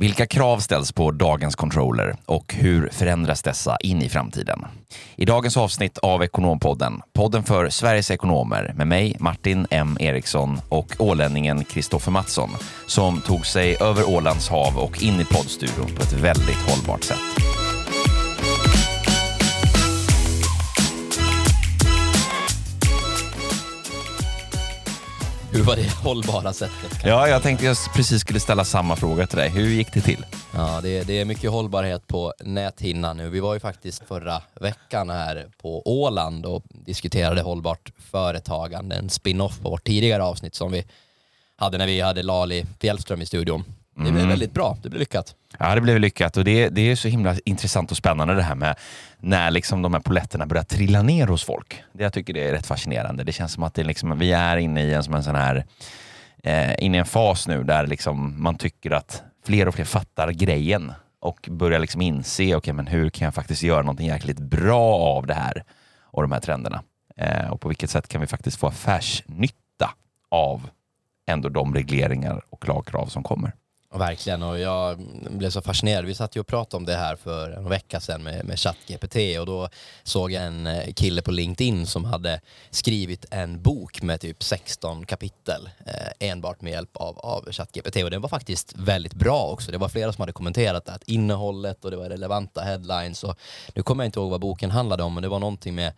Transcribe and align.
Vilka 0.00 0.26
krav 0.26 0.58
ställs 0.58 0.92
på 0.92 1.10
dagens 1.10 1.56
controller 1.56 2.16
och 2.26 2.54
hur 2.54 2.88
förändras 2.92 3.42
dessa 3.42 3.76
in 3.80 4.02
i 4.02 4.08
framtiden? 4.08 4.64
I 5.16 5.24
dagens 5.24 5.56
avsnitt 5.56 5.98
av 5.98 6.22
Ekonompodden, 6.22 7.00
podden 7.12 7.42
för 7.42 7.68
Sveriges 7.68 8.10
ekonomer 8.10 8.72
med 8.76 8.86
mig 8.86 9.16
Martin 9.20 9.66
M 9.70 9.96
Eriksson 10.00 10.60
och 10.68 10.94
ålänningen 10.98 11.64
Kristoffer 11.64 12.10
Mattsson 12.10 12.50
som 12.86 13.20
tog 13.20 13.46
sig 13.46 13.76
över 13.80 14.08
Ålands 14.08 14.48
hav 14.48 14.78
och 14.78 15.02
in 15.02 15.20
i 15.20 15.24
poddstudion 15.24 15.86
på 15.96 16.02
ett 16.02 16.12
väldigt 16.12 16.68
hållbart 16.68 17.04
sätt. 17.04 17.47
Hur 25.58 25.64
var 25.64 25.76
det 25.76 25.90
hållbara 25.92 26.52
sättet? 26.52 27.00
Ja, 27.04 27.28
jag 27.28 27.42
tänkte 27.42 27.64
jag 27.66 27.76
precis 27.94 28.20
skulle 28.20 28.40
ställa 28.40 28.64
samma 28.64 28.96
fråga 28.96 29.26
till 29.26 29.38
dig. 29.38 29.48
Hur 29.48 29.68
gick 29.68 29.92
det 29.92 30.00
till? 30.00 30.26
Ja, 30.54 30.80
det, 30.82 31.02
det 31.06 31.20
är 31.20 31.24
mycket 31.24 31.50
hållbarhet 31.50 32.06
på 32.06 32.34
näthinnan 32.40 33.16
nu. 33.16 33.28
Vi 33.28 33.40
var 33.40 33.54
ju 33.54 33.60
faktiskt 33.60 34.02
förra 34.08 34.42
veckan 34.60 35.10
här 35.10 35.46
på 35.62 35.82
Åland 36.02 36.46
och 36.46 36.62
diskuterade 36.70 37.40
hållbart 37.42 37.92
företagande, 38.10 38.96
en 38.96 39.10
spin-off 39.10 39.58
på 39.60 39.70
vårt 39.70 39.84
tidigare 39.84 40.22
avsnitt 40.24 40.54
som 40.54 40.72
vi 40.72 40.84
hade 41.56 41.78
när 41.78 41.86
vi 41.86 42.00
hade 42.00 42.22
Lali 42.22 42.66
Fjällström 42.80 43.22
i 43.22 43.26
studion. 43.26 43.64
Det 43.94 44.00
blev 44.00 44.16
Mm. 44.16 44.28
väldigt 44.28 44.52
bra, 44.54 44.76
det 44.82 44.88
blev 44.88 45.00
lyckat. 45.00 45.34
Ja, 45.60 45.74
det 45.74 45.80
blev 45.80 46.00
lyckat 46.00 46.36
och 46.36 46.44
det, 46.44 46.68
det 46.68 46.80
är 46.90 46.96
så 46.96 47.08
himla 47.08 47.36
intressant 47.44 47.90
och 47.90 47.96
spännande 47.96 48.34
det 48.34 48.42
här 48.42 48.54
med 48.54 48.76
när 49.18 49.50
liksom 49.50 49.82
de 49.82 49.94
här 49.94 50.00
poletterna 50.00 50.46
börjar 50.46 50.64
trilla 50.64 51.02
ner 51.02 51.26
hos 51.26 51.44
folk. 51.44 51.82
Det 51.92 52.02
jag 52.02 52.12
tycker 52.12 52.32
det 52.34 52.48
är 52.48 52.52
rätt 52.52 52.66
fascinerande. 52.66 53.24
Det 53.24 53.32
känns 53.32 53.52
som 53.52 53.62
att 53.62 53.74
det 53.74 53.84
liksom, 53.84 54.18
vi 54.18 54.32
är 54.32 54.56
inne 54.56 54.82
i 54.82 54.94
en, 54.94 55.02
som 55.02 55.14
en 55.14 55.22
sån 55.22 55.34
här, 55.34 55.64
eh, 56.42 56.84
inne 56.84 56.96
i 56.96 57.00
en 57.00 57.06
fas 57.06 57.48
nu 57.48 57.64
där 57.64 57.86
liksom 57.86 58.42
man 58.42 58.58
tycker 58.58 58.90
att 58.90 59.22
fler 59.46 59.68
och 59.68 59.74
fler 59.74 59.84
fattar 59.84 60.30
grejen 60.30 60.92
och 61.20 61.48
börjar 61.50 61.78
liksom 61.78 62.00
inse, 62.00 62.56
okay, 62.56 62.72
men 62.72 62.86
hur 62.86 63.10
kan 63.10 63.24
jag 63.24 63.34
faktiskt 63.34 63.62
göra 63.62 63.82
någonting 63.82 64.06
jäkligt 64.06 64.38
bra 64.38 64.94
av 64.94 65.26
det 65.26 65.34
här 65.34 65.64
och 66.02 66.22
de 66.22 66.32
här 66.32 66.40
trenderna? 66.40 66.82
Eh, 67.16 67.48
och 67.50 67.60
på 67.60 67.68
vilket 67.68 67.90
sätt 67.90 68.08
kan 68.08 68.20
vi 68.20 68.26
faktiskt 68.26 68.58
få 68.58 68.66
affärsnytta 68.66 69.90
av 70.28 70.70
ändå 71.26 71.48
de 71.48 71.74
regleringar 71.74 72.42
och 72.50 72.68
lagkrav 72.68 73.06
som 73.06 73.22
kommer? 73.22 73.52
Verkligen, 73.94 74.42
och 74.42 74.58
jag 74.58 74.98
blev 75.30 75.50
så 75.50 75.62
fascinerad. 75.62 76.04
Vi 76.04 76.14
satt 76.14 76.36
ju 76.36 76.40
och 76.40 76.46
pratade 76.46 76.76
om 76.76 76.86
det 76.86 76.96
här 76.96 77.16
för 77.16 77.50
en 77.50 77.68
vecka 77.68 78.00
sedan 78.00 78.22
med, 78.22 78.44
med 78.44 78.58
ChatGPT 78.58 79.16
och 79.40 79.46
då 79.46 79.68
såg 80.02 80.32
jag 80.32 80.44
en 80.44 80.66
eh, 80.66 80.92
kille 80.92 81.22
på 81.22 81.30
LinkedIn 81.30 81.86
som 81.86 82.04
hade 82.04 82.40
skrivit 82.70 83.26
en 83.30 83.62
bok 83.62 84.02
med 84.02 84.20
typ 84.20 84.42
16 84.42 85.06
kapitel 85.06 85.68
eh, 85.86 86.28
enbart 86.28 86.60
med 86.60 86.72
hjälp 86.72 86.96
av, 86.96 87.18
av 87.18 87.52
ChatGPT 87.52 87.96
och 87.96 88.10
den 88.10 88.20
var 88.20 88.28
faktiskt 88.28 88.74
väldigt 88.76 89.14
bra 89.14 89.42
också. 89.46 89.72
Det 89.72 89.78
var 89.78 89.88
flera 89.88 90.12
som 90.12 90.22
hade 90.22 90.32
kommenterat 90.32 90.84
det, 90.84 90.92
att 90.92 91.08
innehållet 91.08 91.84
och 91.84 91.90
det 91.90 91.96
var 91.96 92.08
relevanta 92.08 92.60
headlines 92.60 93.24
och 93.24 93.38
nu 93.74 93.82
kommer 93.82 94.04
jag 94.04 94.08
inte 94.08 94.20
ihåg 94.20 94.30
vad 94.30 94.40
boken 94.40 94.70
handlade 94.70 95.02
om 95.02 95.14
men 95.14 95.22
det 95.22 95.28
var 95.28 95.38
någonting 95.38 95.74
med 95.74 95.92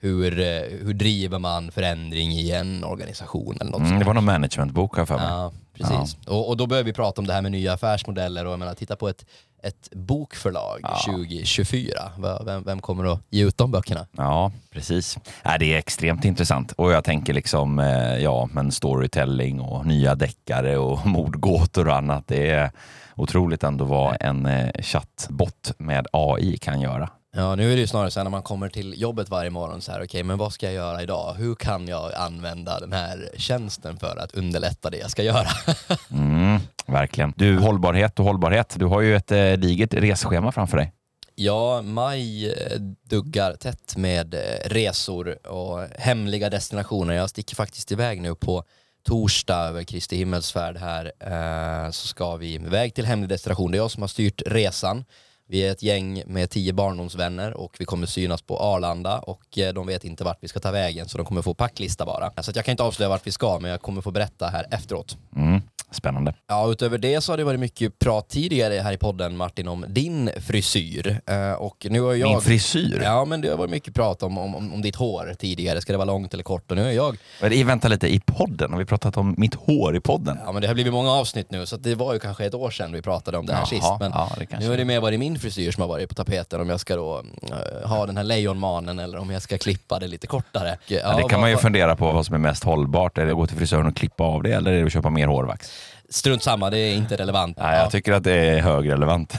hur, 0.00 0.40
eh, 0.40 0.62
hur 0.80 0.94
driver 0.94 1.38
man 1.38 1.70
förändring 1.70 2.32
i 2.32 2.50
en 2.50 2.84
organisation 2.84 3.56
eller 3.60 3.70
något 3.70 3.80
Mm, 3.80 3.98
det 3.98 4.04
var 4.04 4.14
någon 4.14 4.24
managementbok 4.24 4.92
har 4.92 5.00
jag 5.00 5.08
för 5.08 5.16
mig. 5.16 5.26
Ja, 5.26 5.52
precis. 5.78 6.16
Och, 6.26 6.48
och 6.48 6.56
då 6.56 6.66
börjar 6.66 6.84
vi 6.84 6.92
prata 6.92 7.20
om 7.20 7.26
det 7.26 7.32
här 7.32 7.42
med 7.42 7.52
nya 7.52 7.72
affärsmodeller 7.72 8.44
och 8.46 8.52
jag 8.52 8.58
menar, 8.58 8.74
titta 8.74 8.96
på 8.96 9.08
ett, 9.08 9.24
ett 9.62 9.88
bokförlag 9.92 10.80
Ja. 10.82 10.98
2024. 11.06 11.98
Va- 12.18 12.42
Vem, 12.44 12.62
vem 12.64 12.80
kommer 12.80 13.12
att 13.12 13.20
ge 13.30 13.44
ut 13.44 13.58
de 13.58 13.70
böckerna? 13.70 14.06
Ja, 14.16 14.52
precis. 14.72 15.18
Ja, 15.42 15.58
det 15.58 15.74
är 15.74 15.78
extremt 15.78 16.24
intressant. 16.24 16.72
Och 16.72 16.92
jag 16.92 17.04
tänker 17.04 17.32
liksom, 17.34 17.78
eh, 17.78 18.16
ja, 18.16 18.48
men 18.52 18.72
storytelling 18.72 19.60
och 19.60 19.86
nya 19.86 20.14
deckare 20.14 20.78
och 20.78 21.06
mordgåtor 21.06 21.88
och 21.88 21.96
annat. 21.96 22.24
Det 22.26 22.50
är 22.50 22.70
otroligt 23.16 23.62
ändå 23.64 23.84
vad 23.84 24.16
en 24.20 24.46
eh, 24.46 24.70
chattbot 24.82 25.72
med 25.78 26.06
AI 26.12 26.56
kan 26.58 26.80
göra. 26.80 27.10
Ja, 27.38 27.54
nu 27.54 27.72
är 27.72 27.76
det 27.76 27.80
ju 27.80 27.86
snarare 27.86 28.10
så 28.10 28.20
här 28.20 28.24
när 28.24 28.30
man 28.30 28.42
kommer 28.42 28.68
till 28.68 29.00
jobbet 29.00 29.30
varje 29.30 29.50
morgon 29.50 29.80
så 29.80 29.92
här, 29.92 30.04
okej, 30.04 30.22
men 30.22 30.38
vad 30.38 30.52
ska 30.52 30.66
jag 30.66 30.74
göra 30.74 31.02
idag? 31.02 31.34
Hur 31.34 31.54
kan 31.54 31.88
jag 31.88 32.14
använda 32.14 32.80
den 32.80 32.92
här 32.92 33.30
tjänsten 33.36 33.96
för 33.96 34.16
att 34.16 34.34
underlätta 34.34 34.90
det 34.90 34.98
jag 34.98 35.10
ska 35.10 35.22
göra? 35.22 35.48
Mm, 36.10 36.60
verkligen. 36.86 37.32
Du, 37.36 37.58
hållbarhet 37.58 38.18
och 38.18 38.24
hållbarhet. 38.24 38.76
Du 38.78 38.84
har 38.84 39.00
ju 39.00 39.16
ett 39.16 39.32
eh, 39.32 39.52
digert 39.52 39.94
resschema 39.94 40.52
framför 40.52 40.76
dig. 40.76 40.92
Ja, 41.34 41.82
maj 41.82 42.52
eh, 42.52 42.80
duggar 43.04 43.54
tätt 43.54 43.96
med 43.96 44.34
eh, 44.34 44.40
resor 44.64 45.46
och 45.46 45.86
hemliga 45.98 46.50
destinationer. 46.50 47.14
Jag 47.14 47.30
sticker 47.30 47.56
faktiskt 47.56 47.92
iväg 47.92 48.20
nu 48.20 48.34
på 48.34 48.64
torsdag 49.06 49.56
över 49.56 49.82
Kristi 49.82 50.16
himmelsfärd 50.16 50.76
här. 50.76 51.12
Eh, 51.20 51.90
så 51.90 52.06
ska 52.06 52.36
vi 52.36 52.54
iväg 52.54 52.94
till 52.94 53.06
hemlig 53.06 53.28
destination. 53.28 53.70
Det 53.70 53.76
är 53.76 53.80
jag 53.80 53.90
som 53.90 54.02
har 54.02 54.08
styrt 54.08 54.42
resan. 54.46 55.04
Vi 55.48 55.66
är 55.66 55.72
ett 55.72 55.82
gäng 55.82 56.22
med 56.26 56.50
tio 56.50 56.72
barndomsvänner 56.72 57.54
och 57.54 57.76
vi 57.78 57.84
kommer 57.84 58.06
synas 58.06 58.42
på 58.42 58.58
Arlanda 58.58 59.18
och 59.18 59.58
eh, 59.58 59.74
de 59.74 59.86
vet 59.86 60.04
inte 60.04 60.24
vart 60.24 60.38
vi 60.40 60.48
ska 60.48 60.60
ta 60.60 60.70
vägen 60.70 61.08
så 61.08 61.18
de 61.18 61.26
kommer 61.26 61.42
få 61.42 61.54
packlista 61.54 62.06
bara. 62.06 62.42
Så 62.42 62.50
att 62.50 62.56
jag 62.56 62.64
kan 62.64 62.72
inte 62.72 62.82
avslöja 62.82 63.08
vart 63.08 63.26
vi 63.26 63.32
ska 63.32 63.58
men 63.58 63.70
jag 63.70 63.82
kommer 63.82 64.02
få 64.02 64.10
berätta 64.10 64.46
här 64.46 64.66
efteråt. 64.70 65.16
Mm, 65.36 65.60
spännande. 65.90 66.34
Ja, 66.46 66.70
utöver 66.70 66.98
det 66.98 67.20
så 67.20 67.32
har 67.32 67.36
det 67.36 67.44
varit 67.44 67.60
mycket 67.60 67.98
prat 67.98 68.28
tidigare 68.28 68.74
här 68.74 68.92
i 68.92 68.96
podden 68.96 69.36
Martin 69.36 69.68
om 69.68 69.84
din 69.88 70.30
frisyr. 70.40 71.20
Eh, 71.26 71.52
och 71.52 71.86
nu 71.90 72.00
har 72.00 72.14
jag... 72.14 72.30
Min 72.30 72.40
frisyr? 72.40 73.00
Ja, 73.04 73.24
men 73.24 73.40
det 73.40 73.48
har 73.48 73.56
varit 73.56 73.70
mycket 73.70 73.94
prat 73.94 74.22
om, 74.22 74.38
om, 74.38 74.54
om, 74.54 74.82
ditt 74.82 74.96
hår 74.96 75.34
tidigare. 75.38 75.80
Ska 75.80 75.92
det 75.92 75.96
vara 75.98 76.06
långt 76.06 76.34
eller 76.34 76.44
kort? 76.44 76.70
Och 76.70 76.76
nu 76.76 76.88
är 76.88 76.92
jag... 76.92 77.16
I, 77.52 77.62
vänta 77.62 77.88
lite, 77.88 78.14
i 78.14 78.20
podden? 78.20 78.72
Har 78.72 78.78
vi 78.78 78.84
pratat 78.84 79.16
om 79.16 79.34
mitt 79.38 79.54
hår 79.54 79.96
i 79.96 80.00
podden? 80.00 80.38
Ja, 80.44 80.52
men 80.52 80.62
det 80.62 80.68
har 80.68 80.74
blivit 80.74 80.92
många 80.92 81.10
avsnitt 81.10 81.50
nu, 81.50 81.66
så 81.66 81.76
det 81.76 81.94
var 81.94 82.12
ju 82.12 82.18
kanske 82.18 82.44
ett 82.46 82.54
år 82.54 82.70
sedan 82.70 82.92
vi 82.92 83.02
pratade 83.02 83.38
om 83.38 83.46
det 83.46 83.52
här 83.52 83.60
Jaha, 83.60 83.66
sist. 83.66 83.92
Men 84.00 84.12
ja, 84.14 84.58
nu 84.60 84.68
har 84.68 84.76
det 84.76 84.84
mer 84.84 85.00
varit 85.00 85.18
min 85.18 85.38
frisyr 85.38 85.70
som 85.70 85.80
har 85.80 85.88
varit 85.88 86.08
på 86.08 86.14
tapeten, 86.14 86.60
om 86.60 86.68
jag 86.68 86.80
ska 86.80 86.96
då 86.96 87.24
eh, 87.42 87.88
ha 87.88 88.06
den 88.06 88.16
här 88.16 88.24
lejonmanen 88.24 88.98
eller 88.98 89.18
om 89.18 89.30
jag 89.30 89.42
ska 89.42 89.58
klippa 89.58 89.98
det 89.98 90.06
lite 90.06 90.26
kortare. 90.26 90.78
Ja, 90.86 90.98
Ja, 91.02 91.16
det 91.16 91.22
kan 91.22 91.30
vad- 91.30 91.40
man 91.40 91.50
ju 91.50 91.56
fundera 91.56 91.96
på 91.96 92.12
vad 92.12 92.26
som 92.26 92.34
är 92.34 92.38
mest 92.38 92.64
hållbart. 92.64 93.18
Är 93.18 93.24
det 93.24 93.30
att 93.30 93.36
gå 93.36 93.46
till 93.46 93.56
frisören 93.56 93.86
och 93.86 93.96
klippa 93.96 94.24
av 94.24 94.42
det 94.42 94.52
eller 94.52 94.72
är 94.72 94.80
det 94.80 94.86
att 94.86 94.92
köpa 94.92 95.10
mer 95.10 95.26
hårvax? 95.26 95.72
Strunt 96.08 96.42
samma, 96.42 96.70
det 96.70 96.78
är 96.78 96.94
inte 96.94 97.16
relevant. 97.16 97.56
Nej, 97.58 97.74
Ja. 97.76 97.82
jag 97.82 97.90
tycker 97.90 98.12
att 98.12 98.24
det 98.24 98.32
är 98.32 98.60
högrelevant. 98.60 99.34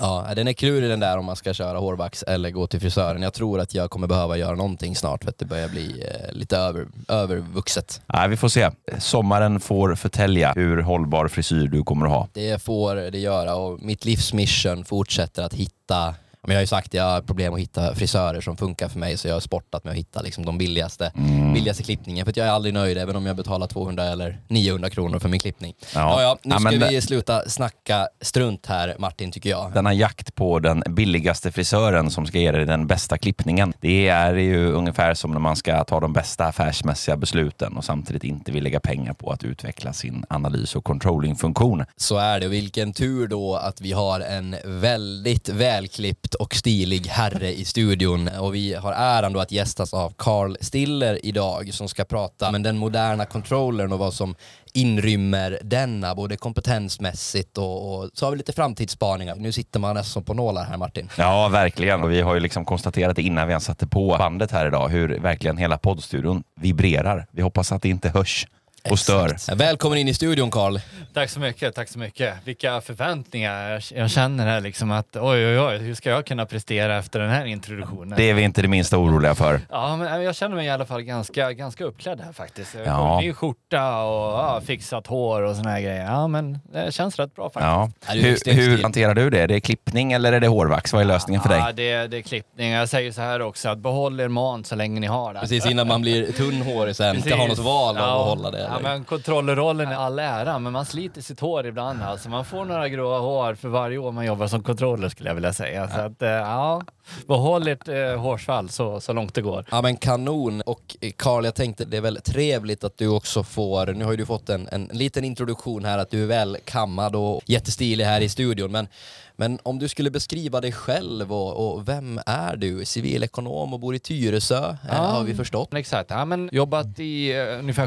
Ja, 0.00 0.26
den 0.36 0.48
är 0.48 0.52
klurig 0.52 0.90
den 0.90 1.00
där 1.00 1.18
om 1.18 1.24
man 1.24 1.36
ska 1.36 1.54
köra 1.54 1.78
hårvax 1.78 2.22
eller 2.22 2.50
gå 2.50 2.66
till 2.66 2.80
frisören. 2.80 3.22
Jag 3.22 3.32
tror 3.34 3.60
att 3.60 3.74
jag 3.74 3.90
kommer 3.90 4.06
behöva 4.06 4.36
göra 4.36 4.54
någonting 4.56 4.96
snart 4.96 5.24
för 5.24 5.30
att 5.30 5.38
det 5.38 5.44
börjar 5.44 5.68
bli 5.68 6.04
eh, 6.08 6.32
lite 6.32 6.56
över, 6.56 6.86
övervuxet. 7.08 8.00
Nej, 8.06 8.28
vi 8.28 8.36
får 8.36 8.48
se. 8.48 8.70
Sommaren 8.98 9.60
får 9.60 9.94
förtälja 9.94 10.52
hur 10.56 10.82
hållbar 10.82 11.28
frisyr 11.28 11.66
du 11.68 11.82
kommer 11.82 12.06
att 12.06 12.12
ha. 12.12 12.28
Det 12.32 12.62
får 12.62 12.94
det 12.96 13.18
göra 13.18 13.54
och 13.54 13.82
mitt 13.82 14.04
livsmission 14.04 14.84
fortsätter 14.84 15.42
att 15.42 15.54
hitta 15.54 16.14
men 16.42 16.50
jag 16.54 16.56
har 16.58 16.62
ju 16.62 16.66
sagt 16.66 16.86
att 16.86 16.94
jag 16.94 17.04
har 17.04 17.20
problem 17.20 17.54
att 17.54 17.60
hitta 17.60 17.94
frisörer 17.94 18.40
som 18.40 18.56
funkar 18.56 18.88
för 18.88 18.98
mig 18.98 19.16
så 19.16 19.28
jag 19.28 19.34
har 19.34 19.40
sportat 19.40 19.84
med 19.84 19.90
att 19.90 19.96
hitta 19.96 20.20
liksom 20.22 20.46
de 20.46 20.58
billigaste, 20.58 21.12
Mm. 21.16 21.52
billigaste 21.54 21.82
klippningen 21.82 22.26
för 22.26 22.32
jag 22.36 22.46
är 22.46 22.50
aldrig 22.50 22.74
nöjd 22.74 22.98
även 22.98 23.16
om 23.16 23.26
jag 23.26 23.36
betalar 23.36 23.66
200 23.66 24.04
eller 24.04 24.40
900 24.48 24.90
kronor 24.90 25.18
för 25.18 25.28
min 25.28 25.40
klippning. 25.40 25.74
Ja. 25.94 26.22
Ja, 26.22 26.38
nu 26.42 26.54
ska 26.78 26.86
vi 26.88 27.00
sluta 27.00 27.48
snacka 27.48 28.08
strunt 28.20 28.66
här 28.66 28.94
Martin 28.98 29.32
tycker 29.32 29.50
jag. 29.50 29.72
Denna 29.74 29.92
jakt 29.94 30.34
på 30.34 30.58
den 30.58 30.82
billigaste 30.88 31.52
frisören 31.52 32.10
som 32.10 32.26
ska 32.26 32.38
ge 32.38 32.52
dig 32.52 32.64
den 32.66 32.86
bästa 32.86 33.18
klippningen. 33.18 33.72
Det 33.80 34.08
är 34.08 34.34
ju 34.34 34.72
ungefär 34.72 35.14
som 35.14 35.30
när 35.32 35.38
man 35.38 35.56
ska 35.56 35.84
ta 35.84 36.00
de 36.00 36.12
bästa 36.12 36.46
affärsmässiga 36.46 37.16
besluten 37.16 37.76
och 37.76 37.84
samtidigt 37.84 38.24
inte 38.24 38.52
vill 38.52 38.64
lägga 38.64 38.80
pengar 38.80 39.12
på 39.12 39.30
att 39.30 39.44
utveckla 39.44 39.92
sin 39.92 40.24
analys 40.28 40.76
och 40.76 40.84
controllingfunktion. 40.84 41.84
Så 41.96 42.16
är 42.16 42.40
det. 42.40 42.48
Vilken 42.48 42.92
tur 42.92 43.28
då 43.28 43.56
att 43.56 43.80
vi 43.80 43.92
har 43.92 44.20
en 44.20 44.56
väldigt 44.64 45.48
välklippt 45.48 46.29
och 46.34 46.54
stilig 46.54 47.06
herre 47.06 47.54
i 47.54 47.64
studion. 47.64 48.28
Och 48.28 48.54
vi 48.54 48.74
har 48.74 48.92
äran 48.92 49.32
då 49.32 49.40
att 49.40 49.52
gästas 49.52 49.94
av 49.94 50.12
Carl 50.16 50.56
Stiller 50.60 51.26
idag 51.26 51.74
som 51.74 51.88
ska 51.88 52.04
prata 52.04 52.48
om 52.48 52.62
den 52.62 52.78
moderna 52.78 53.26
controllern 53.26 53.92
och 53.92 53.98
vad 53.98 54.14
som 54.14 54.34
inrymmer 54.72 55.58
denna, 55.62 56.14
både 56.14 56.36
kompetensmässigt 56.36 57.58
och, 57.58 57.94
och 57.94 58.10
så 58.14 58.26
har 58.26 58.30
vi 58.30 58.36
lite 58.36 58.52
framtidsspaningar. 58.52 59.34
Nu 59.36 59.52
sitter 59.52 59.80
man 59.80 59.94
nästan 59.94 60.24
på 60.24 60.34
nålar 60.34 60.64
här 60.64 60.76
Martin. 60.76 61.08
Ja, 61.16 61.48
verkligen. 61.48 62.02
Och 62.02 62.12
vi 62.12 62.20
har 62.20 62.34
ju 62.34 62.40
liksom 62.40 62.64
konstaterat 62.64 63.16
det 63.16 63.22
innan 63.22 63.46
vi 63.46 63.52
ens 63.52 63.64
satte 63.64 63.86
på 63.86 64.16
bandet 64.18 64.50
här 64.50 64.66
idag, 64.66 64.88
hur 64.88 65.18
verkligen 65.18 65.56
hela 65.56 65.78
poddstudion 65.78 66.42
vibrerar. 66.60 67.26
Vi 67.30 67.42
hoppas 67.42 67.72
att 67.72 67.82
det 67.82 67.88
inte 67.88 68.08
hörs 68.08 68.46
och 68.90 68.98
stör. 68.98 69.54
Välkommen 69.54 69.98
in 69.98 70.08
i 70.08 70.14
studion 70.14 70.50
Carl. 70.50 70.78
Tack 71.14 71.30
så 71.30 71.40
mycket, 71.40 71.74
tack 71.74 71.88
så 71.88 71.98
mycket. 71.98 72.34
Vilka 72.44 72.80
förväntningar 72.80 73.82
jag- 73.94 74.10
känner 74.10 74.46
här 74.46 74.60
liksom 74.60 74.90
att 74.90 75.16
oj 75.16 75.46
oj 75.46 75.60
oj, 75.60 75.78
hur 75.78 75.94
ska 75.94 76.10
jag 76.10 76.26
kunna 76.26 76.46
prestera 76.46 76.98
efter 76.98 77.20
den 77.20 77.30
här 77.30 77.44
introduktionen? 77.44 78.14
Det 78.16 78.30
är 78.30 78.34
vi 78.34 78.42
inte 78.42 78.62
det 78.62 78.68
minsta 78.68 78.98
oroliga 78.98 79.34
för. 79.34 79.60
Ja, 79.70 79.96
men 79.96 80.22
jag 80.22 80.34
känner 80.36 80.56
mig 80.56 80.66
i 80.66 80.70
alla 80.70 80.86
fall 80.86 81.02
ganska, 81.02 81.52
ganska 81.52 81.84
uppklädd 81.84 82.20
här 82.20 82.32
faktiskt. 82.32 82.74
Jag 82.74 82.86
Ja. 82.86 83.20
ny 83.20 83.32
skjorta 83.32 84.02
och 84.02 84.32
ja, 84.38 84.60
fixat 84.66 85.06
hår 85.06 85.42
och 85.42 85.56
såna 85.56 85.70
här 85.70 85.80
grejer. 85.80 86.04
Ja, 86.04 86.26
men 86.28 86.58
det 86.72 86.94
känns 86.94 87.16
rätt 87.18 87.34
bra 87.34 87.44
faktiskt. 87.44 87.64
Ja. 87.64 87.90
Ja, 88.06 88.12
Hur, 88.14 88.52
hur 88.54 88.82
hanterar 88.82 89.14
du 89.14 89.30
det? 89.30 89.40
Är 89.40 89.48
det 89.48 89.60
klippning 89.60 90.12
eller 90.12 90.32
är 90.32 90.40
det 90.40 90.48
hårvax? 90.48 90.92
Vad 90.92 91.02
är 91.02 91.06
lösningen 91.06 91.42
för 91.42 91.54
Ja, 91.56 91.64
dig? 91.72 91.74
det, 91.74 92.06
det 92.06 92.16
är 92.16 92.22
klippning. 92.22 92.70
Jag 92.70 92.88
säger 92.88 93.12
så 93.12 93.20
här 93.20 93.42
också, 93.42 93.68
att 93.68 93.78
behåll 93.78 94.20
er 94.20 94.28
man 94.28 94.64
så 94.64 94.74
länge 94.74 95.00
ni 95.00 95.06
har 95.06 95.34
det. 95.34 95.40
Precis 95.40 95.66
innan 95.66 95.88
man 95.88 96.00
blir 96.02 96.32
tunnhårig 96.32 96.96
sen, 96.96 97.16
inte 97.16 97.34
har 97.34 97.48
något 97.48 97.58
val 97.58 97.96
av 97.98 98.02
Ja. 98.08 98.20
att 98.22 98.28
hålla 98.28 98.50
det. 98.50 98.69
Ja, 98.72 98.80
men 98.82 99.04
kontrollrollen 99.04 99.88
är 99.88 99.96
all 99.96 100.18
ära, 100.18 100.58
men 100.58 100.72
man 100.72 100.86
sliter 100.86 101.20
sitt 101.20 101.40
hår 101.40 101.66
ibland. 101.66 102.02
Alltså. 102.02 102.28
Man 102.28 102.44
får 102.44 102.64
några 102.64 102.88
gråa 102.88 103.18
hår 103.18 103.54
för 103.54 103.68
varje 103.68 103.98
år 103.98 104.12
man 104.12 104.26
jobbar 104.26 104.46
som 104.46 104.62
kontroller 104.62 105.08
skulle 105.08 105.30
jag 105.30 105.34
vilja 105.34 105.52
säga. 105.52 105.88
Så 105.88 106.00
att, 106.00 106.22
eh, 106.22 106.28
ja, 106.28 106.82
behåll 107.26 107.68
ert 107.68 107.88
eh, 107.88 108.20
hårsvall 108.20 108.68
så, 108.68 109.00
så 109.00 109.12
långt 109.12 109.34
det 109.34 109.42
går. 109.42 109.64
Ja 109.70 109.82
men 109.82 109.96
kanon. 109.96 110.62
Och 110.66 110.96
eh, 111.00 111.12
Karl, 111.16 111.44
jag 111.44 111.54
tänkte 111.54 111.84
det 111.84 111.96
är 111.96 112.00
väl 112.00 112.20
trevligt 112.20 112.84
att 112.84 112.98
du 112.98 113.08
också 113.08 113.42
får, 113.42 113.86
nu 113.86 114.04
har 114.04 114.10
ju 114.10 114.16
du 114.16 114.26
fått 114.26 114.48
en, 114.48 114.68
en 114.72 114.84
liten 114.92 115.24
introduktion 115.24 115.84
här 115.84 115.98
att 115.98 116.10
du 116.10 116.22
är 116.22 116.26
väl 116.26 116.56
kammad 116.64 117.16
och 117.16 117.42
jättestilig 117.46 118.04
här 118.04 118.20
i 118.20 118.28
studion. 118.28 118.72
Men, 118.72 118.88
men 119.36 119.58
om 119.62 119.78
du 119.78 119.88
skulle 119.88 120.10
beskriva 120.10 120.60
dig 120.60 120.72
själv 120.72 121.32
och, 121.32 121.72
och 121.72 121.88
vem 121.88 122.20
är 122.26 122.56
du? 122.56 122.84
Civilekonom 122.84 123.74
och 123.74 123.80
bor 123.80 123.94
i 123.94 123.98
Tyresö 123.98 124.76
ja. 124.88 124.94
har 124.94 125.24
vi 125.24 125.34
förstått. 125.34 125.74
Exakt, 125.74 126.10
ja, 126.10 126.24
men 126.24 126.48
jobbat 126.52 126.98
i 126.98 127.34
uh, 127.34 127.58
ungefär 127.58 127.86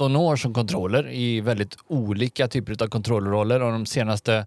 17 0.00 0.16
år 0.16 0.36
som 0.36 0.54
kontroller 0.54 1.12
i 1.12 1.40
väldigt 1.40 1.76
olika 1.86 2.48
typer 2.48 2.82
av 2.82 2.88
kontrollroller 2.88 3.62
och 3.62 3.72
de 3.72 3.86
senaste 3.86 4.46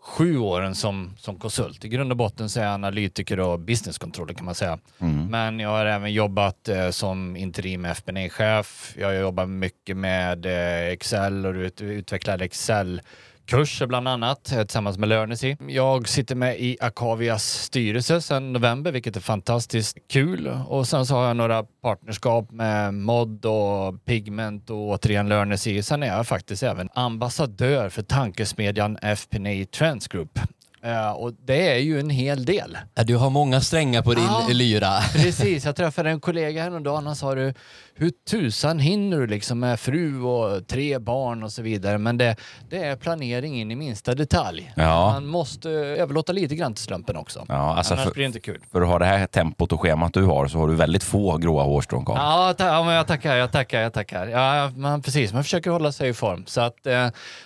sju 0.00 0.38
åren 0.38 0.74
som, 0.74 1.14
som 1.18 1.38
konsult. 1.38 1.84
I 1.84 1.88
grund 1.88 2.10
och 2.10 2.16
botten 2.16 2.48
så 2.48 2.60
är 2.60 2.64
jag 2.64 2.74
analytiker 2.74 3.40
och 3.40 3.60
businesscontroller 3.60 4.34
kan 4.34 4.44
man 4.44 4.54
säga. 4.54 4.78
Mm. 4.98 5.26
Men 5.26 5.60
jag 5.60 5.68
har 5.68 5.86
även 5.86 6.12
jobbat 6.12 6.68
eh, 6.68 6.90
som 6.90 7.36
interim 7.36 7.84
FP&A-chef. 7.84 8.94
Jag 8.98 9.16
jobbar 9.16 9.46
mycket 9.46 9.96
med 9.96 10.46
eh, 10.46 10.92
Excel 10.92 11.46
och 11.46 11.54
ut, 11.54 11.80
utvecklade 11.80 12.44
Excel 12.44 13.00
kurser 13.46 13.86
bland 13.86 14.08
annat 14.08 14.52
eh, 14.52 14.58
tillsammans 14.58 14.98
med 14.98 15.08
Learnesy. 15.08 15.56
Jag 15.68 16.08
sitter 16.08 16.34
med 16.34 16.60
i 16.60 16.76
Akavias 16.80 17.44
styrelse 17.44 18.20
sedan 18.20 18.52
november, 18.52 18.92
vilket 18.92 19.16
är 19.16 19.20
fantastiskt 19.20 19.98
kul. 20.08 20.48
Och 20.66 20.88
sen 20.88 21.06
så 21.06 21.14
har 21.14 21.26
jag 21.26 21.36
några 21.36 21.62
partnerskap 21.62 22.50
med 22.50 22.94
Mod 22.94 23.44
och 23.46 24.04
Pigment 24.04 24.70
och 24.70 24.88
återigen 24.88 25.28
Learnesy. 25.28 25.82
Sen 25.82 26.02
är 26.02 26.06
jag 26.06 26.26
faktiskt 26.26 26.62
även 26.62 26.88
ambassadör 26.94 27.88
för 27.88 28.02
tankesmedjan 28.02 28.98
FPNA 29.16 29.64
Trends 29.72 30.08
Group 30.08 30.38
och 31.16 31.32
det 31.44 31.68
är 31.68 31.78
ju 31.78 32.00
en 32.00 32.10
hel 32.10 32.44
del. 32.44 32.78
du 32.94 33.16
har 33.16 33.30
många 33.30 33.60
strängar 33.60 34.02
på 34.02 34.14
din 34.14 34.24
ja, 34.24 34.46
lyra. 34.50 35.00
precis, 35.12 35.64
jag 35.64 35.76
träffade 35.76 36.10
en 36.10 36.20
kollega 36.20 36.62
häromdagen 36.62 37.06
och 37.06 37.16
sa 37.16 37.34
du, 37.34 37.54
hur 37.94 38.10
tusan 38.30 38.78
hinner 38.78 39.18
du 39.18 39.26
liksom 39.26 39.60
med 39.60 39.80
fru 39.80 40.22
och 40.22 40.66
tre 40.66 40.98
barn 40.98 41.42
och 41.42 41.52
så 41.52 41.62
vidare. 41.62 41.98
Men 41.98 42.18
det, 42.18 42.36
det 42.70 42.84
är 42.84 42.96
planering 42.96 43.60
in 43.60 43.70
i 43.70 43.76
minsta 43.76 44.14
detalj. 44.14 44.72
Ja. 44.76 45.10
Man 45.12 45.26
måste 45.26 45.70
överlåta 45.70 46.32
lite 46.32 46.54
grann 46.54 46.74
till 46.74 46.84
slumpen 46.84 47.16
också. 47.16 47.44
Ja, 47.48 47.76
alltså 47.76 47.94
Annars 47.94 48.04
för, 48.04 48.12
blir 48.12 48.22
det 48.22 48.26
inte 48.26 48.40
kul. 48.40 48.60
För 48.72 48.82
att 48.82 48.88
ha 48.88 48.98
det 48.98 49.04
här 49.04 49.26
tempot 49.26 49.72
och 49.72 49.80
schemat 49.80 50.14
du 50.14 50.24
har 50.24 50.48
så 50.48 50.58
har 50.58 50.68
du 50.68 50.74
väldigt 50.74 51.04
få 51.04 51.36
gråa 51.36 51.62
hårstrån 51.62 52.04
kvar. 52.04 52.16
Ja, 52.16 52.54
ta, 52.58 52.66
ja 52.66 52.84
men 52.84 52.94
jag 52.94 53.06
tackar, 53.06 53.36
jag 53.36 53.52
tackar, 53.52 53.80
jag 53.80 53.92
tackar. 53.92 54.26
Ja, 54.26 54.70
man, 54.76 55.02
precis, 55.02 55.32
man 55.32 55.44
försöker 55.44 55.70
hålla 55.70 55.92
sig 55.92 56.08
i 56.08 56.14
form. 56.14 56.44
Så 56.46 56.60
att, 56.60 56.86
eh, 56.86 56.92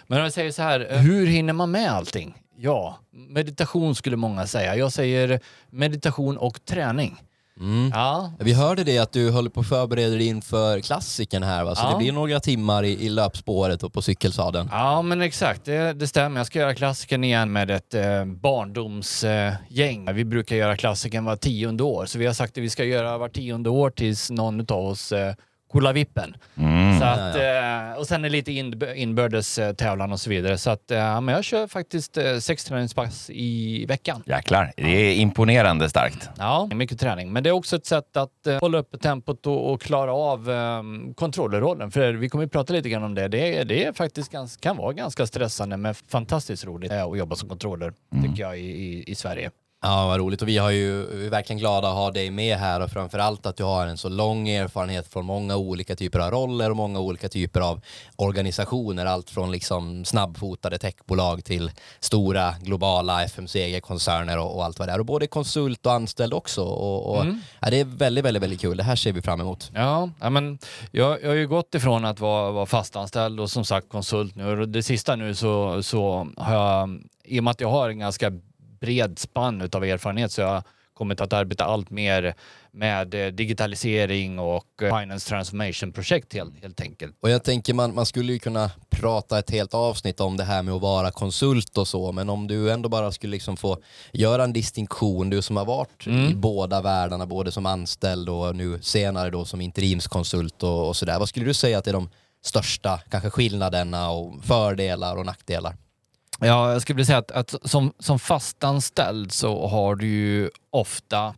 men 0.06 0.18
om 0.18 0.24
jag 0.24 0.32
säger 0.32 0.50
så 0.50 0.62
här, 0.62 0.98
hur 0.98 1.26
hinner 1.26 1.52
man 1.52 1.70
med 1.70 1.92
allting? 1.92 2.34
Ja, 2.58 2.98
meditation 3.10 3.94
skulle 3.94 4.16
många 4.16 4.46
säga. 4.46 4.76
Jag 4.76 4.92
säger 4.92 5.40
meditation 5.70 6.36
och 6.36 6.64
träning. 6.64 7.16
Mm. 7.60 7.90
Ja. 7.94 8.32
Vi 8.38 8.52
hörde 8.52 8.84
det 8.84 8.98
att 8.98 9.12
du 9.12 9.30
håller 9.30 9.50
på 9.50 9.60
att 9.60 9.68
förbereda 9.68 10.14
dig 10.14 10.26
inför 10.26 10.80
klassiken 10.80 11.42
här 11.42 11.64
va? 11.64 11.74
Så 11.74 11.84
ja. 11.84 11.90
det 11.90 11.98
blir 11.98 12.12
några 12.12 12.40
timmar 12.40 12.82
i, 12.82 13.06
i 13.06 13.08
löpspåret 13.08 13.82
och 13.82 13.92
på 13.92 14.02
cykelsadeln. 14.02 14.68
Ja 14.72 15.02
men 15.02 15.22
exakt, 15.22 15.64
det, 15.64 15.92
det 15.92 16.06
stämmer. 16.06 16.40
Jag 16.40 16.46
ska 16.46 16.58
göra 16.58 16.74
klassiken 16.74 17.24
igen 17.24 17.52
med 17.52 17.70
ett 17.70 17.94
eh, 17.94 18.24
barndomsgäng. 18.24 20.08
Eh, 20.08 20.14
vi 20.14 20.24
brukar 20.24 20.56
göra 20.56 20.76
klassiken 20.76 21.24
var 21.24 21.36
tionde 21.36 21.82
år, 21.82 22.06
så 22.06 22.18
vi 22.18 22.26
har 22.26 22.32
sagt 22.32 22.58
att 22.58 22.64
vi 22.64 22.70
ska 22.70 22.84
göra 22.84 23.18
var 23.18 23.28
tionde 23.28 23.70
år 23.70 23.90
tills 23.90 24.30
någon 24.30 24.60
av 24.60 24.86
oss 24.86 25.12
eh, 25.12 25.34
Vippen. 25.94 26.36
Mm. 26.56 26.98
Så 26.98 27.04
att. 27.04 27.36
Eh, 27.36 27.98
och 27.98 28.06
sen 28.06 28.24
är 28.24 28.28
lite 28.28 28.52
inbördes 28.96 29.58
eh, 29.58 29.72
tävlan 29.72 30.12
och 30.12 30.20
så 30.20 30.30
vidare. 30.30 30.58
Så 30.58 30.70
att, 30.70 30.82
ja, 30.86 31.20
men 31.20 31.34
jag 31.34 31.44
kör 31.44 31.66
faktiskt 31.66 32.16
eh, 32.16 32.38
sex 32.38 32.64
träningspass 32.64 33.30
i 33.30 33.86
veckan. 33.86 34.22
Jäklar, 34.26 34.72
det 34.76 34.82
är 34.82 35.14
imponerande 35.14 35.88
starkt. 35.88 36.30
Ja, 36.38 36.68
mycket 36.74 37.00
träning. 37.00 37.32
Men 37.32 37.42
det 37.42 37.48
är 37.48 37.52
också 37.52 37.76
ett 37.76 37.86
sätt 37.86 38.16
att 38.16 38.60
hålla 38.60 38.78
uppe 38.78 38.98
tempot 38.98 39.46
och, 39.46 39.72
och 39.72 39.80
klara 39.80 40.12
av 40.12 40.48
um, 40.48 41.14
kontrollrollen. 41.14 41.90
För 41.90 42.12
vi 42.12 42.28
kommer 42.28 42.44
att 42.44 42.52
prata 42.52 42.72
lite 42.72 42.88
grann 42.88 43.04
om 43.04 43.14
det. 43.14 43.28
Det, 43.28 43.64
det 43.64 43.84
är 43.84 43.92
faktiskt 43.92 44.32
ganska, 44.32 44.68
kan 44.68 44.76
vara 44.76 44.92
ganska 44.92 45.26
stressande 45.26 45.76
men 45.76 45.94
fantastiskt 45.94 46.64
roligt 46.64 46.92
att 46.92 47.18
jobba 47.18 47.36
som 47.36 47.48
kontroller, 47.48 47.92
mm. 48.12 48.24
tycker 48.24 48.42
jag, 48.42 48.58
i, 48.58 48.62
i, 48.62 49.04
i 49.10 49.14
Sverige. 49.14 49.50
Ja, 49.86 50.06
vad 50.06 50.18
roligt. 50.18 50.42
Och 50.42 50.48
vi, 50.48 50.58
har 50.58 50.70
ju, 50.70 51.06
vi 51.06 51.26
är 51.26 51.30
verkligen 51.30 51.58
glada 51.58 51.88
att 51.88 51.94
ha 51.94 52.10
dig 52.10 52.30
med 52.30 52.58
här 52.58 52.80
och 52.80 52.90
framförallt 52.90 53.46
att 53.46 53.56
du 53.56 53.64
har 53.64 53.86
en 53.86 53.98
så 53.98 54.08
lång 54.08 54.48
erfarenhet 54.48 55.12
från 55.12 55.24
många 55.24 55.56
olika 55.56 55.96
typer 55.96 56.18
av 56.18 56.30
roller 56.30 56.70
och 56.70 56.76
många 56.76 57.00
olika 57.00 57.28
typer 57.28 57.60
av 57.60 57.80
organisationer. 58.16 59.06
Allt 59.06 59.30
från 59.30 59.52
liksom 59.52 60.04
snabbfotade 60.04 60.78
techbolag 60.78 61.44
till 61.44 61.70
stora 62.00 62.54
globala 62.62 63.24
FMCG-koncerner 63.24 64.38
och, 64.38 64.56
och, 64.56 64.64
allt 64.64 64.78
vad 64.78 64.88
det 64.88 64.92
är. 64.92 64.98
Och 64.98 65.06
både 65.06 65.26
konsult 65.26 65.86
och 65.86 65.92
anställd 65.92 66.34
också. 66.34 66.62
Och, 66.62 67.10
och 67.10 67.22
mm. 67.22 67.40
ja, 67.60 67.70
det 67.70 67.80
är 67.80 67.84
väldigt, 67.84 68.24
väldigt, 68.24 68.42
väldigt 68.42 68.60
kul. 68.60 68.76
Det 68.76 68.82
här 68.82 68.96
ser 68.96 69.12
vi 69.12 69.22
fram 69.22 69.40
emot. 69.40 69.70
Ja, 69.74 70.10
men 70.30 70.58
jag, 70.90 71.22
jag 71.22 71.28
har 71.28 71.34
ju 71.34 71.48
gått 71.48 71.74
ifrån 71.74 72.04
att 72.04 72.20
vara, 72.20 72.50
vara 72.50 72.66
fastanställd 72.66 73.40
och 73.40 73.50
som 73.50 73.64
sagt 73.64 73.88
konsult 73.88 74.34
nu. 74.34 74.66
Det 74.66 74.82
sista 74.82 75.16
nu 75.16 75.34
så, 75.34 75.82
så 75.82 76.28
har 76.36 76.54
jag, 76.54 77.00
i 77.24 77.40
och 77.40 77.44
med 77.44 77.50
att 77.50 77.60
jag 77.60 77.70
har 77.70 77.88
en 77.88 77.98
ganska 77.98 78.32
bred 78.86 79.18
spann 79.18 79.68
av 79.72 79.84
erfarenhet 79.84 80.32
så 80.32 80.40
jag 80.40 80.48
har 80.48 80.62
kommit 80.94 81.20
att 81.20 81.32
arbeta 81.32 81.64
allt 81.64 81.90
mer 81.90 82.34
med 82.70 83.14
eh, 83.14 83.26
digitalisering 83.26 84.38
och 84.38 84.82
eh, 84.82 85.00
finance 85.00 85.28
transformation-projekt 85.28 86.34
helt, 86.34 86.62
helt 86.62 86.80
enkelt. 86.80 87.16
Och 87.20 87.30
jag 87.30 87.44
tänker 87.44 87.74
man, 87.74 87.94
man 87.94 88.06
skulle 88.06 88.32
ju 88.32 88.38
kunna 88.38 88.70
prata 88.90 89.38
ett 89.38 89.50
helt 89.50 89.74
avsnitt 89.74 90.20
om 90.20 90.36
det 90.36 90.44
här 90.44 90.62
med 90.62 90.74
att 90.74 90.80
vara 90.80 91.10
konsult 91.10 91.78
och 91.78 91.88
så, 91.88 92.12
men 92.12 92.30
om 92.30 92.46
du 92.46 92.72
ändå 92.72 92.88
bara 92.88 93.12
skulle 93.12 93.30
liksom 93.30 93.56
få 93.56 93.78
göra 94.12 94.44
en 94.44 94.52
distinktion, 94.52 95.30
du 95.30 95.42
som 95.42 95.56
har 95.56 95.64
varit 95.64 96.06
mm. 96.06 96.30
i 96.30 96.34
båda 96.34 96.82
världarna, 96.82 97.26
både 97.26 97.52
som 97.52 97.66
anställd 97.66 98.28
och 98.28 98.56
nu 98.56 98.78
senare 98.82 99.30
då 99.30 99.44
som 99.44 99.60
interimskonsult 99.60 100.62
och, 100.62 100.88
och 100.88 100.96
sådär. 100.96 101.18
Vad 101.18 101.28
skulle 101.28 101.46
du 101.46 101.54
säga 101.54 101.78
att 101.78 101.86
är 101.86 101.92
de 101.92 102.08
största 102.44 103.00
kanske 103.10 103.30
skillnaderna 103.30 104.10
och 104.10 104.44
fördelar 104.44 105.16
och 105.16 105.26
nackdelar? 105.26 105.76
Ja, 106.40 106.72
jag 106.72 106.82
skulle 106.82 106.96
vilja 106.96 107.06
säga 107.06 107.18
att, 107.18 107.30
att 107.30 107.54
som, 107.62 107.92
som 107.98 108.18
fastanställd 108.18 109.32
så 109.32 109.66
har 109.66 109.94
du 109.94 110.06
ju 110.06 110.50
ofta 110.70 111.34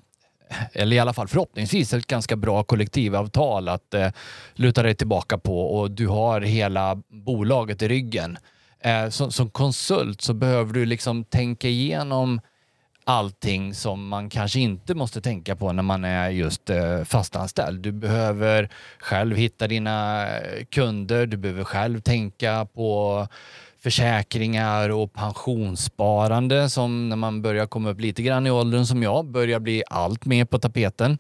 eller 0.73 0.97
i 0.97 0.99
alla 0.99 1.13
fall 1.13 1.29
förhoppningsvis 1.29 1.93
ett 1.93 2.07
ganska 2.07 2.37
bra 2.37 2.65
kollektivavtal 2.65 3.69
att 3.69 3.95
eh, 3.95 4.09
luta 4.55 4.83
dig 4.83 4.95
tillbaka 4.95 5.39
på 5.39 5.79
och 5.79 5.91
du 5.91 6.07
har 6.07 6.41
hela 6.41 7.03
bolaget 7.09 7.83
i 7.83 7.89
ryggen. 7.89 8.39
Eh, 8.81 9.09
som, 9.09 9.33
som, 9.33 9.51
konsult 9.51 10.21
så 10.21 10.35
behöver 10.35 10.73
du 10.73 10.85
liksom 10.85 11.25
tänka 11.25 11.69
igenom 11.69 12.41
allting 13.05 13.75
som 13.75 14.09
man 14.09 14.31
kanske 14.31 14.61
inte 14.61 14.95
måste 14.95 15.21
tänka 15.21 15.57
på 15.57 15.73
när 15.73 15.83
man 15.83 16.05
är 16.05 16.31
just 16.31 16.71
eh, 16.71 17.05
fastanställd. 17.05 17.81
Du 17.81 17.93
behöver 17.93 18.69
själv 18.99 19.37
hitta 19.37 19.69
dina 19.69 20.27
kunder, 20.71 21.27
du 21.27 21.37
behöver 21.37 21.65
själv 21.65 22.01
tänka 22.01 22.67
på 22.75 23.27
försäkringar 23.81 24.89
och 24.89 25.13
pensionssparande 25.13 26.71
som 26.71 27.09
när 27.09 27.17
man 27.17 27.43
börjar 27.43 27.67
komma 27.67 27.91
upp 27.91 28.01
lite 28.01 28.23
grann 28.23 28.47
i 28.47 28.51
åldern 28.51 28.87
som 28.87 29.03
jag 29.03 29.27
börjar 29.27 29.61
bli 29.61 29.83
allt 29.91 30.25
mer 30.25 30.45
på 30.45 30.59
tapeten. 30.59 31.19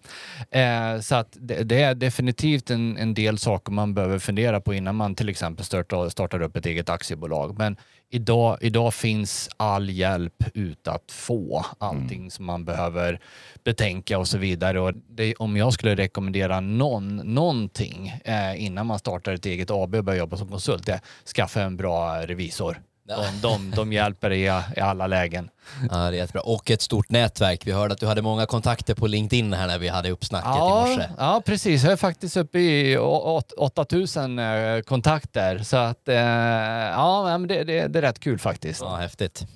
Eh, 0.50 1.00
så 1.00 1.14
att 1.14 1.36
det, 1.40 1.62
det, 1.62 1.82
är 1.82 1.94
definitivt 1.94 2.70
en, 2.70 2.96
en 2.96 3.14
del 3.14 3.38
saker 3.38 3.72
man 3.72 3.94
behöver 3.94 4.18
fundera 4.18 4.60
på 4.60 4.74
innan 4.74 4.96
man 4.96 5.14
till 5.14 5.28
exempel 5.28 5.64
startar, 5.64 6.08
startar 6.08 6.42
upp 6.42 6.56
ett 6.56 6.66
eget 6.66 6.88
aktiebolag. 6.88 7.58
Men 7.58 7.76
idag, 8.10 8.58
idag 8.60 8.94
finns 8.94 9.50
all 9.56 9.90
hjälp 9.90 10.44
ut 10.54 10.88
att 10.88 11.12
få. 11.12 11.66
Allting 11.78 12.18
mm. 12.18 12.30
som 12.30 12.44
man 12.44 12.64
behöver 12.64 13.20
betänka 13.64 14.18
och 14.18 14.28
så 14.28 14.38
vidare. 14.38 14.80
Och 14.80 14.92
det, 15.08 15.34
om 15.34 15.56
jag 15.56 15.72
skulle 15.72 15.94
rekommendera 15.94 16.60
någon, 16.60 17.16
någonting 17.16 18.08
eh, 18.24 18.64
innan 18.64 18.86
man 18.86 18.98
startar 18.98 19.32
ett 19.32 19.46
eget 19.46 19.70
AB 19.70 19.94
och 19.94 20.04
börjar 20.04 20.18
jobba 20.18 20.36
som 20.36 20.48
konsult, 20.48 20.86
det 20.86 20.92
är 20.92 21.00
skaffa 21.34 21.62
en 21.62 21.76
bra 21.76 22.26
revisor. 22.26 22.80
De, 23.08 23.40
de, 23.42 23.70
de 23.70 23.92
hjälper 23.92 24.32
i, 24.32 24.44
i 24.76 24.80
alla 24.80 25.06
lägen. 25.06 25.50
Ja, 25.90 25.96
det 25.96 26.02
är 26.02 26.12
jättebra. 26.12 26.40
Och 26.40 26.70
ett 26.70 26.82
stort 26.82 27.10
nätverk. 27.10 27.66
Vi 27.66 27.72
hörde 27.72 27.94
att 27.94 28.00
du 28.00 28.06
hade 28.06 28.22
många 28.22 28.46
kontakter 28.46 28.94
på 28.94 29.06
LinkedIn 29.06 29.52
här 29.52 29.66
när 29.66 29.78
vi 29.78 29.88
hade 29.88 30.10
uppsnacket 30.10 30.48
ja, 30.48 30.86
i 30.86 30.90
morse. 30.90 31.08
Ja, 31.18 31.42
precis. 31.46 31.82
Jag 31.82 31.92
är 31.92 31.96
faktiskt 31.96 32.36
uppe 32.36 32.58
i 32.58 32.96
8000 32.96 34.38
eh, 34.38 34.80
kontakter. 34.80 35.58
Så 35.58 35.76
att, 35.76 36.08
eh, 36.08 36.16
ja, 36.16 37.38
det, 37.48 37.64
det, 37.64 37.88
det 37.88 37.98
är 37.98 38.02
rätt 38.02 38.20
kul 38.20 38.38
faktiskt. 38.38 38.80
Ja, 38.80 38.96
häftigt. 38.96 39.46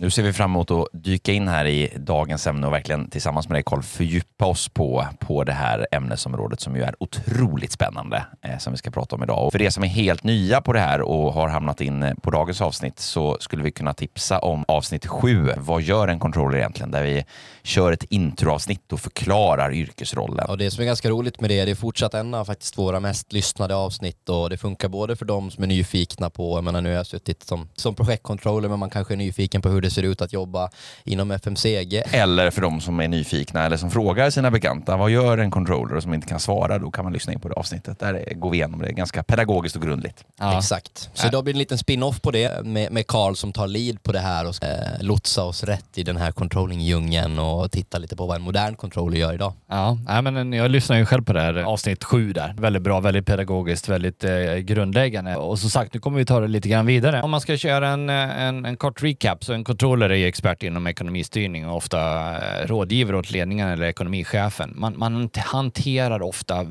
Nu 0.00 0.10
ser 0.10 0.22
vi 0.22 0.32
fram 0.32 0.50
emot 0.50 0.70
att 0.70 0.86
dyka 0.92 1.32
in 1.32 1.48
här 1.48 1.64
i 1.64 1.92
dagens 1.96 2.46
ämne 2.46 2.66
och 2.66 2.72
verkligen 2.72 3.10
tillsammans 3.10 3.48
med 3.48 3.56
dig 3.56 3.62
Carl 3.66 3.82
fördjupa 3.82 4.46
oss 4.46 4.68
på, 4.68 5.06
på 5.20 5.44
det 5.44 5.52
här 5.52 5.86
ämnesområdet 5.92 6.60
som 6.60 6.76
ju 6.76 6.82
är 6.82 6.94
otroligt 7.00 7.72
spännande 7.72 8.26
eh, 8.42 8.58
som 8.58 8.72
vi 8.72 8.76
ska 8.76 8.90
prata 8.90 9.16
om 9.16 9.22
idag. 9.22 9.46
Och 9.46 9.52
för 9.52 9.62
er 9.62 9.70
som 9.70 9.84
är 9.84 9.88
helt 9.88 10.24
nya 10.24 10.60
på 10.60 10.72
det 10.72 10.80
här 10.80 11.00
och 11.00 11.32
har 11.32 11.48
hamnat 11.48 11.80
in 11.80 12.02
eh, 12.02 12.14
på 12.14 12.30
dagens 12.30 12.60
avsnitt 12.60 12.98
så 12.98 13.36
skulle 13.40 13.62
vi 13.62 13.70
kunna 13.70 13.94
tipsa 13.94 14.38
om 14.38 14.64
avsnitt 14.68 15.06
sju. 15.06 15.52
Vad 15.56 15.82
gör 15.82 16.08
en 16.08 16.18
controller 16.18 16.58
egentligen? 16.58 16.90
Där 16.90 17.02
vi 17.02 17.24
kör 17.62 17.92
ett 17.92 18.04
introavsnitt 18.04 18.92
och 18.92 19.00
förklarar 19.00 19.74
yrkesrollen. 19.74 20.46
Och 20.46 20.58
det 20.58 20.70
som 20.70 20.82
är 20.82 20.86
ganska 20.86 21.10
roligt 21.10 21.40
med 21.40 21.50
det, 21.50 21.64
det 21.64 21.70
är 21.70 21.74
fortsatt 21.74 22.14
en 22.14 22.34
av 22.34 22.44
faktiskt 22.44 22.78
våra 22.78 23.00
mest 23.00 23.32
lyssnade 23.32 23.74
avsnitt 23.74 24.28
och 24.28 24.50
det 24.50 24.56
funkar 24.56 24.88
både 24.88 25.16
för 25.16 25.24
de 25.24 25.50
som 25.50 25.64
är 25.64 25.68
nyfikna 25.68 26.30
på, 26.30 26.56
jag 26.56 26.64
menar 26.64 26.80
nu 26.80 26.88
har 26.88 26.96
jag 26.96 27.06
suttit 27.06 27.42
som, 27.42 27.68
som 27.74 27.94
projektcontroller 27.94 28.68
men 28.68 28.78
man 28.78 28.90
kanske 28.90 29.14
är 29.14 29.18
nyfiken 29.18 29.62
på 29.62 29.68
hur 29.68 29.80
det 29.80 29.87
ser 29.90 30.02
ut 30.02 30.22
att 30.22 30.32
jobba 30.32 30.70
inom 31.04 31.30
FMCG. 31.30 32.02
Eller 32.10 32.50
för 32.50 32.62
de 32.62 32.80
som 32.80 33.00
är 33.00 33.08
nyfikna 33.08 33.66
eller 33.66 33.76
som 33.76 33.90
frågar 33.90 34.30
sina 34.30 34.50
bekanta, 34.50 34.96
vad 34.96 35.10
gör 35.10 35.38
en 35.38 35.50
controller 35.50 35.96
och 35.96 36.02
som 36.02 36.14
inte 36.14 36.26
kan 36.26 36.40
svara, 36.40 36.78
då 36.78 36.90
kan 36.90 37.04
man 37.04 37.12
lyssna 37.12 37.32
in 37.32 37.40
på 37.40 37.48
det 37.48 37.54
avsnittet. 37.54 37.98
Där 37.98 38.34
går 38.34 38.50
vi 38.50 38.56
igenom 38.56 38.80
det 38.80 38.92
ganska 38.92 39.22
pedagogiskt 39.22 39.76
och 39.76 39.82
grundligt. 39.82 40.24
Ja. 40.38 40.58
Exakt. 40.58 41.10
Så 41.14 41.26
idag 41.26 41.44
blir 41.44 41.54
det 41.54 41.56
en 41.56 41.58
liten 41.58 41.78
spin-off 41.78 42.20
på 42.20 42.30
det 42.30 42.64
med, 42.64 43.06
Carl 43.06 43.34
som 43.34 43.52
tar 43.52 43.66
lead 43.66 44.02
på 44.02 44.12
det 44.12 44.18
här 44.18 44.48
och 44.48 44.64
eh, 44.64 44.78
lotsa 45.00 45.44
oss 45.44 45.64
rätt 45.64 45.98
i 45.98 46.02
den 46.02 46.16
här 46.16 46.32
controlling-djungeln 46.32 47.38
och 47.38 47.70
titta 47.70 47.98
lite 47.98 48.16
på 48.16 48.26
vad 48.26 48.36
en 48.36 48.42
modern 48.42 48.76
controller 48.76 49.18
gör 49.18 49.34
idag. 49.34 49.52
Ja, 49.68 50.22
men 50.22 50.52
jag 50.52 50.70
lyssnar 50.70 50.96
ju 50.96 51.06
själv 51.06 51.24
på 51.24 51.32
det 51.32 51.40
här 51.40 51.54
avsnitt 51.54 52.04
sju 52.04 52.32
där. 52.32 52.54
Väldigt 52.58 52.82
bra, 52.82 53.00
väldigt 53.00 53.26
pedagogiskt, 53.26 53.88
väldigt 53.88 54.24
eh, 54.24 54.54
grundläggande. 54.54 55.36
Och 55.36 55.58
som 55.58 55.70
sagt, 55.70 55.94
nu 55.94 56.00
kommer 56.00 56.18
vi 56.18 56.24
ta 56.24 56.40
det 56.40 56.48
lite 56.48 56.68
grann 56.68 56.86
vidare. 56.86 57.22
Om 57.22 57.30
man 57.30 57.40
ska 57.40 57.56
köra 57.56 57.88
en, 57.88 58.10
en, 58.10 58.64
en 58.64 58.76
kort 58.76 59.02
recap, 59.02 59.44
så 59.44 59.52
en 59.52 59.64
controller 59.78 60.10
är 60.10 60.14
ju 60.14 60.26
expert 60.26 60.62
inom 60.62 60.86
ekonomistyrning 60.86 61.68
och 61.68 61.76
ofta 61.76 62.00
eh, 62.36 62.66
rådgivare 62.66 63.16
åt 63.16 63.30
ledningen 63.30 63.68
eller 63.68 63.86
ekonomichefen. 63.86 64.72
Man, 64.76 64.98
man 64.98 65.30
hanterar 65.36 66.22
ofta 66.22 66.66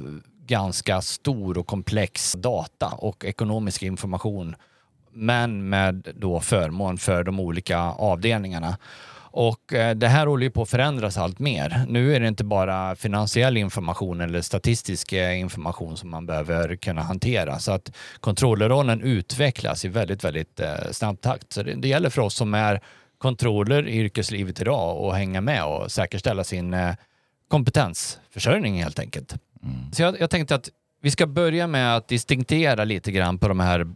ganska 0.48 1.02
stor 1.02 1.58
och 1.58 1.68
komplex 1.68 2.34
data 2.34 2.88
och 2.88 3.26
ekonomisk 3.26 3.84
information 3.84 4.56
men 5.14 5.70
med 5.70 6.08
då 6.16 6.40
förmån 6.40 6.98
för 6.98 7.24
de 7.24 7.40
olika 7.40 7.80
avdelningarna. 7.80 8.78
Och 9.32 9.74
eh, 9.74 9.96
det 9.96 10.08
här 10.08 10.28
håller 10.28 10.44
ju 10.44 10.50
på 10.50 10.62
att 10.62 10.70
förändras 10.70 11.18
allt 11.18 11.40
mer. 11.40 11.86
Nu 11.88 12.16
är 12.16 12.20
det 12.20 12.28
inte 12.28 12.44
bara 12.44 12.96
finansiell 12.96 13.58
information 13.58 14.22
eller 14.22 14.42
statistisk 14.42 15.14
eh, 15.14 15.40
information 15.40 15.98
som 15.98 16.10
man 16.10 16.26
behöver 16.26 16.76
kunna 16.76 17.02
hantera. 17.02 17.60
Så 17.60 17.72
att 17.72 17.92
kontrollerrollen 18.20 19.02
utvecklas 19.02 19.86
i 19.86 19.88
väldigt, 19.88 20.24
väldigt 20.24 20.60
eh, 20.60 20.92
snabb 20.92 21.22
takt. 21.22 21.54
Så 21.54 21.64
det, 21.64 21.74
det 21.74 21.88
gäller 21.88 22.10
för 22.10 22.22
oss 22.22 22.36
som 22.36 22.54
är 22.54 22.82
kontroller 23.18 23.88
i 23.88 23.98
yrkeslivet 23.98 24.62
idag 24.62 24.98
och 24.98 25.16
hänga 25.16 25.42
med 25.42 25.66
och 25.66 25.92
säkerställa 25.92 26.44
sin 26.44 26.76
kompetensförsörjning 27.48 28.84
helt 28.84 29.00
enkelt. 29.00 29.36
Mm. 29.64 29.94
Så 29.94 30.02
jag, 30.02 30.20
jag 30.20 30.30
tänkte 30.30 30.56
att 30.56 30.70
vi 31.02 31.12
ska 31.12 31.28
börja 31.28 31.68
med 31.68 31.96
att 31.96 32.08
distinktera 32.08 32.84
lite 32.84 33.12
grann 33.12 33.38
på 33.38 33.48
de 33.48 33.60
här 33.60 33.88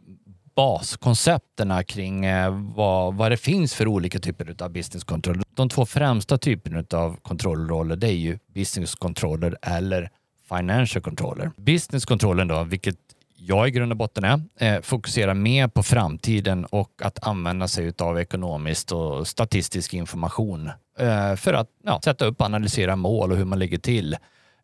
baskoncepterna 0.62 1.84
kring 1.84 2.26
eh, 2.26 2.52
vad, 2.76 3.16
vad 3.16 3.32
det 3.32 3.38
finns 3.38 3.74
för 3.74 3.88
olika 3.88 4.20
typer 4.20 4.56
av 4.64 4.72
business 4.72 5.04
controller. 5.04 5.44
De 5.56 5.70
två 5.70 5.86
främsta 5.86 6.38
typerna 6.38 6.84
av 6.94 7.18
kontrollroller 7.22 7.96
det 7.96 8.08
är 8.08 8.12
ju 8.16 8.40
business 8.48 8.96
controller 8.96 9.58
eller 9.62 10.10
financial 10.50 11.04
controller. 11.04 11.52
Business 11.58 12.06
controller 12.06 12.46
då, 12.46 12.64
vilket 12.64 12.96
jag 13.36 13.68
i 13.68 13.72
grund 13.72 13.92
och 13.92 13.98
botten 13.98 14.24
är, 14.24 14.42
eh, 14.76 14.82
fokuserar 14.82 15.34
mer 15.34 15.68
på 15.68 15.84
framtiden 15.84 16.66
och 16.66 16.92
att 17.02 17.28
använda 17.28 17.68
sig 17.68 17.94
av 18.00 18.20
ekonomiskt 18.20 18.92
och 18.92 19.28
statistisk 19.28 19.94
information 19.94 20.72
eh, 21.00 21.36
för 21.36 21.54
att 21.54 21.68
ja, 21.84 22.00
sätta 22.04 22.26
upp 22.26 22.40
och 22.40 22.46
analysera 22.46 22.96
mål 22.96 23.32
och 23.32 23.38
hur 23.38 23.46
man 23.46 23.60
ligger 23.60 23.78
till 23.78 24.18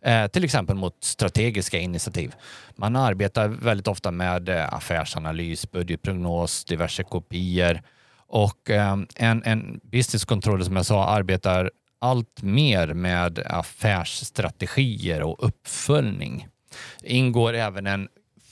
Eh, 0.07 0.27
till 0.27 0.43
exempel 0.43 0.75
mot 0.75 1.03
strategiska 1.03 1.79
initiativ. 1.79 2.35
Man 2.75 2.95
arbetar 2.95 3.47
väldigt 3.47 3.87
ofta 3.87 4.11
med 4.11 4.49
eh, 4.49 4.73
affärsanalys, 4.73 5.71
budgetprognos, 5.71 6.65
diverse 6.65 7.03
kopior 7.03 7.81
och 8.27 8.69
eh, 8.69 8.97
en, 9.15 9.43
en 9.43 9.79
business 9.83 10.25
controller 10.25 10.63
som 10.63 10.75
jag 10.75 10.85
sa 10.85 11.05
arbetar 11.05 11.71
allt 11.99 12.41
mer 12.41 12.93
med 12.93 13.39
affärsstrategier 13.45 15.21
och 15.21 15.47
uppföljning. 15.47 16.47
Det 17.01 17.09
ingår 17.09 17.53
även 17.53 17.87
en 17.87 18.07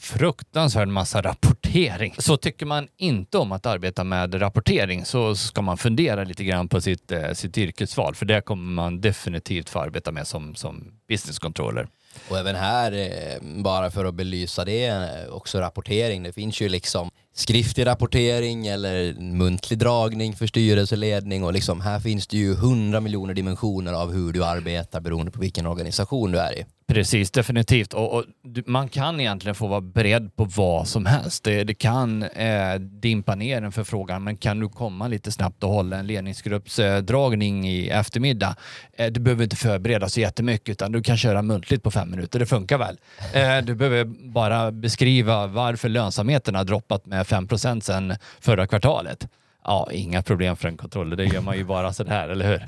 fruktansvärd 0.05 0.87
massa 0.87 1.21
rapportering. 1.21 2.15
Så 2.17 2.37
tycker 2.37 2.65
man 2.65 2.87
inte 2.97 3.37
om 3.37 3.51
att 3.51 3.65
arbeta 3.65 4.03
med 4.03 4.41
rapportering 4.41 5.05
så 5.05 5.35
ska 5.35 5.61
man 5.61 5.77
fundera 5.77 6.23
lite 6.23 6.43
grann 6.43 6.67
på 6.67 6.81
sitt, 6.81 7.11
eh, 7.11 7.31
sitt 7.31 7.57
yrkesval 7.57 8.15
för 8.15 8.25
det 8.25 8.41
kommer 8.41 8.71
man 8.71 9.01
definitivt 9.01 9.69
få 9.69 9.79
arbeta 9.79 10.11
med 10.11 10.27
som, 10.27 10.55
som 10.55 10.91
business 11.07 11.39
controller. 11.39 11.87
Och 12.29 12.37
även 12.37 12.55
här, 12.55 12.91
eh, 12.91 13.61
bara 13.63 13.91
för 13.91 14.05
att 14.05 14.15
belysa 14.15 14.65
det, 14.65 14.85
eh, 14.85 15.33
också 15.33 15.59
rapportering. 15.59 16.23
Det 16.23 16.33
finns 16.33 16.61
ju 16.61 16.69
liksom 16.69 17.09
skriftlig 17.33 17.85
rapportering 17.85 18.67
eller 18.67 19.13
muntlig 19.13 19.79
dragning 19.79 20.35
för 20.35 20.47
styrelseledning 20.47 21.43
och 21.43 21.53
liksom 21.53 21.81
här 21.81 21.99
finns 21.99 22.27
det 22.27 22.37
ju 22.37 22.55
hundra 22.55 22.99
miljoner 22.99 23.33
dimensioner 23.33 23.93
av 23.93 24.13
hur 24.13 24.33
du 24.33 24.45
arbetar 24.45 25.01
beroende 25.01 25.31
på 25.31 25.39
vilken 25.39 25.65
organisation 25.65 26.31
du 26.31 26.39
är 26.39 26.59
i. 26.59 26.65
Precis, 26.87 27.31
definitivt. 27.31 27.93
Och, 27.93 28.13
och, 28.13 28.25
man 28.65 28.89
kan 28.89 29.19
egentligen 29.19 29.55
få 29.55 29.67
vara 29.67 29.81
beredd 29.81 30.35
på 30.35 30.45
vad 30.45 30.87
som 30.87 31.05
helst. 31.05 31.43
Det, 31.43 31.63
det 31.63 31.73
kan 31.73 32.23
eh, 32.23 32.75
dimpa 32.75 33.35
ner 33.35 33.61
en 33.61 33.71
förfrågan, 33.71 34.23
men 34.23 34.37
kan 34.37 34.59
du 34.59 34.69
komma 34.69 35.07
lite 35.07 35.31
snabbt 35.31 35.63
och 35.63 35.69
hålla 35.69 35.97
en 35.97 36.07
ledningsgruppsdragning 36.07 37.67
i 37.67 37.89
eftermiddag? 37.89 38.55
Eh, 38.97 39.11
du 39.11 39.19
behöver 39.19 39.43
inte 39.43 39.55
förbereda 39.55 40.09
så 40.09 40.19
jättemycket, 40.19 40.69
utan 40.69 40.91
du 40.91 41.03
kan 41.03 41.17
köra 41.17 41.41
muntligt 41.41 41.83
på 41.83 41.91
fem 41.91 42.11
minuter. 42.11 42.39
Det 42.39 42.45
funkar 42.45 42.77
väl? 42.77 42.97
Eh, 43.33 43.65
du 43.65 43.75
behöver 43.75 44.05
bara 44.33 44.71
beskriva 44.71 45.47
varför 45.47 45.89
lönsamheten 45.89 46.55
har 46.55 46.63
droppat 46.63 47.05
med 47.05 47.27
5 47.27 47.47
procent 47.47 47.83
sedan 47.83 48.15
förra 48.39 48.67
kvartalet. 48.67 49.27
Ja, 49.67 49.87
inga 49.91 50.21
problem 50.21 50.55
för 50.55 50.67
en 50.67 50.77
kontroller. 50.77 51.15
Det 51.15 51.25
gör 51.25 51.41
man 51.41 51.57
ju 51.57 51.63
bara 51.63 51.93
sådär, 51.93 52.29
eller 52.29 52.45
hur? 52.47 52.65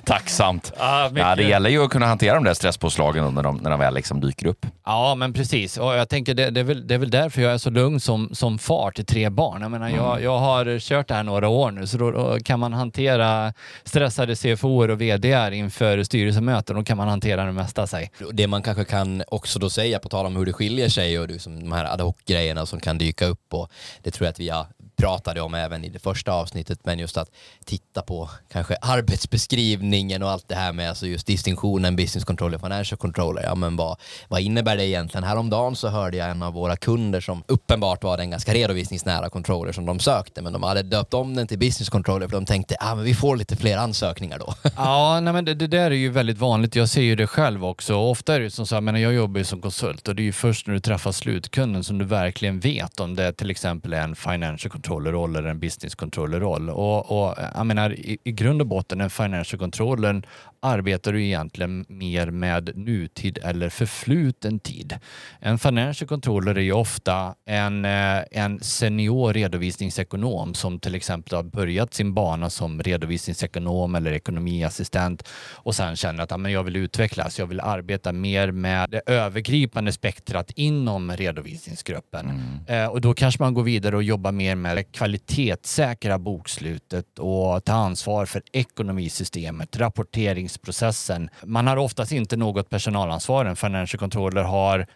Tacksamt. 0.04 0.72
Ja, 0.78 1.10
ja, 1.14 1.36
det 1.36 1.42
gäller 1.42 1.70
ju 1.70 1.84
att 1.84 1.90
kunna 1.90 2.06
hantera 2.06 2.34
de 2.34 2.44
där 2.44 2.54
stresspåslagen 2.54 3.34
när 3.34 3.42
de, 3.42 3.56
när 3.56 3.70
de 3.70 3.80
väl 3.80 3.94
liksom 3.94 4.20
dyker 4.20 4.46
upp. 4.46 4.66
Ja, 4.86 5.14
men 5.14 5.32
precis. 5.32 5.76
Och 5.76 5.94
jag 5.94 6.08
tänker 6.08 6.34
det, 6.34 6.50
det, 6.50 6.60
är 6.60 6.64
väl, 6.64 6.86
det 6.86 6.94
är 6.94 6.98
väl 6.98 7.10
därför 7.10 7.42
jag 7.42 7.52
är 7.52 7.58
så 7.58 7.70
lugn 7.70 8.00
som, 8.00 8.34
som 8.34 8.58
far 8.58 8.90
till 8.90 9.06
tre 9.06 9.28
barn. 9.30 9.62
Jag, 9.62 9.70
menar, 9.70 9.88
mm. 9.88 10.00
jag, 10.00 10.22
jag 10.22 10.38
har 10.38 10.78
kört 10.78 11.08
det 11.08 11.14
här 11.14 11.22
några 11.22 11.48
år 11.48 11.70
nu, 11.70 11.86
så 11.86 11.98
då, 11.98 12.10
då 12.10 12.38
kan 12.44 12.60
man 12.60 12.72
hantera 12.72 13.52
stressade 13.84 14.36
CFO 14.36 14.90
och 14.90 15.00
VD 15.00 15.50
inför 15.52 16.02
styrelsemöten. 16.02 16.76
Då 16.76 16.84
kan 16.84 16.96
man 16.96 17.08
hantera 17.08 17.44
det 17.44 17.52
mesta 17.52 17.86
sig. 17.86 18.10
Det 18.32 18.46
man 18.46 18.62
kanske 18.62 18.84
kan 18.84 19.22
också 19.28 19.58
då 19.58 19.70
säga, 19.70 19.98
på 19.98 20.08
tal 20.08 20.26
om 20.26 20.36
hur 20.36 20.46
det 20.46 20.52
skiljer 20.52 20.88
sig 20.88 21.18
och 21.18 21.28
liksom 21.28 21.60
de 21.60 21.72
här 21.72 21.84
ad 21.84 22.02
hoc-grejerna 22.02 22.66
som 22.66 22.80
kan 22.80 22.98
dyka 22.98 23.26
upp 23.26 23.54
och 23.54 23.70
det 24.02 24.10
tror 24.10 24.26
jag 24.26 24.30
att 24.30 24.40
vi 24.40 24.48
har 24.48 24.66
pratade 24.98 25.40
om 25.40 25.54
även 25.54 25.84
i 25.84 25.88
det 25.88 25.98
första 25.98 26.32
avsnittet, 26.32 26.78
men 26.82 26.98
just 26.98 27.16
att 27.16 27.30
titta 27.64 28.02
på 28.02 28.30
kanske 28.52 28.76
arbetsbeskrivningen 28.82 30.22
och 30.22 30.30
allt 30.30 30.48
det 30.48 30.54
här 30.54 30.72
med 30.72 30.88
alltså 30.88 31.06
just 31.06 31.26
distinktionen 31.26 31.96
business 31.96 32.24
controller, 32.24 32.58
financial 32.58 32.98
controller. 32.98 33.42
Ja, 33.42 33.54
men 33.54 33.76
vad, 33.76 33.96
vad 34.28 34.40
innebär 34.40 34.76
det 34.76 34.86
egentligen? 34.86 35.24
Häromdagen 35.24 35.76
så 35.76 35.88
hörde 35.88 36.16
jag 36.16 36.30
en 36.30 36.42
av 36.42 36.52
våra 36.52 36.76
kunder 36.76 37.20
som 37.20 37.42
uppenbart 37.46 38.04
var 38.04 38.16
den 38.16 38.30
ganska 38.30 38.54
redovisningsnära 38.54 39.30
controller 39.30 39.72
som 39.72 39.86
de 39.86 39.98
sökte, 39.98 40.42
men 40.42 40.52
de 40.52 40.62
hade 40.62 40.82
döpt 40.82 41.14
om 41.14 41.36
den 41.36 41.46
till 41.46 41.58
business 41.58 41.88
controller 41.88 42.28
för 42.28 42.36
de 42.36 42.46
tänkte 42.46 42.76
att 42.80 42.92
ah, 42.92 42.94
vi 42.94 43.14
får 43.14 43.36
lite 43.36 43.56
fler 43.56 43.76
ansökningar 43.76 44.38
då. 44.38 44.54
Ja, 44.76 45.20
nej, 45.20 45.32
men 45.32 45.44
det, 45.44 45.54
det, 45.54 45.66
där 45.66 45.90
är 45.90 45.90
ju 45.90 46.10
väldigt 46.10 46.38
vanligt. 46.38 46.76
Jag 46.76 46.88
ser 46.88 47.02
ju 47.02 47.16
det 47.16 47.26
själv 47.26 47.64
också. 47.64 47.94
Ofta 47.94 48.34
är 48.34 48.40
det 48.40 48.50
som 48.50 48.66
så 48.66 48.74
här, 48.74 48.80
men 48.80 49.00
jag 49.00 49.12
jobbar 49.12 49.38
ju 49.38 49.44
som 49.44 49.60
konsult 49.60 50.08
och 50.08 50.14
det 50.14 50.22
är 50.22 50.24
ju 50.24 50.32
först 50.32 50.66
när 50.66 50.74
du 50.74 50.80
träffar 50.80 51.12
slutkunden 51.12 51.84
som 51.84 51.98
du 51.98 52.04
verkligen 52.04 52.60
vet 52.60 53.00
om 53.00 53.14
det 53.14 53.32
till 53.32 53.50
exempel 53.50 53.92
är 53.92 54.00
en 54.00 54.16
financial 54.16 54.70
controller 54.70 54.87
controller-roll 54.88 55.36
eller 55.36 55.48
en 55.48 55.60
business 55.60 55.94
controller-roll. 55.94 56.70
Och, 56.70 57.22
och, 57.22 57.34
jag 57.54 57.66
menar, 57.66 57.92
i, 57.92 58.18
i 58.24 58.32
grund 58.32 58.60
och 58.60 58.66
botten, 58.66 59.00
en 59.00 59.10
financial 59.10 59.58
controller 59.58 60.22
arbetar 60.60 61.12
du 61.12 61.24
egentligen 61.24 61.84
mer 61.88 62.30
med 62.30 62.70
nutid 62.74 63.38
eller 63.42 63.68
förfluten 63.68 64.58
tid. 64.58 64.98
En 65.40 65.58
financial 65.58 66.08
controller 66.08 66.54
är 66.54 66.60
ju 66.60 66.72
ofta 66.72 67.34
en, 67.46 67.84
eh, 67.84 68.22
en 68.30 68.60
senior 68.60 69.32
redovisningsekonom 69.32 70.54
som 70.54 70.80
till 70.80 70.94
exempel 70.94 71.36
har 71.36 71.42
börjat 71.42 71.94
sin 71.94 72.14
bana 72.14 72.50
som 72.50 72.82
redovisningsekonom 72.82 73.94
eller 73.94 74.12
ekonomiassistent 74.12 75.28
och 75.54 75.74
sen 75.74 75.96
känner 75.96 76.22
att 76.22 76.30
ja, 76.30 76.50
jag 76.50 76.62
vill 76.62 76.76
utvecklas, 76.76 77.38
jag 77.38 77.46
vill 77.46 77.60
arbeta 77.60 78.12
mer 78.12 78.50
med 78.50 78.90
det 78.90 79.02
övergripande 79.06 79.92
spektrat 79.92 80.50
inom 80.50 81.12
redovisningsgruppen. 81.12 82.30
Mm. 82.30 82.84
Eh, 82.84 82.90
och 82.90 83.00
då 83.00 83.14
kanske 83.14 83.42
man 83.42 83.54
går 83.54 83.62
vidare 83.62 83.96
och 83.96 84.02
jobbar 84.02 84.32
mer 84.32 84.54
med 84.54 84.77
kvalitetssäkra 84.82 86.18
bokslutet 86.18 87.18
och 87.18 87.64
ta 87.64 87.72
ansvar 87.72 88.26
för 88.26 88.42
ekonomisystemet, 88.52 89.76
rapporteringsprocessen. 89.76 91.30
Man 91.44 91.66
har 91.66 91.76
oftast 91.76 92.12
inte 92.12 92.36
något 92.36 92.70
personalansvar. 92.70 93.44
En 93.44 93.56
financial 93.56 93.98
controller 93.98 94.42
har 94.42 94.86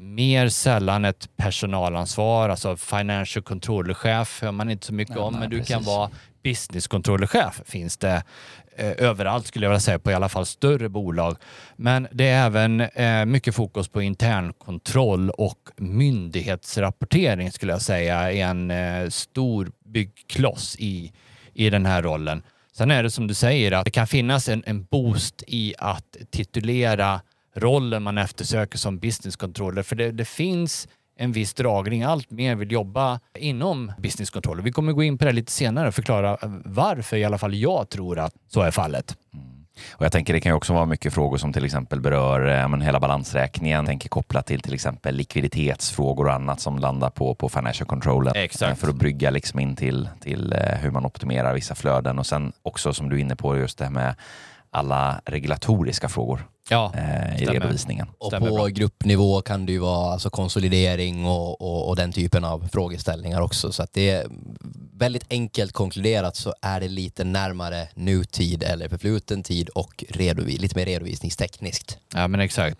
mer 0.00 0.48
sällan 0.48 1.04
ett 1.04 1.36
personalansvar, 1.36 2.48
alltså 2.48 2.76
financial 2.76 3.42
controller-chef 3.42 4.42
hör 4.42 4.52
man 4.52 4.70
inte 4.70 4.86
så 4.86 4.94
mycket 4.94 5.14
Nej, 5.14 5.24
om, 5.24 5.32
nej, 5.32 5.40
men 5.40 5.50
du 5.50 5.58
precis. 5.58 5.74
kan 5.74 5.84
vara 5.84 6.10
business 6.42 6.86
controller-chef 6.86 7.62
finns 7.66 7.96
det 7.96 8.22
eh, 8.76 8.92
överallt 8.98 9.46
skulle 9.46 9.66
jag 9.66 9.70
vilja 9.70 9.80
säga, 9.80 9.98
på 9.98 10.10
i 10.10 10.14
alla 10.14 10.28
fall 10.28 10.46
större 10.46 10.88
bolag. 10.88 11.36
Men 11.76 12.08
det 12.12 12.28
är 12.28 12.46
även 12.46 12.80
eh, 12.80 13.24
mycket 13.24 13.54
fokus 13.54 13.88
på 13.88 14.02
internkontroll 14.02 15.30
och 15.30 15.68
myndighetsrapportering 15.76 17.52
skulle 17.52 17.72
jag 17.72 17.82
säga 17.82 18.32
är 18.32 18.44
en 18.44 18.70
eh, 18.70 19.08
stor 19.08 19.72
byggkloss 19.84 20.76
i, 20.78 21.12
i 21.54 21.70
den 21.70 21.86
här 21.86 22.02
rollen. 22.02 22.42
Sen 22.72 22.90
är 22.90 23.02
det 23.02 23.10
som 23.10 23.26
du 23.26 23.34
säger 23.34 23.72
att 23.72 23.84
det 23.84 23.90
kan 23.90 24.06
finnas 24.06 24.48
en, 24.48 24.62
en 24.66 24.84
boost 24.84 25.42
i 25.46 25.74
att 25.78 26.16
titulera 26.30 27.20
rollen 27.54 28.02
man 28.02 28.18
eftersöker 28.18 28.78
som 28.78 28.98
business 28.98 29.36
controller. 29.36 29.82
För 29.82 29.96
det, 29.96 30.10
det 30.10 30.24
finns 30.24 30.88
en 31.16 31.32
viss 31.32 31.54
dragning. 31.54 32.02
Allt 32.02 32.30
mer 32.30 32.54
vill 32.54 32.72
jobba 32.72 33.20
inom 33.38 33.92
business 33.98 34.30
controller. 34.30 34.62
Vi 34.62 34.72
kommer 34.72 34.92
gå 34.92 35.02
in 35.02 35.18
på 35.18 35.24
det 35.24 35.32
lite 35.32 35.52
senare 35.52 35.88
och 35.88 35.94
förklara 35.94 36.38
varför 36.64 37.16
i 37.16 37.24
alla 37.24 37.38
fall 37.38 37.54
jag 37.54 37.88
tror 37.88 38.18
att 38.18 38.34
så 38.48 38.60
är 38.60 38.70
fallet. 38.70 39.16
Och 39.92 40.04
jag 40.04 40.12
tänker 40.12 40.32
det 40.32 40.40
kan 40.40 40.52
ju 40.52 40.56
också 40.56 40.72
vara 40.72 40.86
mycket 40.86 41.14
frågor 41.14 41.36
som 41.36 41.52
till 41.52 41.64
exempel 41.64 42.00
berör 42.00 42.60
eh, 42.60 42.68
men 42.68 42.80
hela 42.80 43.00
balansräkningen. 43.00 43.76
Jag 43.76 43.86
tänker 43.86 44.08
kopplat 44.08 44.46
till 44.46 44.60
till 44.60 44.74
exempel 44.74 45.14
likviditetsfrågor 45.14 46.26
och 46.26 46.32
annat 46.32 46.60
som 46.60 46.78
landar 46.78 47.10
på, 47.10 47.34
på 47.34 47.48
financial 47.48 47.88
controlen. 47.88 48.32
Exakt. 48.36 48.72
Eh, 48.72 48.76
För 48.76 48.88
att 48.88 48.96
brygga 48.96 49.30
liksom 49.30 49.60
in 49.60 49.76
till, 49.76 50.08
till 50.20 50.52
eh, 50.52 50.58
hur 50.58 50.90
man 50.90 51.04
optimerar 51.04 51.54
vissa 51.54 51.74
flöden 51.74 52.18
och 52.18 52.26
sen 52.26 52.52
också 52.62 52.92
som 52.92 53.08
du 53.08 53.16
är 53.16 53.20
inne 53.20 53.36
på 53.36 53.56
just 53.56 53.78
det 53.78 53.84
här 53.84 53.92
med 53.92 54.14
alla 54.70 55.20
regulatoriska 55.24 56.08
frågor 56.08 56.46
Ja, 56.68 56.92
eh, 56.96 57.34
i 57.34 57.36
Stämmer. 57.36 57.52
redovisningen. 57.52 58.06
Och 58.18 58.32
på 58.32 58.40
bra. 58.40 58.66
gruppnivå 58.66 59.42
kan 59.42 59.66
det 59.66 59.72
ju 59.72 59.78
vara 59.78 60.12
alltså 60.12 60.30
konsolidering 60.30 61.26
och, 61.26 61.60
och, 61.60 61.88
och 61.88 61.96
den 61.96 62.12
typen 62.12 62.44
av 62.44 62.68
frågeställningar 62.72 63.40
också. 63.40 63.72
Så 63.72 63.82
att 63.82 63.92
det 63.92 64.10
är 64.10 64.26
väldigt 64.92 65.24
enkelt 65.30 65.72
konkluderat 65.72 66.36
så 66.36 66.54
är 66.62 66.80
det 66.80 66.88
lite 66.88 67.24
närmare 67.24 67.88
nutid 67.94 68.62
eller 68.62 68.88
förfluten 68.88 69.42
tid 69.42 69.68
och 69.68 70.04
redovi, 70.08 70.56
lite 70.56 70.76
mer 70.76 70.86
redovisningstekniskt. 70.86 71.98
Ja, 72.14 72.28
men 72.28 72.40
exakt. 72.40 72.76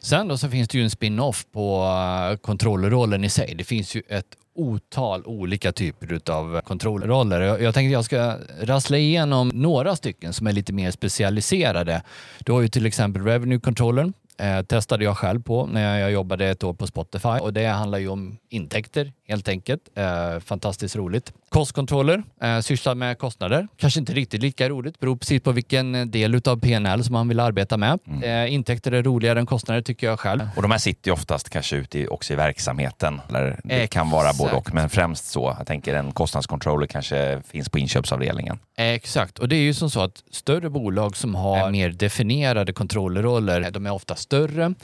Sen 0.00 0.28
då 0.28 0.38
så 0.38 0.48
finns 0.48 0.68
det 0.68 0.78
ju 0.78 0.84
en 0.84 0.90
spin-off 0.90 1.46
på 1.52 1.82
uh, 1.84 2.36
kontrollrollen 2.36 3.24
i 3.24 3.30
sig. 3.30 3.54
Det 3.58 3.64
finns 3.64 3.94
ju 3.94 4.02
ett 4.08 4.36
otal 4.56 5.22
olika 5.26 5.72
typer 5.72 6.20
av 6.30 6.60
kontrollroller. 6.60 7.40
Jag, 7.40 7.62
jag 7.62 7.74
tänkte 7.74 7.92
jag 7.92 8.04
ska 8.04 8.34
rassla 8.60 8.98
igenom 8.98 9.48
några 9.48 9.96
stycken 9.96 10.32
som 10.32 10.46
är 10.46 10.52
lite 10.52 10.72
mer 10.72 10.90
specialiserade. 10.90 12.02
Du 12.38 12.52
har 12.52 12.60
ju 12.60 12.68
till 12.68 12.86
exempel 12.86 13.22
Revenue 13.22 13.60
Controllern. 13.60 14.12
Eh, 14.38 14.62
testade 14.62 15.04
jag 15.04 15.16
själv 15.16 15.42
på 15.42 15.66
när 15.66 16.00
jag 16.00 16.12
jobbade 16.12 16.46
ett 16.46 16.64
år 16.64 16.74
på 16.74 16.86
Spotify 16.86 17.28
och 17.28 17.52
det 17.52 17.66
handlar 17.66 17.98
ju 17.98 18.08
om 18.08 18.38
intäkter 18.48 19.12
helt 19.28 19.48
enkelt. 19.48 19.82
Eh, 19.94 20.40
fantastiskt 20.40 20.96
roligt. 20.96 21.32
Kostkontroller, 21.48 22.22
eh, 22.42 22.60
sysslar 22.60 22.94
med 22.94 23.18
kostnader. 23.18 23.68
Kanske 23.76 24.00
inte 24.00 24.12
riktigt 24.12 24.42
lika 24.42 24.68
roligt, 24.68 25.00
beror 25.00 25.16
precis 25.16 25.42
på 25.42 25.52
vilken 25.52 26.10
del 26.10 26.40
av 26.44 26.60
PNL 26.60 27.04
som 27.04 27.12
man 27.12 27.28
vill 27.28 27.40
arbeta 27.40 27.76
med. 27.76 27.98
Eh, 28.22 28.54
intäkter 28.54 28.92
är 28.92 29.02
roligare 29.02 29.38
än 29.38 29.46
kostnader 29.46 29.82
tycker 29.82 30.06
jag 30.06 30.20
själv. 30.20 30.40
Och 30.56 30.62
de 30.62 30.70
här 30.70 30.78
sitter 30.78 31.08
ju 31.08 31.12
oftast 31.12 31.50
kanske 31.50 31.76
ute 31.76 31.98
i, 31.98 32.08
också 32.08 32.32
i 32.32 32.36
verksamheten. 32.36 33.20
Eller 33.28 33.60
det 33.64 33.86
kan 33.86 34.10
vara 34.10 34.32
både 34.32 34.52
och, 34.52 34.58
Exakt. 34.58 34.74
men 34.74 34.88
främst 34.88 35.26
så. 35.30 35.54
Jag 35.58 35.66
tänker 35.66 35.94
en 35.94 36.12
kostnadskontroller 36.12 36.86
kanske 36.86 37.42
finns 37.48 37.68
på 37.68 37.78
inköpsavdelningen. 37.78 38.58
Exakt, 38.76 39.38
och 39.38 39.48
det 39.48 39.56
är 39.56 39.60
ju 39.60 39.74
som 39.74 39.90
så 39.90 40.00
att 40.00 40.24
större 40.30 40.70
bolag 40.70 41.16
som 41.16 41.34
har 41.34 41.70
mer 41.70 41.90
definierade 41.90 42.72
kontrollroller, 42.72 43.70
de 43.70 43.86
är 43.86 43.92
ofta 43.92 44.16
större 44.16 44.74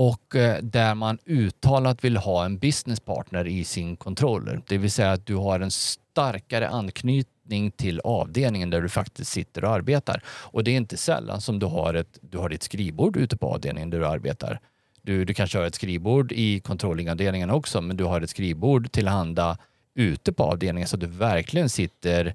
och 0.00 0.36
eh, 0.36 0.62
där 0.62 0.94
man 0.94 1.18
uttalat 1.26 2.04
vill 2.04 2.16
ha 2.16 2.44
en 2.44 2.58
business 2.58 3.00
partner 3.00 3.46
i 3.46 3.64
sin 3.64 3.96
controller. 3.96 4.62
Det 4.68 4.78
vill 4.78 4.90
säga 4.90 5.12
att 5.12 5.26
du 5.26 5.34
har 5.34 5.60
en 5.60 5.70
starkare 5.70 6.68
anknytning 6.68 7.70
till 7.70 8.00
avdelningen 8.04 8.70
där 8.70 8.82
du 8.82 8.88
faktiskt 8.88 9.32
sitter 9.32 9.64
och 9.64 9.70
arbetar. 9.70 10.22
Och 10.26 10.64
det 10.64 10.70
är 10.70 10.76
inte 10.76 10.96
sällan 10.96 11.40
som 11.40 11.58
du 11.58 11.66
har, 11.66 11.94
ett, 11.94 12.18
du 12.20 12.38
har 12.38 12.48
ditt 12.48 12.62
skrivbord 12.62 13.16
ute 13.16 13.36
på 13.36 13.46
avdelningen 13.54 13.90
där 13.90 13.98
du 13.98 14.06
arbetar. 14.06 14.60
Du, 15.02 15.24
du 15.24 15.34
kanske 15.34 15.58
har 15.58 15.64
ett 15.64 15.74
skrivbord 15.74 16.32
i 16.32 16.60
controllingavdelningen 16.60 17.50
också, 17.50 17.80
men 17.80 17.96
du 17.96 18.04
har 18.04 18.20
ett 18.20 18.30
skrivbord 18.30 18.92
tillhanda 18.92 19.58
ute 19.94 20.32
på 20.32 20.44
avdelningen 20.44 20.88
så 20.88 20.96
att 20.96 21.00
du 21.00 21.06
verkligen 21.06 21.68
sitter 21.68 22.34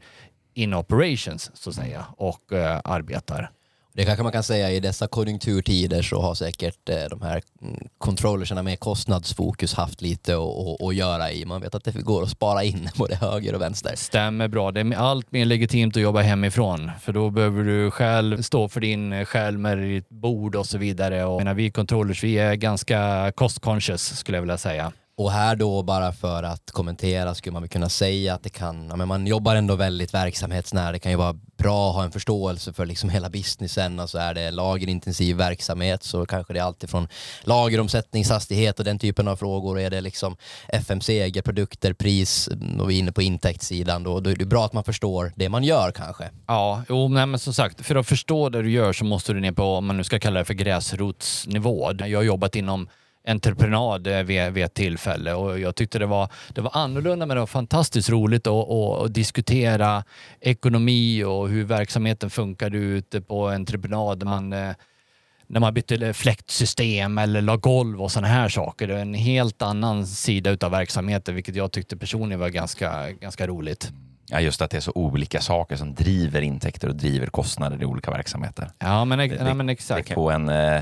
in 0.53 0.73
operations 0.73 1.51
så 1.53 1.69
att 1.69 1.75
säga 1.75 2.05
och 2.17 2.51
uh, 2.51 2.79
arbetar. 2.83 3.51
Det 3.95 4.05
kanske 4.05 4.23
man 4.23 4.31
kan 4.31 4.43
säga 4.43 4.71
i 4.71 4.79
dessa 4.79 5.07
konjunkturtider 5.07 6.01
så 6.01 6.21
har 6.21 6.35
säkert 6.35 6.89
eh, 6.89 6.95
de 7.09 7.21
här 7.21 7.41
mm, 7.61 7.87
controllerserna 7.97 8.63
med 8.63 8.79
kostnadsfokus 8.79 9.73
haft 9.73 10.01
lite 10.01 10.35
att- 10.35 10.95
göra 10.95 11.31
i. 11.31 11.45
Man 11.45 11.61
vet 11.61 11.75
att 11.75 11.83
det 11.83 11.91
går 12.01 12.23
att 12.23 12.29
spara 12.29 12.63
in 12.63 12.89
både 12.95 13.15
höger 13.15 13.55
och 13.55 13.61
vänster. 13.61 13.95
Stämmer 13.95 14.47
bra. 14.47 14.71
Det 14.71 14.79
är 14.79 14.95
allt 14.95 15.31
mer 15.31 15.45
legitimt 15.45 15.97
att 15.97 16.03
jobba 16.03 16.21
hemifrån 16.21 16.91
för 17.01 17.13
då 17.13 17.29
behöver 17.29 17.63
du 17.63 17.91
själv 17.91 18.41
stå 18.41 18.69
för 18.69 18.81
din 18.81 19.13
eh, 19.13 19.25
skärm 19.25 19.61
med 19.61 19.77
ditt 19.77 20.09
bord 20.09 20.55
och 20.55 20.65
så 20.65 20.77
vidare. 20.77 21.25
Och, 21.25 21.37
menar, 21.37 21.53
vi 21.53 21.71
controllers, 21.71 22.23
vi 22.23 22.37
är 22.37 22.55
ganska 22.55 23.31
cost 23.35 23.59
conscious 23.59 24.17
skulle 24.17 24.37
jag 24.37 24.41
vilja 24.41 24.57
säga. 24.57 24.91
Och 25.17 25.31
här 25.31 25.55
då 25.55 25.83
bara 25.83 26.11
för 26.11 26.43
att 26.43 26.71
kommentera 26.71 27.35
skulle 27.35 27.53
man 27.53 27.61
väl 27.61 27.69
kunna 27.69 27.89
säga 27.89 28.33
att 28.33 28.43
det 28.43 28.49
kan, 28.49 28.87
ja, 28.89 28.95
men 28.95 29.07
man 29.07 29.27
jobbar 29.27 29.55
ändå 29.55 29.75
väldigt 29.75 30.13
verksamhetsnära. 30.13 30.91
Det 30.91 30.99
kan 30.99 31.11
ju 31.11 31.17
vara 31.17 31.33
bra 31.57 31.89
att 31.89 31.95
ha 31.95 32.03
en 32.03 32.11
förståelse 32.11 32.73
för 32.73 32.85
liksom 32.85 33.09
hela 33.09 33.29
businessen 33.29 33.99
alltså 33.99 34.17
är 34.17 34.33
det 34.33 34.51
lagerintensiv 34.51 35.37
verksamhet 35.37 36.03
så 36.03 36.25
kanske 36.25 36.53
det 36.53 36.59
är 36.59 36.63
alltid 36.63 36.89
från 36.89 37.07
lageromsättningshastighet 37.43 38.79
och 38.79 38.85
den 38.85 38.99
typen 38.99 39.27
av 39.27 39.35
frågor. 39.35 39.79
Är 39.79 39.89
det 39.89 40.01
liksom 40.01 40.35
FMCG, 40.67 41.43
produkter, 41.43 41.93
pris 41.93 42.47
mm, 42.47 42.79
och 42.79 42.89
vi 42.89 42.95
är 42.95 42.99
inne 42.99 43.11
på 43.11 43.21
intäktssidan 43.21 44.03
då, 44.03 44.19
då 44.19 44.29
är 44.29 44.35
det 44.35 44.45
bra 44.45 44.65
att 44.65 44.73
man 44.73 44.83
förstår 44.83 45.31
det 45.35 45.49
man 45.49 45.63
gör 45.63 45.91
kanske. 45.91 46.29
Ja, 46.47 46.83
jo, 46.89 47.07
nej, 47.07 47.25
men 47.25 47.39
som 47.39 47.53
sagt, 47.53 47.85
för 47.85 47.95
att 47.95 48.07
förstå 48.07 48.49
det 48.49 48.61
du 48.61 48.71
gör 48.71 48.93
så 48.93 49.05
måste 49.05 49.33
du 49.33 49.39
ner 49.39 49.51
på, 49.51 49.63
om 49.63 49.85
man 49.85 49.97
nu 49.97 50.03
ska 50.03 50.19
kalla 50.19 50.39
det 50.39 50.45
för 50.45 50.53
gräsrotsnivå. 50.53 51.91
Jag 51.97 52.19
har 52.19 52.23
jobbat 52.23 52.55
inom 52.55 52.87
entreprenad 53.27 54.07
eh, 54.07 54.23
vid, 54.23 54.51
vid 54.53 54.63
ett 54.63 54.73
tillfälle 54.73 55.33
och 55.33 55.59
jag 55.59 55.75
tyckte 55.75 55.99
det 55.99 56.05
var, 56.05 56.29
det 56.49 56.61
var 56.61 56.71
annorlunda 56.73 57.25
men 57.25 57.35
det 57.35 57.41
var 57.41 57.47
fantastiskt 57.47 58.09
roligt 58.09 58.47
att, 58.47 59.13
diskutera 59.13 60.03
ekonomi 60.41 61.23
och 61.23 61.49
hur 61.49 61.63
verksamheten 61.63 62.29
funkade 62.29 62.77
ute 62.77 63.21
på 63.21 63.47
entreprenad. 63.47 64.23
Man, 64.23 64.53
eh, 64.53 64.71
när 65.47 65.59
man 65.59 65.73
bytte 65.73 66.13
fläktsystem 66.13 67.17
eller 67.17 67.41
la 67.41 67.55
golv 67.55 68.01
och 68.01 68.11
sådana 68.11 68.27
här 68.27 68.49
saker. 68.49 68.87
Det 68.87 68.95
är 68.95 68.99
en 69.01 69.13
helt 69.13 69.61
annan 69.61 70.07
sida 70.07 70.49
utav 70.49 70.71
verksamheten 70.71 71.35
vilket 71.35 71.55
jag 71.55 71.71
tyckte 71.71 71.97
personligen 71.97 72.39
var 72.39 72.49
ganska, 72.49 73.11
ganska 73.11 73.47
roligt. 73.47 73.91
Ja, 74.29 74.39
just 74.39 74.61
att 74.61 74.71
det 74.71 74.77
är 74.77 74.81
så 74.81 74.91
olika 74.95 75.41
saker 75.41 75.75
som 75.75 75.93
driver 75.95 76.41
intäkter 76.41 76.87
och 76.87 76.95
driver 76.95 77.27
kostnader 77.27 77.81
i 77.81 77.85
olika 77.85 78.11
verksamheter. 78.11 78.69
Ja 78.79 79.05
men, 79.05 79.19
Det- 79.19 79.43
nej, 79.43 79.53
men 79.53 79.65
Det 79.65 79.71
exakt. 79.73 80.07
kan 80.07 80.15
på 80.15 80.31
en 80.31 80.49
eh, 80.49 80.81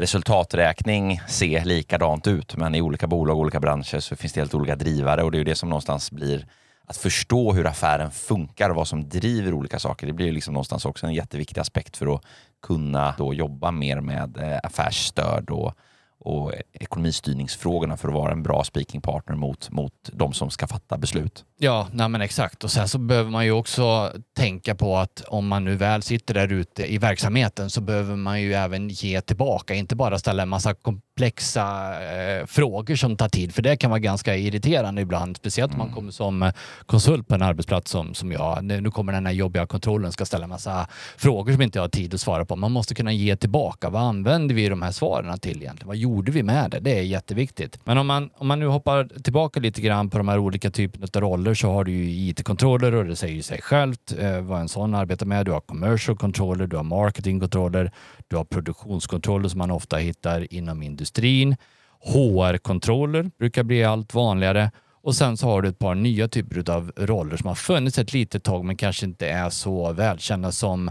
resultaträkning 0.00 1.20
se 1.28 1.64
likadant 1.64 2.26
ut, 2.26 2.56
men 2.56 2.74
i 2.74 2.80
olika 2.80 3.06
bolag 3.06 3.36
och 3.36 3.40
olika 3.40 3.60
branscher 3.60 4.00
så 4.00 4.16
finns 4.16 4.32
det 4.32 4.40
helt 4.40 4.54
olika 4.54 4.76
drivare 4.76 5.22
och 5.22 5.30
det 5.30 5.36
är 5.36 5.38
ju 5.38 5.44
det 5.44 5.54
som 5.54 5.68
någonstans 5.68 6.10
blir 6.10 6.46
att 6.86 6.96
förstå 6.96 7.52
hur 7.52 7.66
affären 7.66 8.10
funkar 8.10 8.70
och 8.70 8.76
vad 8.76 8.88
som 8.88 9.08
driver 9.08 9.54
olika 9.54 9.78
saker. 9.78 10.06
Det 10.06 10.12
blir 10.12 10.26
ju 10.26 10.32
liksom 10.32 10.54
någonstans 10.54 10.84
också 10.84 11.06
en 11.06 11.14
jätteviktig 11.14 11.60
aspekt 11.60 11.96
för 11.96 12.14
att 12.14 12.24
kunna 12.62 13.14
då 13.18 13.34
jobba 13.34 13.70
mer 13.70 14.00
med 14.00 14.36
eh, 14.36 14.58
affärsstöd 14.62 15.50
och, 15.50 15.74
och 16.18 16.52
ekonomistyrningsfrågorna 16.72 17.96
för 17.96 18.08
att 18.08 18.14
vara 18.14 18.32
en 18.32 18.42
bra 18.42 18.64
speaking 18.64 19.00
partner 19.00 19.36
mot, 19.36 19.70
mot 19.70 20.10
de 20.12 20.32
som 20.32 20.50
ska 20.50 20.66
fatta 20.66 20.98
beslut. 20.98 21.44
Ja, 21.62 21.88
nej 21.92 22.08
men 22.08 22.20
exakt. 22.20 22.64
Och 22.64 22.70
sen 22.70 22.88
så 22.88 22.98
behöver 22.98 23.30
man 23.30 23.44
ju 23.44 23.52
också 23.52 24.12
tänka 24.36 24.74
på 24.74 24.96
att 24.96 25.24
om 25.28 25.48
man 25.48 25.64
nu 25.64 25.76
väl 25.76 26.02
sitter 26.02 26.34
där 26.34 26.52
ute 26.52 26.92
i 26.92 26.98
verksamheten 26.98 27.70
så 27.70 27.80
behöver 27.80 28.16
man 28.16 28.42
ju 28.42 28.54
även 28.54 28.88
ge 28.88 29.20
tillbaka, 29.20 29.74
inte 29.74 29.96
bara 29.96 30.18
ställa 30.18 30.42
en 30.42 30.48
massa 30.48 30.74
komplexa 30.74 31.94
eh, 32.02 32.46
frågor 32.46 32.96
som 32.96 33.16
tar 33.16 33.28
tid, 33.28 33.54
för 33.54 33.62
det 33.62 33.76
kan 33.76 33.90
vara 33.90 34.00
ganska 34.00 34.36
irriterande 34.36 35.02
ibland, 35.02 35.36
speciellt 35.36 35.72
om 35.72 35.78
man 35.78 35.92
kommer 35.92 36.10
som 36.10 36.42
eh, 36.42 36.52
konsult 36.86 37.28
på 37.28 37.34
en 37.34 37.42
arbetsplats 37.42 37.90
som, 37.90 38.14
som 38.14 38.32
jag. 38.32 38.64
Nu, 38.64 38.80
nu 38.80 38.90
kommer 38.90 39.12
den 39.12 39.26
här 39.26 39.32
jobbiga 39.32 39.66
kontrollen 39.66 40.12
ska 40.12 40.24
ställa 40.24 40.44
en 40.44 40.50
massa 40.50 40.86
frågor 41.16 41.52
som 41.52 41.62
inte 41.62 41.78
jag 41.78 41.84
har 41.84 41.88
tid 41.88 42.14
att 42.14 42.20
svara 42.20 42.44
på. 42.44 42.56
Man 42.56 42.72
måste 42.72 42.94
kunna 42.94 43.12
ge 43.12 43.36
tillbaka. 43.36 43.90
Vad 43.90 44.02
använder 44.02 44.54
vi 44.54 44.68
de 44.68 44.82
här 44.82 44.92
svaren 44.92 45.38
till 45.38 45.62
egentligen? 45.62 45.88
Vad 45.88 45.96
gjorde 45.96 46.32
vi 46.32 46.42
med 46.42 46.70
det? 46.70 46.80
Det 46.80 46.98
är 46.98 47.02
jätteviktigt. 47.02 47.78
Men 47.84 47.98
om 47.98 48.06
man, 48.06 48.30
om 48.34 48.48
man 48.48 48.60
nu 48.60 48.66
hoppar 48.66 49.08
tillbaka 49.22 49.60
lite 49.60 49.80
grann 49.80 50.10
på 50.10 50.18
de 50.18 50.28
här 50.28 50.38
olika 50.38 50.70
typerna 50.70 51.06
av 51.14 51.20
roller 51.20 51.49
så 51.54 51.72
har 51.72 51.84
du 51.84 51.92
ju 51.92 52.30
IT-controller 52.30 52.94
och 52.94 53.04
det 53.04 53.16
säger 53.16 53.34
ju 53.34 53.42
sig 53.42 53.62
självt 53.62 54.12
eh, 54.18 54.40
vad 54.40 54.60
en 54.60 54.68
sån 54.68 54.94
arbetar 54.94 55.26
med. 55.26 55.46
Du 55.46 55.52
har 55.52 55.60
commercial 55.60 56.16
controller, 56.16 56.66
du 56.66 56.76
har 56.76 56.84
marketing 56.84 57.40
controller, 57.40 57.92
du 58.28 58.36
har 58.36 58.44
produktionskontroller 58.44 59.48
som 59.48 59.58
man 59.58 59.70
ofta 59.70 59.96
hittar 59.96 60.54
inom 60.54 60.82
industrin. 60.82 61.56
HR-controller 62.04 63.30
brukar 63.38 63.62
bli 63.62 63.84
allt 63.84 64.14
vanligare 64.14 64.70
och 65.02 65.14
sen 65.14 65.36
så 65.36 65.46
har 65.46 65.62
du 65.62 65.68
ett 65.68 65.78
par 65.78 65.94
nya 65.94 66.28
typer 66.28 66.70
av 66.70 66.92
roller 66.96 67.36
som 67.36 67.48
har 67.48 67.54
funnits 67.54 67.98
ett 67.98 68.12
litet 68.12 68.44
tag 68.44 68.64
men 68.64 68.76
kanske 68.76 69.06
inte 69.06 69.28
är 69.28 69.50
så 69.50 69.92
välkända 69.92 70.52
som 70.52 70.90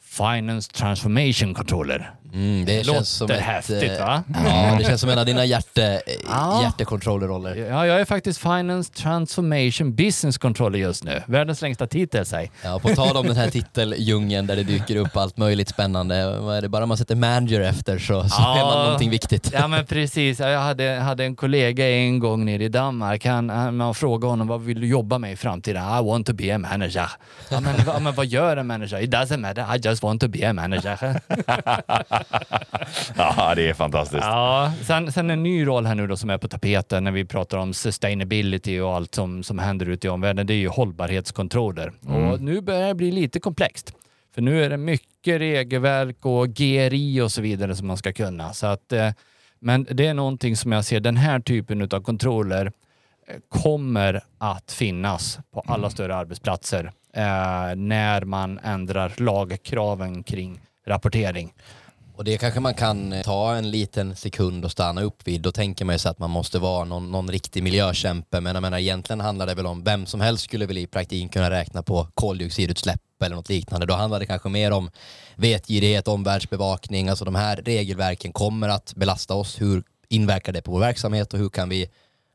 Finance 0.00 0.72
Transformation 0.72 1.54
Controller. 1.54 2.14
Mm, 2.32 2.64
det 2.64 2.76
Låter 2.86 2.92
känns 2.92 3.08
som 3.08 3.30
ett, 3.30 3.40
häftigt, 3.40 3.82
eh, 3.82 3.98
va? 4.06 4.22
Ja, 4.44 4.76
det 4.78 4.84
känns 4.84 5.00
som 5.00 5.10
en 5.10 5.18
av 5.18 5.26
dina 5.26 5.44
hjärte, 5.44 6.00
Ja. 6.28 6.60
hjärtekontrollerroller. 6.62 7.56
Ja, 7.56 7.86
jag 7.86 8.00
är 8.00 8.04
faktiskt 8.04 8.40
Finance 8.40 8.92
Transformation 8.92 9.94
Business 9.94 10.38
Controller 10.38 10.78
just 10.78 11.04
nu. 11.04 11.22
Världens 11.26 11.62
längsta 11.62 11.86
titel, 11.86 12.26
säg. 12.26 12.50
Ja, 12.64 12.78
på 12.78 12.88
tal 12.88 13.16
om 13.16 13.26
den 13.26 13.36
här 13.36 13.50
titeldjungeln 13.50 14.46
där 14.46 14.56
det 14.56 14.62
dyker 14.62 14.96
upp 14.96 15.16
allt 15.16 15.36
möjligt 15.36 15.68
spännande. 15.68 16.38
Vad 16.40 16.56
är 16.56 16.62
det 16.62 16.68
bara 16.68 16.86
man 16.86 16.96
sätter 16.96 17.14
manager 17.16 17.60
efter 17.60 17.98
så, 17.98 18.22
så 18.28 18.36
Ja. 18.38 18.58
är 18.58 18.64
man 18.64 18.84
någonting 18.84 19.10
viktigt. 19.10 19.50
Ja 19.52 19.68
men 19.68 19.86
precis, 19.86 20.40
jag 20.40 20.60
hade, 20.60 20.90
hade 20.90 21.24
en 21.24 21.36
kollega 21.36 21.88
en 21.90 22.18
gång 22.18 22.44
nere 22.44 22.64
i 22.64 22.68
Danmark. 22.68 23.26
Han, 23.26 23.50
han, 23.50 23.76
man 23.76 23.94
frågade 23.94 24.30
honom 24.30 24.46
vad 24.46 24.60
vill 24.60 24.80
du 24.80 24.86
jobba 24.86 25.18
med 25.18 25.32
i 25.32 25.36
framtiden? 25.36 25.82
I 25.98 26.02
want 26.06 26.26
to 26.26 26.32
be 26.32 26.54
a 26.54 26.58
manager. 26.58 27.10
Ja, 27.48 27.60
men, 27.60 28.02
men 28.04 28.14
vad 28.14 28.26
gör 28.26 28.56
en 28.56 28.66
manager? 28.66 29.02
It 29.02 29.10
doesn't 29.10 29.36
matter, 29.36 29.76
I 29.76 29.78
just 29.88 30.02
want 30.02 30.20
to 30.20 30.28
be 30.28 30.48
a 30.50 30.52
manager. 30.52 31.20
Ja, 33.16 33.54
det 33.54 33.68
är 33.68 33.74
fantastiskt. 33.74 34.22
Ja, 34.24 34.72
sen, 34.82 35.12
sen 35.12 35.30
en 35.30 35.42
ny 35.42 35.66
roll 35.66 35.86
här 35.86 35.94
nu 35.94 36.06
då 36.06 36.16
som 36.16 36.30
är 36.30 36.38
på 36.38 36.48
tapeten 36.48 37.04
när 37.04 37.12
vi 37.12 37.24
pratar 37.24 37.58
om 37.58 37.74
sustainability 37.74 38.80
och 38.80 38.94
allt 38.94 39.14
som, 39.14 39.42
som 39.42 39.58
händer 39.58 39.88
ute 39.88 40.06
i 40.06 40.10
omvärlden. 40.10 40.46
Det 40.46 40.54
är 40.54 40.58
ju 40.58 40.68
hållbarhetskontroller. 40.68 41.92
Och 42.06 42.40
nu 42.40 42.60
börjar 42.60 42.88
det 42.88 42.94
bli 42.94 43.12
lite 43.12 43.40
komplext. 43.40 43.94
För 44.34 44.42
nu 44.42 44.64
är 44.64 44.70
det 44.70 44.76
mycket 44.76 45.40
regelverk 45.40 46.26
och 46.26 46.48
GRI 46.48 47.20
och 47.20 47.32
så 47.32 47.42
vidare 47.42 47.76
som 47.76 47.86
man 47.86 47.96
ska 47.96 48.12
kunna. 48.12 48.52
Så 48.52 48.66
att, 48.66 48.92
eh, 48.92 49.10
men 49.58 49.86
det 49.90 50.06
är 50.06 50.14
någonting 50.14 50.56
som 50.56 50.72
jag 50.72 50.84
ser, 50.84 51.00
den 51.00 51.16
här 51.16 51.40
typen 51.40 51.82
av 51.82 52.02
kontroller 52.02 52.66
eh, 52.66 53.36
kommer 53.48 54.20
att 54.38 54.72
finnas 54.72 55.38
på 55.54 55.60
alla 55.60 55.90
större 55.90 56.16
arbetsplatser 56.16 56.92
eh, 57.14 57.76
när 57.76 58.24
man 58.24 58.58
ändrar 58.58 59.12
lagkraven 59.16 60.22
kring 60.22 60.60
rapportering. 60.86 61.52
Och 62.20 62.24
det 62.24 62.38
kanske 62.38 62.60
man 62.60 62.74
kan 62.74 63.12
eh, 63.12 63.22
ta 63.22 63.54
en 63.54 63.70
liten 63.70 64.16
sekund 64.16 64.64
och 64.64 64.70
stanna 64.70 65.02
upp 65.02 65.28
vid. 65.28 65.40
Då 65.40 65.52
tänker 65.52 65.84
man 65.84 65.94
ju 65.94 65.98
sig 65.98 66.10
att 66.10 66.18
man 66.18 66.30
måste 66.30 66.58
vara 66.58 66.84
någon, 66.84 67.10
någon 67.10 67.30
riktig 67.30 67.62
miljökämpe. 67.62 68.40
Men 68.40 68.54
jag 68.54 68.62
menar 68.62 68.78
egentligen 68.78 69.20
handlar 69.20 69.46
det 69.46 69.54
väl 69.54 69.66
om 69.66 69.84
vem 69.84 70.06
som 70.06 70.20
helst 70.20 70.44
skulle 70.44 70.66
väl 70.66 70.78
i 70.78 70.86
praktiken 70.86 71.28
kunna 71.28 71.50
räkna 71.50 71.82
på 71.82 72.08
koldioxidutsläpp 72.14 73.00
eller 73.24 73.36
något 73.36 73.48
liknande. 73.48 73.86
Då 73.86 73.94
handlar 73.94 74.20
det 74.20 74.26
kanske 74.26 74.48
mer 74.48 74.70
om 74.70 74.90
vetgirighet, 75.36 76.08
omvärldsbevakning. 76.08 77.08
Alltså 77.08 77.24
de 77.24 77.34
här 77.34 77.56
regelverken 77.56 78.32
kommer 78.32 78.68
att 78.68 78.94
belasta 78.96 79.34
oss. 79.34 79.60
Hur 79.60 79.82
inverkar 80.08 80.52
det 80.52 80.62
på 80.62 80.72
vår 80.72 80.80
verksamhet 80.80 81.32
och 81.32 81.38
hur 81.38 81.48
kan 81.48 81.68
vi 81.68 81.88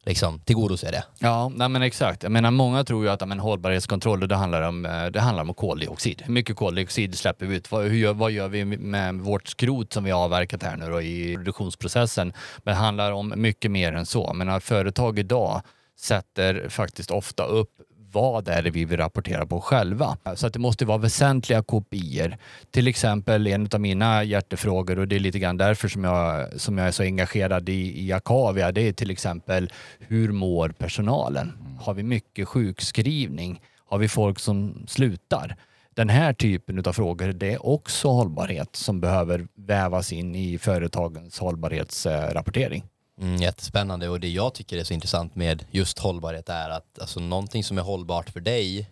liksom 0.05 0.39
tillgodose 0.39 0.91
det? 0.91 1.03
Ja, 1.19 1.51
nej 1.55 1.69
men 1.69 1.81
exakt. 1.81 2.23
Jag 2.23 2.31
menar, 2.31 2.51
många 2.51 2.83
tror 2.83 3.05
ju 3.05 3.11
att 3.11 3.27
men, 3.27 3.39
hållbarhetskontroller 3.39 4.27
det 4.27 4.35
handlar, 4.35 4.61
om, 4.61 4.85
eh, 4.85 5.05
det 5.05 5.19
handlar 5.19 5.43
om 5.43 5.53
koldioxid. 5.53 6.21
Hur 6.25 6.33
mycket 6.33 6.55
koldioxid 6.55 7.17
släpper 7.17 7.45
vi 7.45 7.55
ut? 7.55 7.71
Vad, 7.71 7.83
hur 7.83 7.97
gör, 7.97 8.13
vad 8.13 8.31
gör 8.31 8.47
vi 8.47 8.65
med 8.65 9.15
vårt 9.15 9.47
skrot 9.47 9.93
som 9.93 10.03
vi 10.03 10.11
har 10.11 10.23
avverkat 10.23 10.63
här 10.63 10.77
nu 10.77 10.89
då 10.89 11.01
i 11.01 11.35
produktionsprocessen? 11.35 12.33
Men 12.57 12.73
det 12.73 12.79
handlar 12.79 13.11
om 13.11 13.33
mycket 13.35 13.71
mer 13.71 13.93
än 13.93 14.05
så. 14.05 14.33
Men 14.33 14.61
företag 14.61 15.19
idag 15.19 15.61
sätter 15.99 16.69
faktiskt 16.69 17.11
ofta 17.11 17.43
upp 17.43 17.74
vad 18.15 18.47
är 18.47 18.61
det 18.61 18.69
vi 18.69 18.85
vill 18.85 18.97
rapportera 18.97 19.45
på 19.45 19.61
själva? 19.61 20.17
Så 20.35 20.47
att 20.47 20.53
det 20.53 20.59
måste 20.59 20.85
vara 20.85 20.97
väsentliga 20.97 21.63
kopior. 21.63 22.37
Till 22.71 22.87
exempel 22.87 23.47
en 23.47 23.69
av 23.73 23.81
mina 23.81 24.23
hjärtefrågor 24.23 24.99
och 24.99 25.07
det 25.07 25.15
är 25.15 25.19
lite 25.19 25.39
grann 25.39 25.57
därför 25.57 25.87
som 25.87 26.03
jag, 26.03 26.47
som 26.61 26.77
jag 26.77 26.87
är 26.87 26.91
så 26.91 27.03
engagerad 27.03 27.69
i, 27.69 28.05
i 28.05 28.11
Akavia. 28.11 28.71
Det 28.71 28.81
är 28.81 28.93
till 28.93 29.11
exempel 29.11 29.71
hur 29.99 30.31
mår 30.31 30.69
personalen? 30.69 31.51
Har 31.81 31.93
vi 31.93 32.03
mycket 32.03 32.47
sjukskrivning? 32.47 33.61
Har 33.89 33.97
vi 33.97 34.07
folk 34.07 34.39
som 34.39 34.85
slutar? 34.87 35.55
Den 35.95 36.09
här 36.09 36.33
typen 36.33 36.83
av 36.85 36.93
frågor, 36.93 37.27
det 37.27 37.53
är 37.53 37.65
också 37.65 38.07
hållbarhet 38.07 38.75
som 38.75 39.01
behöver 39.01 39.47
vävas 39.55 40.13
in 40.13 40.35
i 40.35 40.57
företagens 40.57 41.39
hållbarhetsrapportering. 41.39 42.83
Mm, 43.21 43.35
jättespännande. 43.35 44.09
Och 44.09 44.19
det 44.19 44.29
jag 44.29 44.53
tycker 44.53 44.77
är 44.77 44.83
så 44.83 44.93
intressant 44.93 45.35
med 45.35 45.65
just 45.71 45.99
hållbarhet 45.99 46.49
är 46.49 46.69
att 46.69 46.99
alltså, 46.99 47.19
någonting 47.19 47.63
som 47.63 47.77
är 47.77 47.81
hållbart 47.81 48.29
för 48.29 48.39
dig 48.39 48.89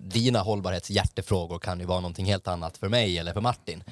dina 0.00 0.38
hållbarhetshjärtefrågor 0.38 1.58
kan 1.58 1.80
ju 1.80 1.86
vara 1.86 2.00
någonting 2.00 2.26
helt 2.26 2.48
annat 2.48 2.76
för 2.76 2.88
mig 2.88 3.18
eller 3.18 3.32
för 3.32 3.40
Martin. 3.40 3.84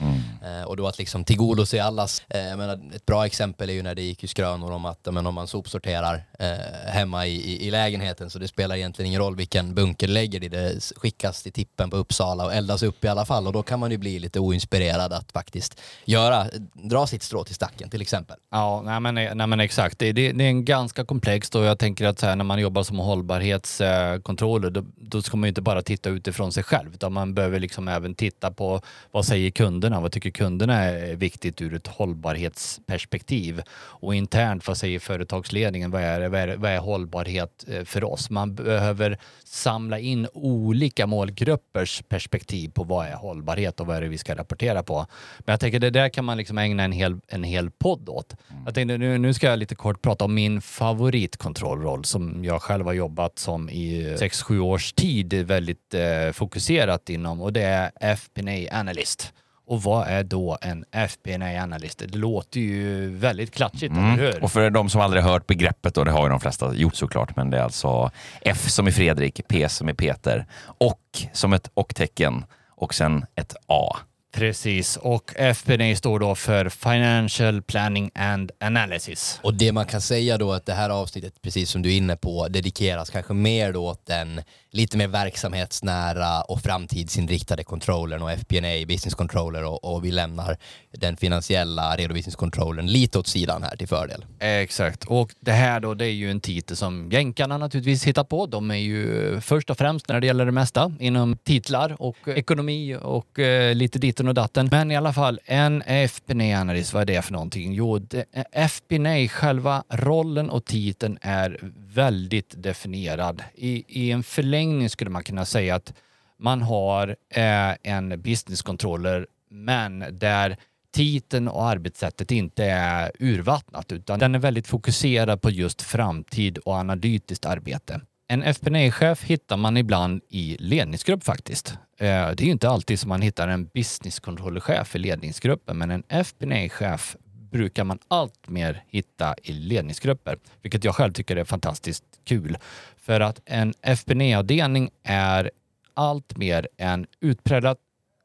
Eh, 0.43 0.63
och 0.63 0.77
då 0.77 0.87
att 0.87 0.99
liksom 0.99 1.25
tillgodose 1.25 1.83
allas, 1.83 2.23
eh, 2.29 2.41
jag 2.41 2.59
menar, 2.59 2.81
ett 2.95 3.07
bra 3.07 3.27
exempel 3.27 3.71
är 3.71 3.75
ju 3.75 3.83
när 3.83 3.95
det 3.95 4.03
gick 4.03 4.23
ju 4.23 4.29
skrönor 4.29 4.73
om 4.73 4.85
att 4.85 5.07
menar, 5.07 5.29
om 5.29 5.35
man 5.35 5.47
sopsorterar 5.47 6.25
eh, 6.39 6.93
hemma 6.93 7.27
i, 7.27 7.35
i, 7.35 7.67
i 7.67 7.71
lägenheten 7.71 8.31
så 8.31 8.39
det 8.39 8.49
spelar 8.49 8.77
egentligen 8.77 9.07
ingen 9.07 9.21
roll 9.21 9.37
vilken 9.37 9.75
bunker 9.75 10.07
du 10.07 10.13
lägger 10.13 10.45
i, 10.45 10.49
det 10.49 10.93
skickas 10.97 11.43
till 11.43 11.53
tippen 11.53 11.91
på 11.91 11.97
Uppsala 11.97 12.45
och 12.45 12.55
eldas 12.55 12.83
upp 12.83 13.05
i 13.05 13.09
alla 13.09 13.25
fall 13.25 13.47
och 13.47 13.53
då 13.53 13.63
kan 13.63 13.81
man 13.81 13.91
ju 13.91 13.99
bli 13.99 14.19
lite 14.19 14.41
oinspirerad 14.41 15.13
att 15.13 15.33
faktiskt 15.33 15.81
göra, 16.05 16.47
dra 16.73 17.07
sitt 17.07 17.23
strå 17.23 17.45
till 17.45 17.55
stacken 17.55 17.91
till 17.91 18.03
exempel. 18.03 18.37
Ja, 18.51 18.83
nej 18.85 19.01
men, 19.01 19.15
nej 19.15 19.47
men 19.47 19.61
exakt. 19.61 19.99
Det, 19.99 20.13
det, 20.13 20.33
det 20.33 20.45
är 20.45 20.49
en 20.49 20.65
ganska 20.65 21.05
komplext 21.05 21.55
och 21.55 21.65
jag 21.65 21.79
tänker 21.79 22.07
att 22.07 22.19
så 22.19 22.27
här, 22.27 22.37
när 22.37 22.45
man 22.45 22.59
jobbar 22.59 22.83
som 22.83 22.99
hållbarhetskontroller 22.99 24.71
då, 24.71 24.85
då 24.97 25.23
ska 25.23 25.37
man 25.37 25.47
ju 25.47 25.49
inte 25.49 25.63
bara 25.63 25.70
bara 25.71 25.83
titta 25.83 26.11
utifrån 26.11 26.53
sig 26.53 26.63
själv 26.63 26.95
utan 26.95 27.13
man 27.13 27.35
behöver 27.35 27.61
liksom 27.61 27.89
även 27.89 28.15
titta 28.15 28.51
på 28.51 28.81
vad 29.11 29.27
säger 29.27 29.51
kunderna? 29.51 30.01
Vad 30.01 30.13
tycker 30.13 30.31
kunderna 30.31 30.75
är 30.75 31.17
viktigt 31.17 31.63
ur 31.63 31.75
ett 31.75 31.87
hållbarhetsperspektiv? 31.87 33.63
Och 33.79 34.15
internt, 34.15 34.67
vad 34.67 34.77
säger 34.77 34.99
företagsledningen? 34.99 35.91
Vad 35.91 36.03
är, 36.03 36.29
vad 36.29 36.41
är, 36.41 36.57
vad 36.57 36.71
är 36.71 36.79
hållbarhet 36.79 37.65
eh, 37.69 37.85
för 37.85 38.05
oss? 38.05 38.31
Man 38.31 38.55
behöver 38.55 39.19
samla 39.51 39.99
in 39.99 40.29
olika 40.33 41.07
målgruppers 41.07 42.03
perspektiv 42.09 42.69
på 42.69 42.85
vad 42.85 43.07
är 43.07 43.15
hållbarhet 43.15 43.81
och 43.81 43.87
vad 43.87 43.97
är 43.97 44.01
det 44.01 44.09
vi 44.09 44.19
ska 44.19 44.35
rapportera 44.35 44.83
på. 44.83 45.07
Men 45.39 45.53
jag 45.53 45.61
tänker 45.61 45.79
det 45.79 45.91
där 45.91 46.09
kan 46.09 46.25
man 46.25 46.37
liksom 46.37 46.59
ägna 46.59 46.83
en 46.83 46.93
hel, 46.93 47.21
en 47.29 47.45
hel 47.45 47.71
podd 47.71 48.09
åt. 48.09 48.37
Jag 48.65 48.75
tänkte 48.75 48.99
nu, 48.99 49.19
nu 49.19 49.35
ska 49.35 49.47
jag 49.47 49.59
lite 49.59 49.75
kort 49.75 50.03
prata 50.03 50.25
om 50.25 50.35
min 50.35 50.61
favoritkontrollroll 50.61 52.05
som 52.05 52.45
jag 52.45 52.63
själv 52.63 52.87
har 52.87 52.93
jobbat 52.93 53.39
som 53.39 53.71
i 53.71 54.17
6-7 54.17 54.59
års 54.59 54.93
tid 54.93 55.35
väldigt 55.35 55.95
eh, 55.95 56.33
fokuserat 56.33 57.11
inom 57.11 57.41
och 57.41 57.53
det 57.53 57.63
är 57.63 57.91
FP&A 58.01 58.79
Analyst. 58.79 59.33
Och 59.71 59.83
vad 59.83 60.09
är 60.09 60.23
då 60.23 60.59
en 60.61 60.85
FP&A 60.93 61.63
Analyst? 61.63 61.99
Det 61.99 62.19
låter 62.19 62.61
ju 62.61 63.11
väldigt 63.17 63.55
klatschigt, 63.55 63.93
eller 63.93 64.17
hur? 64.17 64.31
Mm. 64.31 64.43
Och 64.43 64.53
för 64.53 64.71
de 64.71 64.91
som 64.91 65.01
aldrig 65.01 65.23
hört 65.23 65.47
begreppet, 65.47 65.97
och 65.97 66.05
det 66.05 66.11
har 66.11 66.23
ju 66.23 66.29
de 66.29 66.41
flesta 66.41 66.75
gjort 66.75 66.95
såklart, 66.95 67.37
men 67.37 67.51
det 67.51 67.59
är 67.59 67.63
alltså 67.63 68.11
F 68.41 68.71
som 68.71 68.89
i 68.89 68.93
Fredrik, 68.93 69.41
P 69.49 69.69
som 69.69 69.89
i 69.89 69.95
Peter, 69.95 70.47
och 70.63 71.01
som 71.33 71.53
ett 71.53 71.71
och-tecken 71.75 72.45
och 72.77 72.95
sen 72.95 73.25
ett 73.35 73.55
A. 73.67 73.97
Precis, 74.33 74.97
och 74.97 75.33
FP&A 75.37 75.97
står 75.97 76.19
då 76.19 76.35
för 76.35 76.69
Financial 76.69 77.63
Planning 77.63 78.11
and 78.15 78.51
Analysis. 78.61 79.41
Och 79.43 79.55
det 79.55 79.73
man 79.73 79.87
kan 79.87 80.01
säga 80.01 80.39
då 80.39 80.53
att 80.53 80.67
det 80.67 80.75
här 80.75 80.91
avsnittet, 80.91 81.43
precis 81.43 81.71
som 81.71 81.83
du 81.83 81.93
är 81.93 81.97
inne 81.97 82.17
på, 82.17 82.49
dedikeras 82.49 83.11
kanske 83.11 83.35
mer 83.35 83.73
då 83.73 83.87
åt 83.87 84.07
den 84.07 84.43
lite 84.71 84.97
mer 84.97 85.09
verksamhetsnära 85.09 86.43
och 86.43 86.61
framtidsinriktade 86.61 87.65
controllern 87.65 88.23
och 88.23 88.31
FP&A, 88.31 88.87
business 88.89 89.15
controller 89.15 89.65
och, 89.65 89.85
och 89.85 90.05
vi 90.05 90.11
lämnar 90.11 90.57
den 90.93 91.17
finansiella 91.17 91.97
redovisningskontrollen 91.97 92.87
lite 92.87 93.19
åt 93.19 93.27
sidan 93.27 93.63
här 93.63 93.77
till 93.77 93.89
fördel. 93.89 94.25
Exakt, 94.39 95.05
och 95.05 95.31
det 95.41 95.53
här 95.53 95.81
då 95.81 95.95
det 95.95 96.07
är 96.07 96.13
ju 96.13 96.31
en 96.31 96.41
titel 96.41 96.77
som 96.77 97.11
jänkarna 97.13 97.59
naturligtvis 97.59 98.05
hittat 98.05 98.29
på. 98.29 98.47
De 98.47 98.71
är 98.71 98.75
ju 98.75 99.41
först 99.41 99.71
och 99.71 99.79
främst 99.79 100.09
när 100.09 100.21
det 100.21 100.27
gäller 100.27 100.47
det 100.47 100.53
mesta 100.53 100.93
inom 100.99 101.37
titlar 101.37 101.97
och 102.03 102.17
ekonomi 102.29 102.97
och 103.03 103.39
eh, 103.39 103.75
lite 103.75 103.99
ditten 103.99 104.29
och 104.29 104.35
datten. 104.35 104.69
Men 104.71 104.91
i 104.91 104.97
alla 104.97 105.13
fall, 105.13 105.41
en 105.45 105.83
FP&A 105.83 106.61
analys 106.61 106.93
vad 106.93 107.03
är 107.03 107.07
det 107.07 107.23
för 107.23 107.33
någonting? 107.33 107.73
Jo, 107.73 108.01
FPNA, 108.01 108.25
FP&A 108.53 109.29
själva 109.29 109.85
rollen 109.89 110.51
och 110.51 110.65
titeln 110.65 111.19
är 111.21 111.59
väldigt 111.95 112.63
definierad. 112.63 113.43
I, 113.55 113.85
I 113.89 114.11
en 114.11 114.23
förlängning 114.23 114.91
skulle 114.91 115.11
man 115.11 115.25
kunna 115.25 115.45
säga 115.45 115.75
att 115.75 115.95
man 116.39 116.63
har 116.63 117.17
eh, 117.35 117.75
en 117.83 118.23
business 118.23 118.63
controller 118.63 119.27
men 119.51 120.05
där 120.13 120.57
titeln 120.95 121.49
och 121.49 121.65
arbetssättet 121.65 122.31
inte 122.31 122.65
är 122.65 123.13
urvattnat 123.19 123.93
utan 123.93 124.19
den 124.19 124.35
är 124.35 124.39
väldigt 124.39 124.67
fokuserad 124.67 125.43
på 125.43 125.51
just 125.51 125.83
framtid 125.83 126.59
och 126.59 126.75
analytiskt 126.75 127.47
arbete. 127.47 128.01
En 128.29 128.43
FP&A-chef 128.43 129.25
hittar 129.25 129.57
man 129.57 129.77
ibland 129.77 130.23
i 130.29 130.57
ledningsgrupp 130.61 131.25
faktiskt. 131.25 131.75
Eh, 131.99 132.07
det 132.07 132.41
är 132.41 132.45
ju 132.45 132.51
inte 132.51 132.69
alltid 132.69 133.01
som 133.01 133.09
man 133.09 133.23
hittar 133.23 133.49
en 133.49 133.65
business 133.67 134.21
controller-chef 134.21 134.97
i 134.97 134.99
ledningsgruppen 134.99 135.79
men 135.79 135.91
en 135.91 136.03
FP&A-chef 136.09 137.17
brukar 137.51 137.85
man 137.85 137.99
allt 138.09 138.49
mer 138.49 138.85
hitta 138.87 139.35
i 139.43 139.53
ledningsgrupper, 139.53 140.39
vilket 140.63 140.85
jag 140.85 140.95
själv 140.95 141.13
tycker 141.13 141.37
är 141.37 141.45
fantastiskt 141.45 142.05
kul. 142.25 142.59
För 142.97 143.21
att 143.21 143.41
en 143.45 143.75
FPNE-avdelning 143.83 144.91
är 145.03 145.51
allt 145.95 146.37
mer 146.37 146.69
en 146.77 147.07
utpräglad 147.21 147.77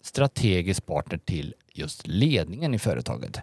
strategisk 0.02 0.86
partner 0.86 1.18
till 1.18 1.54
just 1.74 2.08
ledningen 2.08 2.74
i 2.74 2.80
företaget. 2.80 3.40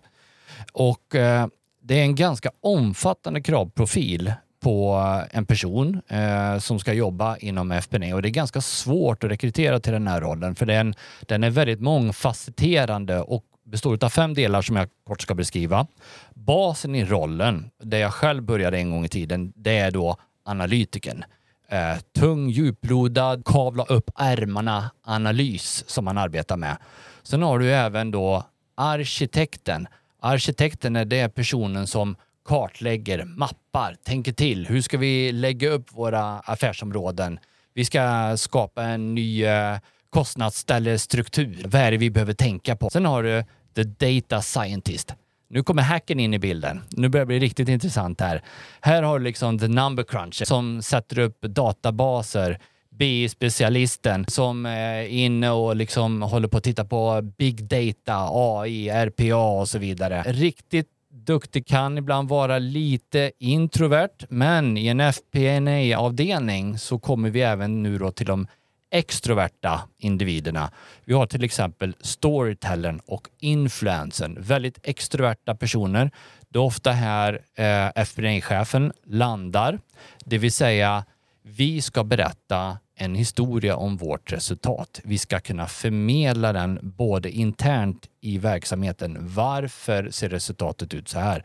Och 0.72 1.14
eh, 1.14 1.46
det 1.82 2.00
är 2.00 2.02
en 2.02 2.14
ganska 2.14 2.50
omfattande 2.60 3.40
kravprofil 3.40 4.32
på 4.60 4.96
eh, 4.96 5.38
en 5.38 5.46
person 5.46 6.02
eh, 6.08 6.58
som 6.58 6.78
ska 6.78 6.92
jobba 6.92 7.36
inom 7.36 7.72
FPNE 7.72 8.14
och 8.14 8.22
det 8.22 8.28
är 8.28 8.30
ganska 8.30 8.60
svårt 8.60 9.24
att 9.24 9.30
rekrytera 9.30 9.80
till 9.80 9.92
den 9.92 10.08
här 10.08 10.20
rollen 10.20 10.54
för 10.54 10.66
den, 10.66 10.94
den 11.20 11.44
är 11.44 11.50
väldigt 11.50 11.80
mångfacetterande 11.80 13.20
och 13.20 13.44
består 13.72 14.04
av 14.04 14.08
fem 14.08 14.34
delar 14.34 14.62
som 14.62 14.76
jag 14.76 14.88
kort 15.06 15.22
ska 15.22 15.34
beskriva. 15.34 15.86
Basen 16.34 16.94
i 16.94 17.04
rollen, 17.04 17.70
där 17.82 17.98
jag 17.98 18.12
själv 18.12 18.42
började 18.42 18.78
en 18.78 18.90
gång 18.90 19.04
i 19.04 19.08
tiden, 19.08 19.52
det 19.56 19.78
är 19.78 19.90
då 19.90 20.16
analytiken. 20.44 21.24
Eh, 21.68 21.98
tung, 22.14 22.48
djuplodad, 22.48 23.44
kavla 23.44 23.84
upp 23.84 24.10
ärmarna 24.18 24.90
analys 25.02 25.84
som 25.86 26.04
man 26.04 26.18
arbetar 26.18 26.56
med. 26.56 26.76
Sen 27.22 27.42
har 27.42 27.58
du 27.58 27.72
även 27.72 28.10
då 28.10 28.44
arkitekten. 28.74 29.88
Arkitekten 30.20 30.96
är 30.96 31.04
det 31.04 31.28
personen 31.28 31.86
som 31.86 32.16
kartlägger, 32.44 33.24
mappar, 33.24 33.96
tänker 34.04 34.32
till. 34.32 34.66
Hur 34.66 34.82
ska 34.82 34.98
vi 34.98 35.32
lägga 35.32 35.68
upp 35.68 35.92
våra 35.92 36.38
affärsområden? 36.38 37.38
Vi 37.74 37.84
ska 37.84 38.34
skapa 38.36 38.82
en 38.82 39.14
ny 39.14 39.44
eh, 39.44 39.78
kostnadsställestruktur. 40.10 41.62
Vad 41.64 41.82
är 41.82 41.90
det 41.90 41.96
vi 41.96 42.10
behöver 42.10 42.34
tänka 42.34 42.76
på? 42.76 42.90
Sen 42.90 43.04
har 43.04 43.22
du 43.22 43.44
the 43.74 43.84
data 43.84 44.42
scientist. 44.42 45.14
Nu 45.48 45.62
kommer 45.62 45.82
hacken 45.82 46.20
in 46.20 46.34
i 46.34 46.38
bilden. 46.38 46.80
Nu 46.90 47.08
börjar 47.08 47.24
det 47.24 47.26
bli 47.26 47.38
riktigt 47.38 47.68
intressant 47.68 48.20
här. 48.20 48.42
Här 48.80 49.02
har 49.02 49.18
du 49.18 49.24
liksom 49.24 49.58
the 49.58 49.68
number 49.68 50.02
cruncher 50.02 50.44
som 50.44 50.82
sätter 50.82 51.18
upp 51.18 51.40
databaser. 51.40 52.58
BI-specialisten 52.90 54.24
som 54.28 54.66
eh, 54.66 54.72
är 54.72 55.06
inne 55.06 55.50
och 55.50 55.76
liksom 55.76 56.22
håller 56.22 56.48
på 56.48 56.56
att 56.56 56.64
titta 56.64 56.84
på 56.84 57.22
big 57.38 57.64
data, 57.64 58.28
AI, 58.30 58.90
RPA 58.90 59.60
och 59.60 59.68
så 59.68 59.78
vidare. 59.78 60.22
Riktigt 60.26 60.88
duktig 61.12 61.66
kan 61.66 61.98
ibland 61.98 62.28
vara 62.28 62.58
lite 62.58 63.32
introvert, 63.38 64.26
men 64.28 64.76
i 64.76 64.86
en 64.86 65.00
FP&A-avdelning 65.00 66.78
så 66.78 66.98
kommer 66.98 67.30
vi 67.30 67.40
även 67.40 67.82
nu 67.82 67.98
då 67.98 68.10
till 68.10 68.26
de 68.26 68.46
extroverta 68.92 69.80
individerna. 69.98 70.70
Vi 71.04 71.14
har 71.14 71.26
till 71.26 71.44
exempel 71.44 71.94
storytellern 72.00 73.00
och 73.06 73.28
influensen. 73.38 74.36
Väldigt 74.40 74.78
extroverta 74.82 75.54
personer. 75.54 76.10
Det 76.48 76.58
är 76.58 76.62
ofta 76.62 76.92
här 76.92 77.40
eh, 77.54 78.02
FP&A-chefen 78.02 78.92
landar, 79.04 79.78
det 80.24 80.38
vill 80.38 80.52
säga 80.52 81.04
vi 81.42 81.82
ska 81.82 82.04
berätta 82.04 82.78
en 82.94 83.14
historia 83.14 83.76
om 83.76 83.96
vårt 83.96 84.32
resultat. 84.32 85.00
Vi 85.04 85.18
ska 85.18 85.40
kunna 85.40 85.66
förmedla 85.66 86.52
den 86.52 86.78
både 86.82 87.30
internt 87.30 88.08
i 88.20 88.38
verksamheten. 88.38 89.16
Varför 89.20 90.10
ser 90.10 90.28
resultatet 90.28 90.94
ut 90.94 91.08
så 91.08 91.18
här? 91.18 91.44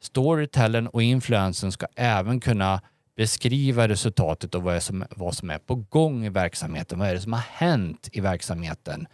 Storytellern 0.00 0.86
och 0.86 1.02
influensen 1.02 1.72
ska 1.72 1.86
även 1.96 2.40
kunna 2.40 2.80
beskriva 3.18 3.88
resultatet 3.88 4.54
och 4.54 4.62
vad, 4.62 4.76
är 4.76 4.80
som, 4.80 5.04
vad 5.10 5.34
som 5.34 5.50
är 5.50 5.58
på 5.58 5.74
gång 5.74 6.24
i 6.24 6.28
verksamheten. 6.28 6.98
Vad 6.98 7.08
är 7.08 7.14
det 7.14 7.20
som 7.20 7.32
har 7.32 7.44
hänt 7.52 8.08
i 8.12 8.20
verksamheten? 8.20 9.06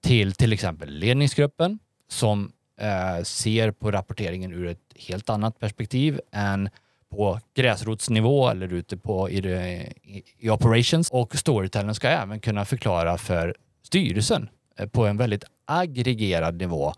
Till 0.00 0.32
till 0.32 0.52
exempel 0.52 0.90
ledningsgruppen 0.90 1.78
som 2.08 2.52
eh, 2.80 3.22
ser 3.22 3.70
på 3.70 3.90
rapporteringen 3.90 4.52
ur 4.52 4.66
ett 4.66 4.92
helt 4.96 5.30
annat 5.30 5.58
perspektiv 5.58 6.20
än 6.32 6.68
på 7.10 7.40
gräsrotsnivå 7.54 8.48
eller 8.48 8.72
ute 8.72 8.96
på 8.96 9.30
i, 9.30 9.38
i, 9.38 10.22
i 10.38 10.50
operations. 10.50 11.10
Och 11.10 11.36
storytellern 11.36 11.94
ska 11.94 12.08
även 12.08 12.40
kunna 12.40 12.64
förklara 12.64 13.18
för 13.18 13.56
styrelsen 13.82 14.48
eh, 14.76 14.88
på 14.88 15.06
en 15.06 15.16
väldigt 15.16 15.44
aggregerad 15.64 16.56
nivå 16.56 16.92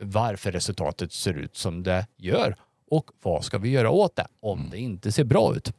varför 0.00 0.52
resultatet 0.52 1.12
ser 1.12 1.34
ut 1.34 1.56
som 1.56 1.82
det 1.82 2.06
gör 2.16 2.56
och 2.90 3.10
vad 3.22 3.44
ska 3.44 3.58
vi 3.58 3.70
göra 3.70 3.90
åt 3.90 4.16
det 4.16 4.26
om 4.40 4.68
det 4.70 4.78
inte 4.78 5.12
ser 5.12 5.24
bra 5.24 5.56
ut. 5.56 5.72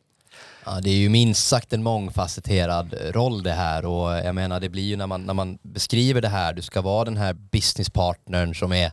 Ja, 0.65 0.79
det 0.81 0.89
är 0.89 0.95
ju 0.95 1.09
minst 1.09 1.47
sagt 1.47 1.73
en 1.73 1.83
mångfacetterad 1.83 2.93
eh, 2.93 3.11
roll 3.11 3.43
det 3.43 3.51
här 3.51 3.85
och 3.85 4.11
jag 4.11 4.35
menar 4.35 4.59
det 4.59 4.69
blir 4.69 4.83
ju 4.83 4.95
när 4.95 5.07
man, 5.07 5.21
när 5.21 5.33
man 5.33 5.57
beskriver 5.61 6.21
det 6.21 6.27
här, 6.27 6.53
du 6.53 6.61
ska 6.61 6.81
vara 6.81 7.05
den 7.05 7.17
här 7.17 7.33
businesspartnern 7.33 8.55
som 8.55 8.71
är 8.71 8.91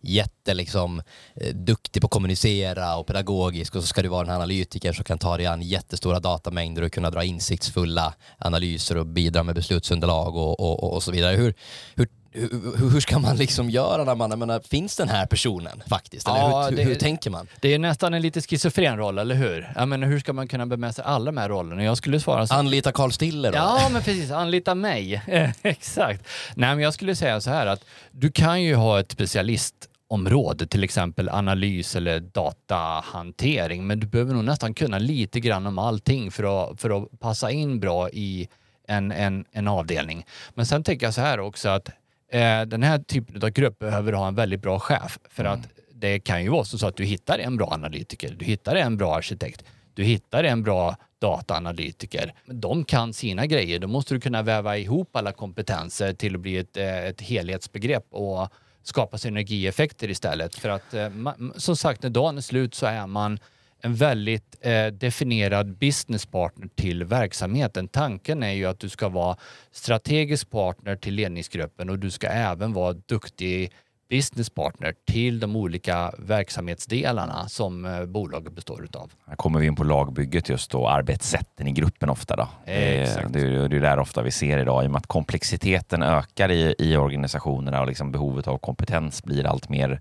jätte 0.00 0.54
liksom, 0.54 1.02
eh, 1.34 1.54
duktig 1.54 2.02
på 2.02 2.06
att 2.06 2.10
kommunicera 2.10 2.96
och 2.96 3.06
pedagogisk 3.06 3.74
och 3.74 3.82
så 3.82 3.86
ska 3.86 4.02
du 4.02 4.08
vara 4.08 4.22
den 4.22 4.30
här 4.30 4.36
analytikern 4.36 4.94
som 4.94 5.04
kan 5.04 5.18
ta 5.18 5.36
dig 5.36 5.46
an 5.46 5.62
jättestora 5.62 6.20
datamängder 6.20 6.82
och 6.82 6.92
kunna 6.92 7.10
dra 7.10 7.24
insiktsfulla 7.24 8.14
analyser 8.38 8.96
och 8.96 9.06
bidra 9.06 9.42
med 9.42 9.54
beslutsunderlag 9.54 10.36
och, 10.36 10.60
och, 10.60 10.94
och 10.94 11.02
så 11.02 11.12
vidare. 11.12 11.36
Hur, 11.36 11.54
hur, 11.94 12.08
hur, 12.40 12.90
hur 12.90 13.00
ska 13.00 13.18
man 13.18 13.36
liksom 13.36 13.70
göra 13.70 14.04
när 14.04 14.14
man, 14.14 14.38
menar, 14.38 14.60
finns 14.60 14.96
den 14.96 15.08
här 15.08 15.26
personen 15.26 15.82
faktiskt? 15.88 16.28
Eller 16.28 16.38
Ja, 16.38 16.66
hur, 16.70 16.76
det- 16.76 16.82
hur, 16.82 16.94
tänker 16.94 17.30
man? 17.30 17.46
Det 17.60 17.74
är 17.74 17.78
nästan 17.78 18.14
en 18.14 18.22
lite 18.22 18.40
schizofren 18.40 18.96
roll, 18.96 19.18
eller 19.18 19.34
hur? 19.34 19.72
Jag 19.76 19.88
menar, 19.88 20.06
hur 20.06 20.20
ska 20.20 20.32
man 20.32 20.48
kunna 20.48 20.66
bemästra 20.66 21.04
alla 21.04 21.24
de 21.24 21.36
här 21.36 21.48
rollerna? 21.48 21.84
Jag 21.84 21.96
skulle 21.96 22.20
svara 22.20 22.46
så 22.46 22.54
Anlita 22.54 22.92
Carl 22.92 23.12
Stiller 23.12 23.52
då? 23.52 23.58
Ja, 23.58 23.88
men 23.92 24.02
precis. 24.02 24.30
Anlita 24.30 24.74
mig. 24.74 25.22
Exakt. 25.62 26.26
Nej, 26.54 26.74
men 26.74 26.78
jag 26.84 26.94
skulle 26.94 27.16
säga 27.16 27.40
så 27.40 27.50
här 27.50 27.66
att 27.66 27.84
du 28.10 28.32
kan 28.32 28.62
ju 28.62 28.74
ha 28.74 29.00
ett 29.00 29.12
specialistområde, 29.12 30.66
till 30.66 30.84
exempel 30.84 31.28
analys 31.28 31.96
eller 31.96 32.20
datahantering, 32.20 33.86
men 33.86 34.00
du 34.00 34.06
behöver 34.06 34.34
nog 34.34 34.44
nästan 34.44 34.74
kunna 34.74 34.98
lite 34.98 35.40
grann 35.40 35.66
om 35.66 35.78
allting 35.78 36.30
för 36.30 36.70
att, 36.72 36.80
för 36.80 37.02
att 37.02 37.20
passa 37.20 37.50
in 37.50 37.80
bra 37.80 38.10
i 38.10 38.48
en, 38.88 39.12
en, 39.12 39.44
en 39.52 39.68
avdelning. 39.68 40.26
Men 40.54 40.66
sen 40.66 40.82
tänker 40.84 41.06
jag 41.06 41.14
så 41.14 41.20
här 41.20 41.40
också 41.40 41.68
att 41.68 41.88
eh, 42.28 42.62
den 42.62 42.82
här 42.82 42.98
typen 42.98 43.42
av 43.42 43.50
grupp 43.50 43.78
behöver 43.78 44.12
ha 44.12 44.28
en 44.28 44.34
väldigt 44.34 44.62
bra 44.62 44.78
chef 44.78 45.18
för 45.30 45.44
att 45.44 45.68
det 45.92 46.20
kan 46.20 46.42
ju 46.42 46.48
vara 46.48 46.64
så 46.64 46.86
att 46.86 46.96
du 46.96 47.04
hittar 47.04 47.38
en 47.38 47.56
bra 47.56 47.72
analytiker, 47.72 48.36
du 48.38 48.44
hittar 48.44 48.76
en 48.76 48.96
bra 48.96 49.16
arkitekt, 49.16 49.64
du 49.94 50.04
hittar 50.04 50.44
en 50.44 50.62
bra 50.62 50.96
dataanalytiker. 51.18 52.34
De 52.46 52.84
kan 52.84 53.12
sina 53.12 53.46
grejer. 53.46 53.78
Då 53.78 53.88
måste 53.88 54.14
du 54.14 54.20
kunna 54.20 54.42
väva 54.42 54.76
ihop 54.76 55.16
alla 55.16 55.32
kompetenser 55.32 56.12
till 56.12 56.34
att 56.34 56.40
bli 56.40 56.56
ett, 56.56 56.76
eh, 56.76 57.04
ett 57.06 57.20
helhetsbegrepp 57.20 58.06
och 58.10 58.48
skapa 58.82 59.18
synergieffekter 59.18 60.10
istället. 60.10 60.54
För 60.54 60.68
att 60.68 60.94
eh, 60.94 61.10
som 61.56 61.76
sagt, 61.76 62.02
när 62.02 62.10
dagen 62.10 62.36
är 62.36 62.42
slut 62.42 62.74
så 62.74 62.86
är 62.86 63.06
man 63.06 63.38
en 63.82 63.94
väldigt 63.94 64.56
eh, 64.60 64.86
definierad 64.86 65.76
businesspartner 65.78 66.68
till 66.74 67.04
verksamheten. 67.04 67.88
Tanken 67.88 68.42
är 68.42 68.52
ju 68.52 68.66
att 68.66 68.80
du 68.80 68.88
ska 68.88 69.08
vara 69.08 69.36
strategisk 69.72 70.50
partner 70.50 70.96
till 70.96 71.14
ledningsgruppen 71.14 71.90
och 71.90 71.98
du 71.98 72.10
ska 72.10 72.26
även 72.26 72.72
vara 72.72 72.92
duktig 72.92 73.72
businesspartner 74.08 74.94
till 75.06 75.40
de 75.40 75.56
olika 75.56 76.12
verksamhetsdelarna 76.18 77.48
som 77.48 77.84
eh, 77.84 78.04
bolaget 78.04 78.52
består 78.52 78.84
utav. 78.84 79.12
Här 79.26 79.36
kommer 79.36 79.60
vi 79.60 79.66
in 79.66 79.76
på 79.76 79.84
lagbygget 79.84 80.48
just 80.48 80.70
då, 80.70 80.88
arbetssätten 80.88 81.66
i 81.68 81.72
gruppen 81.72 82.08
ofta. 82.10 82.36
Då. 82.36 82.48
Det, 82.64 82.72
är- 82.98 83.02
Exakt. 83.02 83.32
det, 83.32 83.40
är- 83.40 83.68
det 83.68 83.76
är 83.76 83.80
där 83.80 83.98
ofta 83.98 84.22
vi 84.22 84.30
ser 84.30 84.58
idag, 84.58 84.84
i 84.84 84.86
och 84.86 84.90
med 84.90 84.98
att 84.98 85.06
komplexiteten 85.06 86.02
ökar 86.02 86.50
i, 86.50 86.74
i 86.78 86.96
organisationerna 86.96 87.80
och 87.80 87.86
liksom 87.86 88.12
behovet 88.12 88.48
av 88.48 88.58
kompetens 88.58 89.24
blir 89.24 89.46
allt 89.46 89.68
mer 89.68 90.00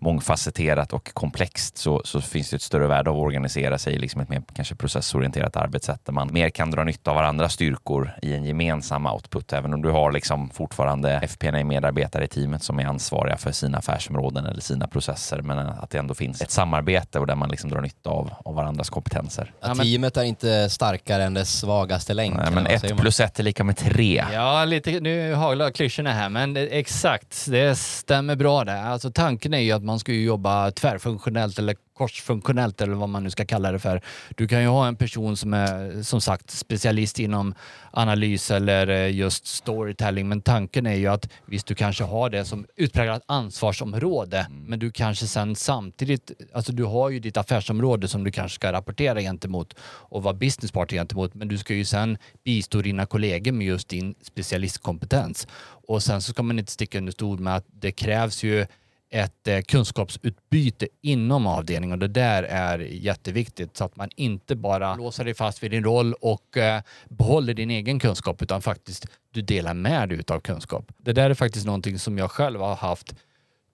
mångfacetterat 0.00 0.92
och 0.92 1.14
komplext 1.14 1.78
så, 1.78 2.02
så 2.04 2.20
finns 2.20 2.50
det 2.50 2.56
ett 2.56 2.62
större 2.62 2.86
värde 2.86 3.10
av 3.10 3.16
att 3.16 3.22
organisera 3.22 3.78
sig 3.78 3.94
i 3.94 3.98
liksom 3.98 4.20
ett 4.20 4.28
mer 4.28 4.42
kanske 4.54 4.74
processorienterat 4.74 5.56
arbetssätt 5.56 6.04
där 6.04 6.12
man 6.12 6.32
mer 6.32 6.50
kan 6.50 6.70
dra 6.70 6.84
nytta 6.84 7.10
av 7.10 7.16
varandras 7.16 7.52
styrkor 7.52 8.12
i 8.22 8.34
en 8.34 8.44
gemensam 8.44 9.06
output. 9.06 9.52
Även 9.52 9.74
om 9.74 9.82
du 9.82 9.90
har 9.90 10.12
liksom 10.12 10.50
fortfarande 10.50 11.10
FP&A-medarbetare 11.10 12.24
i 12.24 12.28
teamet 12.28 12.62
som 12.62 12.78
är 12.78 12.86
ansvariga 12.86 13.36
för 13.36 13.52
sina 13.52 13.78
affärsområden 13.78 14.46
eller 14.46 14.60
sina 14.60 14.88
processer 14.88 15.42
men 15.42 15.58
att 15.58 15.90
det 15.90 15.98
ändå 15.98 16.14
finns 16.14 16.42
ett 16.42 16.50
samarbete 16.50 17.18
och 17.18 17.26
där 17.26 17.34
man 17.34 17.48
liksom 17.48 17.70
drar 17.70 17.80
nytta 17.80 18.10
av, 18.10 18.30
av 18.44 18.54
varandras 18.54 18.90
kompetenser. 18.90 19.52
Ja, 19.60 19.74
teamet 19.74 20.16
är 20.16 20.24
inte 20.24 20.70
starkare 20.70 21.24
än 21.24 21.34
dess 21.34 21.58
svagaste 21.58 22.14
länk. 22.14 22.36
Nej, 22.36 22.50
men 22.50 22.66
ett 22.66 22.96
plus 22.96 23.20
ett 23.20 23.38
är 23.38 23.42
lika 23.42 23.64
med 23.64 23.76
tre. 23.76 24.24
Ja, 24.32 24.64
lite, 24.64 25.00
nu 25.00 25.34
haglar 25.34 25.70
klyschorna 25.70 26.12
här, 26.12 26.28
men 26.28 26.56
exakt, 26.56 27.46
det 27.50 27.78
stämmer 27.78 28.36
bra 28.36 28.64
det. 28.64 28.82
Alltså 28.82 29.10
tanken 29.10 29.54
är 29.54 29.58
ju 29.58 29.72
att 29.72 29.87
man 29.88 29.98
ska 29.98 30.12
ju 30.12 30.22
jobba 30.22 30.70
tvärfunktionellt 30.70 31.58
eller 31.58 31.76
korsfunktionellt 31.94 32.80
eller 32.80 32.94
vad 32.94 33.08
man 33.08 33.22
nu 33.24 33.30
ska 33.30 33.44
kalla 33.44 33.72
det 33.72 33.78
för. 33.78 34.00
Du 34.36 34.48
kan 34.48 34.62
ju 34.62 34.68
ha 34.68 34.86
en 34.86 34.96
person 34.96 35.36
som 35.36 35.54
är 35.54 36.02
som 36.02 36.20
sagt 36.20 36.50
specialist 36.50 37.18
inom 37.18 37.54
analys 37.90 38.50
eller 38.50 38.88
eh, 38.88 39.16
just 39.16 39.46
storytelling, 39.46 40.28
men 40.28 40.40
tanken 40.40 40.86
är 40.86 40.94
ju 40.94 41.06
att 41.06 41.28
visst, 41.46 41.66
du 41.66 41.74
kanske 41.74 42.04
har 42.04 42.30
det 42.30 42.44
som 42.44 42.66
utpräglat 42.76 43.22
ansvarsområde, 43.26 44.46
men 44.50 44.78
du 44.78 44.90
kanske 44.90 45.26
sen 45.26 45.56
samtidigt, 45.56 46.30
alltså 46.52 46.72
du 46.72 46.84
har 46.84 47.10
ju 47.10 47.20
ditt 47.20 47.36
affärsområde 47.36 48.08
som 48.08 48.24
du 48.24 48.30
kanske 48.30 48.54
ska 48.54 48.72
rapportera 48.72 49.20
gentemot 49.20 49.74
och 49.82 50.22
vara 50.22 50.34
businesspartner 50.34 50.98
gentemot, 50.98 51.34
men 51.34 51.48
du 51.48 51.58
ska 51.58 51.74
ju 51.74 51.84
sen 51.84 52.18
bistå 52.44 52.82
dina 52.82 53.06
kollegor 53.06 53.52
med 53.52 53.66
just 53.66 53.88
din 53.88 54.14
specialistkompetens. 54.22 55.46
Och 55.88 56.02
sen 56.02 56.22
så 56.22 56.32
ska 56.32 56.42
man 56.42 56.58
inte 56.58 56.72
sticka 56.72 56.98
under 56.98 57.12
stol 57.12 57.38
med 57.38 57.56
att 57.56 57.66
det 57.80 57.92
krävs 57.92 58.44
ju 58.44 58.66
ett 59.10 59.48
eh, 59.48 59.60
kunskapsutbyte 59.60 60.88
inom 61.00 61.46
avdelningen 61.46 61.92
och 61.92 61.98
det 61.98 62.08
där 62.08 62.42
är 62.42 62.78
jätteviktigt 62.78 63.76
så 63.76 63.84
att 63.84 63.96
man 63.96 64.08
inte 64.16 64.56
bara 64.56 64.96
låser 64.96 65.24
dig 65.24 65.34
fast 65.34 65.62
vid 65.62 65.70
din 65.70 65.84
roll 65.84 66.14
och 66.14 66.56
eh, 66.56 66.82
behåller 67.08 67.54
din 67.54 67.70
egen 67.70 68.00
kunskap 68.00 68.42
utan 68.42 68.62
faktiskt 68.62 69.06
du 69.30 69.42
delar 69.42 69.74
med 69.74 70.08
dig 70.08 70.18
utav 70.18 70.40
kunskap. 70.40 70.92
Det 70.98 71.12
där 71.12 71.30
är 71.30 71.34
faktiskt 71.34 71.66
någonting 71.66 71.98
som 71.98 72.18
jag 72.18 72.30
själv 72.30 72.60
har 72.60 72.74
haft 72.74 73.14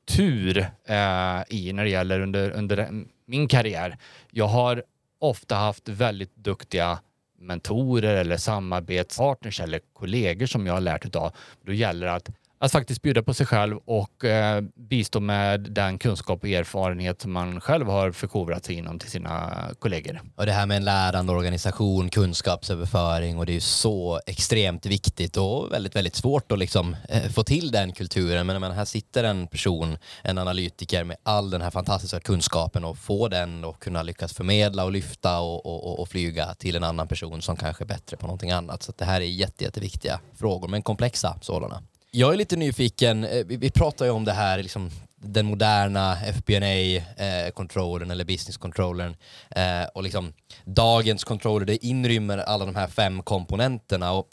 tur 0.06 0.58
eh, 0.84 1.42
i 1.48 1.72
när 1.72 1.84
det 1.84 1.90
gäller 1.90 2.20
under, 2.20 2.50
under 2.50 3.04
min 3.26 3.48
karriär. 3.48 3.98
Jag 4.30 4.46
har 4.46 4.82
ofta 5.18 5.54
haft 5.54 5.88
väldigt 5.88 6.36
duktiga 6.36 6.98
mentorer 7.38 8.14
eller 8.14 8.36
samarbetspartners 8.36 9.60
eller 9.60 9.80
kollegor 9.92 10.46
som 10.46 10.66
jag 10.66 10.74
har 10.74 10.80
lärt 10.80 11.04
utav. 11.04 11.32
Då 11.62 11.72
gäller 11.72 12.06
det 12.06 12.12
att 12.12 12.30
att 12.64 12.72
faktiskt 12.72 13.02
bjuda 13.02 13.22
på 13.22 13.34
sig 13.34 13.46
själv 13.46 13.76
och 13.84 14.24
eh, 14.24 14.62
bistå 14.76 15.20
med 15.20 15.60
den 15.60 15.98
kunskap 15.98 16.42
och 16.42 16.48
erfarenhet 16.48 17.20
som 17.22 17.32
man 17.32 17.60
själv 17.60 17.86
har 17.86 18.12
förkovrat 18.12 18.64
sig 18.64 18.74
inom 18.74 18.98
till 18.98 19.10
sina 19.10 19.52
kollegor. 19.78 20.20
Och 20.36 20.46
det 20.46 20.52
här 20.52 20.66
med 20.66 20.76
en 20.76 20.84
lärande 20.84 21.32
organisation, 21.32 22.10
kunskapsöverföring 22.10 23.38
och 23.38 23.46
det 23.46 23.52
är 23.52 23.54
ju 23.54 23.60
så 23.60 24.20
extremt 24.26 24.86
viktigt 24.86 25.36
och 25.36 25.72
väldigt, 25.72 25.96
väldigt 25.96 26.14
svårt 26.14 26.52
att 26.52 26.58
liksom 26.58 26.96
eh, 27.08 27.30
få 27.30 27.42
till 27.44 27.70
den 27.70 27.92
kulturen. 27.92 28.46
Men, 28.46 28.60
men 28.60 28.72
här 28.72 28.84
sitter 28.84 29.24
en 29.24 29.46
person, 29.46 29.96
en 30.22 30.38
analytiker 30.38 31.04
med 31.04 31.16
all 31.22 31.50
den 31.50 31.62
här 31.62 31.70
fantastiska 31.70 32.20
kunskapen 32.20 32.84
och 32.84 32.98
få 32.98 33.28
den 33.28 33.64
och 33.64 33.82
kunna 33.82 34.02
lyckas 34.02 34.32
förmedla 34.32 34.84
och 34.84 34.92
lyfta 34.92 35.40
och, 35.40 35.66
och, 35.66 36.00
och 36.00 36.08
flyga 36.08 36.54
till 36.54 36.76
en 36.76 36.84
annan 36.84 37.08
person 37.08 37.42
som 37.42 37.56
kanske 37.56 37.84
är 37.84 37.86
bättre 37.86 38.16
på 38.16 38.26
någonting 38.26 38.50
annat. 38.50 38.82
Så 38.82 38.92
det 38.98 39.04
här 39.04 39.20
är 39.20 39.24
jätte, 39.24 39.64
jätteviktiga 39.64 40.20
frågor, 40.38 40.68
men 40.68 40.82
komplexa 40.82 41.38
sådana. 41.40 41.82
Jag 42.16 42.32
är 42.32 42.36
lite 42.36 42.56
nyfiken, 42.56 43.24
eh, 43.24 43.44
vi, 43.46 43.56
vi 43.56 43.70
pratar 43.70 44.04
ju 44.04 44.10
om 44.10 44.24
det 44.24 44.32
här, 44.32 44.62
liksom, 44.62 44.90
den 45.16 45.46
moderna 45.46 46.16
FBNA-controllern 46.16 48.08
eh, 48.08 48.12
eller 48.12 48.24
business-controllern 48.24 49.16
eh, 49.50 49.88
och 49.94 50.02
liksom 50.02 50.32
dagens 50.64 51.24
controller, 51.24 51.66
det 51.66 51.84
inrymmer 51.86 52.38
alla 52.38 52.66
de 52.66 52.76
här 52.76 52.86
fem 52.86 53.22
komponenterna. 53.22 54.12
Och 54.12 54.28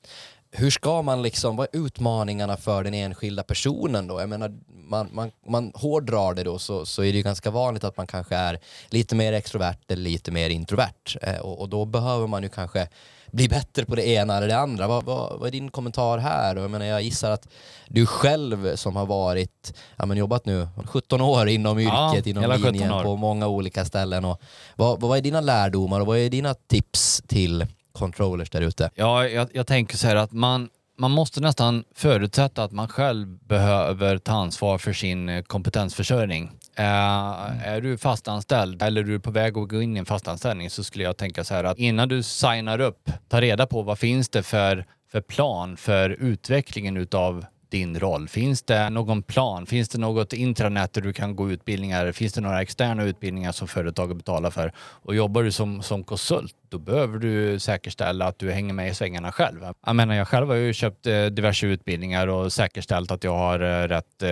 hur 0.51 0.71
ska 0.71 1.01
man 1.01 1.21
liksom, 1.21 1.55
vad 1.55 1.67
är 1.73 1.85
utmaningarna 1.85 2.57
för 2.57 2.83
den 2.83 2.93
enskilda 2.93 3.43
personen 3.43 4.07
då? 4.07 4.19
Jag 4.19 4.29
menar, 4.29 4.51
man, 4.67 5.09
man, 5.13 5.31
man 5.47 5.71
hårdrar 5.75 6.33
det 6.33 6.43
då 6.43 6.59
så, 6.59 6.85
så 6.85 7.03
är 7.03 7.11
det 7.11 7.17
ju 7.17 7.23
ganska 7.23 7.51
vanligt 7.51 7.83
att 7.83 7.97
man 7.97 8.07
kanske 8.07 8.35
är 8.35 8.59
lite 8.89 9.15
mer 9.15 9.33
extrovert 9.33 9.91
eller 9.91 10.03
lite 10.03 10.31
mer 10.31 10.49
introvert 10.49 11.17
eh, 11.21 11.39
och, 11.39 11.59
och 11.61 11.69
då 11.69 11.85
behöver 11.85 12.27
man 12.27 12.43
ju 12.43 12.49
kanske 12.49 12.87
bli 13.31 13.47
bättre 13.47 13.85
på 13.85 13.95
det 13.95 14.07
ena 14.07 14.37
eller 14.37 14.47
det 14.47 14.57
andra. 14.57 14.87
Vad, 14.87 15.05
vad, 15.05 15.39
vad 15.39 15.47
är 15.47 15.51
din 15.51 15.71
kommentar 15.71 16.17
här? 16.17 16.55
Och 16.55 16.63
jag, 16.63 16.71
menar, 16.71 16.85
jag 16.85 17.01
gissar 17.01 17.31
att 17.31 17.47
du 17.87 18.05
själv 18.05 18.75
som 18.75 18.95
har 18.95 19.05
varit, 19.05 19.73
ja, 19.97 20.05
men 20.05 20.17
jobbat 20.17 20.45
nu 20.45 20.67
17 20.85 21.21
år 21.21 21.49
inom 21.49 21.79
yrket, 21.79 22.25
ja, 22.25 22.29
inom 22.29 22.61
linjen 22.61 23.03
på 23.03 23.15
många 23.15 23.47
olika 23.47 23.85
ställen. 23.85 24.25
Och 24.25 24.41
vad, 24.75 25.01
vad 25.01 25.17
är 25.17 25.21
dina 25.21 25.41
lärdomar 25.41 25.99
och 25.99 26.07
vad 26.07 26.17
är 26.17 26.29
dina 26.29 26.53
tips 26.53 27.21
till 27.27 27.65
controllers 27.91 28.49
där 28.49 28.61
ute? 28.61 28.89
Ja, 28.95 29.27
jag, 29.27 29.49
jag 29.53 29.67
tänker 29.67 29.97
så 29.97 30.07
här 30.07 30.15
att 30.15 30.31
man, 30.31 30.69
man 30.97 31.11
måste 31.11 31.41
nästan 31.41 31.83
förutsätta 31.95 32.63
att 32.63 32.71
man 32.71 32.87
själv 32.87 33.27
behöver 33.27 34.17
ta 34.17 34.31
ansvar 34.31 34.77
för 34.77 34.93
sin 34.93 35.29
eh, 35.29 35.43
kompetensförsörjning. 35.43 36.51
Uh, 36.79 37.67
är 37.67 37.81
du 37.81 37.97
fastanställd 37.97 38.81
eller 38.81 39.03
du 39.03 39.15
är 39.15 39.19
på 39.19 39.31
väg 39.31 39.57
att 39.57 39.69
gå 39.69 39.81
in 39.81 39.95
i 39.95 39.99
en 39.99 40.05
fastanställning 40.05 40.69
så 40.69 40.83
skulle 40.83 41.03
jag 41.03 41.17
tänka 41.17 41.43
så 41.43 41.53
här 41.53 41.63
att 41.63 41.77
innan 41.77 42.09
du 42.09 42.23
signar 42.23 42.81
upp, 42.81 43.09
ta 43.29 43.41
reda 43.41 43.67
på 43.67 43.81
vad 43.81 43.99
finns 43.99 44.29
det 44.29 44.43
för, 44.43 44.85
för 45.11 45.21
plan 45.21 45.77
för 45.77 46.09
utvecklingen 46.09 46.97
utav 46.97 47.45
din 47.69 47.99
roll? 47.99 48.27
Finns 48.27 48.63
det 48.63 48.89
någon 48.89 49.23
plan? 49.23 49.65
Finns 49.65 49.89
det 49.89 49.97
något 49.97 50.33
intranät 50.33 50.93
där 50.93 51.01
du 51.01 51.13
kan 51.13 51.35
gå 51.35 51.51
utbildningar? 51.51 52.11
Finns 52.11 52.33
det 52.33 52.41
några 52.41 52.61
externa 52.61 53.03
utbildningar 53.03 53.51
som 53.51 53.67
företaget 53.67 54.17
betalar 54.17 54.51
för? 54.51 54.73
Och 54.77 55.15
jobbar 55.15 55.43
du 55.43 55.51
som, 55.51 55.83
som 55.83 56.03
konsult, 56.03 56.55
då 56.71 56.77
behöver 56.77 57.19
du 57.19 57.59
säkerställa 57.59 58.25
att 58.25 58.39
du 58.39 58.51
hänger 58.51 58.73
med 58.73 58.89
i 58.89 58.93
svängarna 58.93 59.31
själv. 59.31 59.65
Jag 59.85 59.95
menar, 59.95 60.15
jag 60.15 60.27
själv 60.27 60.47
har 60.47 60.55
ju 60.55 60.73
köpt 60.73 61.07
eh, 61.07 61.25
diverse 61.25 61.67
utbildningar 61.67 62.27
och 62.27 62.53
säkerställt 62.53 63.11
att 63.11 63.23
jag 63.23 63.37
har 63.37 63.59
eh, 63.59 63.87
rätt 63.87 64.23
eh, 64.23 64.29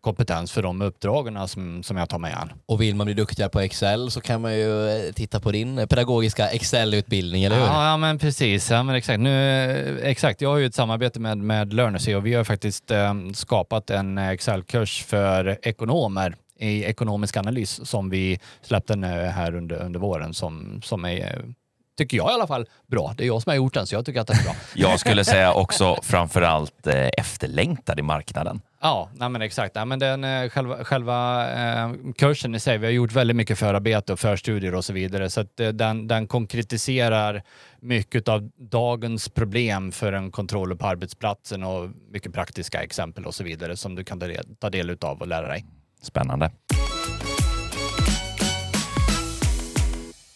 kompetens 0.00 0.52
för 0.52 0.62
de 0.62 0.82
uppdragen 0.82 1.48
som, 1.48 1.82
som 1.82 1.96
jag 1.96 2.08
tar 2.08 2.18
mig 2.18 2.32
an. 2.32 2.52
Och 2.66 2.80
vill 2.80 2.94
man 2.94 3.04
bli 3.04 3.14
duktigare 3.14 3.50
på 3.50 3.60
Excel 3.60 4.10
så 4.10 4.20
kan 4.20 4.40
man 4.40 4.58
ju 4.58 5.12
titta 5.14 5.40
på 5.40 5.50
din 5.50 5.76
pedagogiska 5.88 6.48
Excel-utbildning, 6.48 7.44
eller 7.44 7.56
hur? 7.56 7.66
Ja, 7.66 7.90
ja, 7.90 7.96
men 7.96 8.18
precis. 8.18 8.70
Ja, 8.70 8.82
men 8.82 8.94
exakt. 8.94 9.20
Nu, 9.20 10.00
exakt. 10.02 10.40
Jag 10.40 10.48
har 10.48 10.58
ju 10.58 10.66
ett 10.66 10.74
samarbete 10.74 11.20
med, 11.20 11.38
med 11.38 11.72
Learnersy 11.72 12.14
och 12.14 12.26
vi 12.26 12.34
har 12.34 12.44
faktiskt 12.44 12.90
eh, 12.90 13.14
skapat 13.34 13.90
en 13.90 14.18
Excel-kurs 14.18 15.04
för 15.04 15.58
ekonomer 15.62 16.34
i 16.58 16.84
ekonomisk 16.84 17.36
analys 17.36 17.88
som 17.88 18.10
vi 18.10 18.40
släppte 18.62 18.96
här 19.34 19.54
under, 19.54 19.76
under 19.76 20.00
våren 20.00 20.34
som, 20.34 20.82
som 20.82 21.04
är 21.04 21.54
tycker 21.96 22.16
jag 22.16 22.30
i 22.30 22.34
alla 22.34 22.46
fall, 22.46 22.66
bra. 22.86 23.14
Det 23.16 23.24
är 23.24 23.26
jag 23.26 23.42
som 23.42 23.50
har 23.50 23.56
gjort 23.56 23.74
den, 23.74 23.86
så 23.86 23.94
jag 23.94 24.06
tycker 24.06 24.20
att 24.20 24.26
den 24.26 24.38
är 24.38 24.42
bra. 24.42 24.54
jag 24.74 25.00
skulle 25.00 25.24
säga 25.24 25.52
också 25.52 25.98
framförallt 26.02 26.86
eh, 26.86 27.08
efterlängtad 27.18 27.98
i 27.98 28.02
marknaden. 28.02 28.60
Ja, 28.80 29.08
nej 29.14 29.28
men 29.28 29.42
exakt. 29.42 29.74
Nej 29.74 29.86
men 29.86 29.98
den, 29.98 30.24
eh, 30.24 30.48
själva 30.48 30.84
själva 30.84 31.50
eh, 31.52 31.92
kursen 32.16 32.54
i 32.54 32.60
sig, 32.60 32.78
vi 32.78 32.86
har 32.86 32.92
gjort 32.92 33.12
väldigt 33.12 33.36
mycket 33.36 33.58
förarbete 33.58 34.12
och 34.12 34.20
förstudier 34.20 34.74
och 34.74 34.84
så 34.84 34.92
vidare, 34.92 35.30
så 35.30 35.40
att 35.40 35.60
eh, 35.60 35.68
den, 35.68 36.08
den 36.08 36.26
konkretiserar 36.26 37.42
mycket 37.80 38.28
av 38.28 38.50
dagens 38.56 39.28
problem 39.28 39.92
för 39.92 40.12
en 40.12 40.30
kontroller 40.30 40.74
på 40.74 40.86
arbetsplatsen 40.86 41.62
och 41.62 41.90
mycket 42.10 42.32
praktiska 42.32 42.82
exempel 42.82 43.26
och 43.26 43.34
så 43.34 43.44
vidare 43.44 43.76
som 43.76 43.94
du 43.94 44.04
kan 44.04 44.20
ta 44.58 44.70
del 44.70 44.96
av 45.00 45.20
och 45.20 45.26
lära 45.26 45.48
dig. 45.48 45.64
Spännande. 46.02 46.50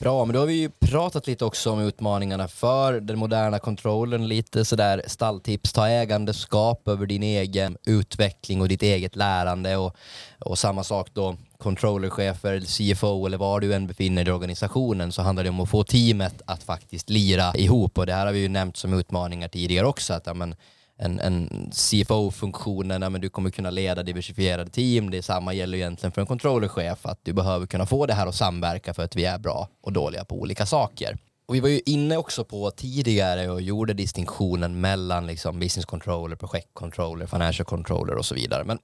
Bra, 0.07 0.25
men 0.25 0.35
då 0.35 0.41
har 0.41 0.47
vi 0.47 0.55
ju 0.55 0.71
pratat 0.71 1.27
lite 1.27 1.45
också 1.45 1.71
om 1.71 1.81
utmaningarna 1.81 2.49
för 2.49 3.01
den 3.01 3.19
moderna 3.19 3.59
kontrollen, 3.59 4.29
lite 4.29 4.65
sådär 4.65 5.03
stalltips, 5.07 5.73
ta 5.73 5.89
ägandeskap 5.89 6.89
över 6.89 7.07
din 7.07 7.23
egen 7.23 7.77
utveckling 7.87 8.61
och 8.61 8.69
ditt 8.69 8.83
eget 8.83 9.17
lärande 9.17 9.77
och, 9.77 9.97
och 10.39 10.59
samma 10.59 10.85
sak 10.85 11.09
då 11.13 11.37
controllerchefer, 11.59 12.61
CFO 12.61 13.27
eller 13.27 13.39
var 13.39 13.61
du 13.61 13.75
än 13.75 13.87
befinner 13.87 14.25
dig 14.25 14.33
i 14.33 14.35
organisationen 14.35 15.13
så 15.13 15.23
handlar 15.23 15.45
det 15.45 15.51
om 15.51 15.61
att 15.61 15.71
få 15.71 15.85
teamet 15.85 16.43
att 16.45 16.63
faktiskt 16.63 17.11
lira 17.11 17.55
ihop. 17.55 17.99
Och 17.99 18.07
det 18.07 18.15
här 18.15 18.27
har 18.27 18.33
vi 18.33 18.39
ju 18.39 18.49
nämnt 18.49 18.77
som 18.77 18.95
utmaningar 18.95 19.49
tidigare 19.49 19.87
också 19.87 20.15
att 20.15 20.27
ja, 20.27 20.35
men, 20.35 20.55
en, 20.99 21.21
en 21.21 21.71
CFO-funktionen, 21.73 23.13
men 23.13 23.21
du 23.21 23.29
kommer 23.29 23.51
kunna 23.51 23.71
leda 23.71 24.03
diversifierade 24.03 24.71
team. 24.71 25.11
Det 25.11 25.23
samma 25.23 25.53
gäller 25.53 25.79
egentligen 25.79 26.13
för 26.13 26.21
en 26.21 26.27
controllerchef, 26.27 27.07
att 27.07 27.21
du 27.23 27.33
behöver 27.33 27.67
kunna 27.67 27.87
få 27.87 28.07
det 28.07 28.15
här 28.15 28.27
att 28.27 28.35
samverka 28.35 28.95
för 28.95 29.03
att 29.03 29.17
vi 29.17 29.25
är 29.25 29.39
bra 29.39 29.69
och 29.83 29.93
dåliga 29.93 30.25
på 30.25 30.41
olika 30.41 30.67
saker. 30.67 31.19
Och 31.49 31.55
vi 31.55 31.61
var 31.61 31.69
ju 31.69 31.81
inne 31.87 32.17
också 32.17 32.45
på 32.45 32.71
tidigare 32.71 33.51
och 33.51 33.63
gjorde 33.63 33.95
distinktionen 33.95 34.81
mellan 34.81 35.27
liksom 35.27 35.59
business 35.59 35.87
controller, 35.87 36.37
projektcontroller, 36.37 37.27
financial 37.27 37.67
controller 37.67 38.15
och 38.15 38.27
så 38.27 38.35
vidare. 38.35 38.65
Men 38.65 38.79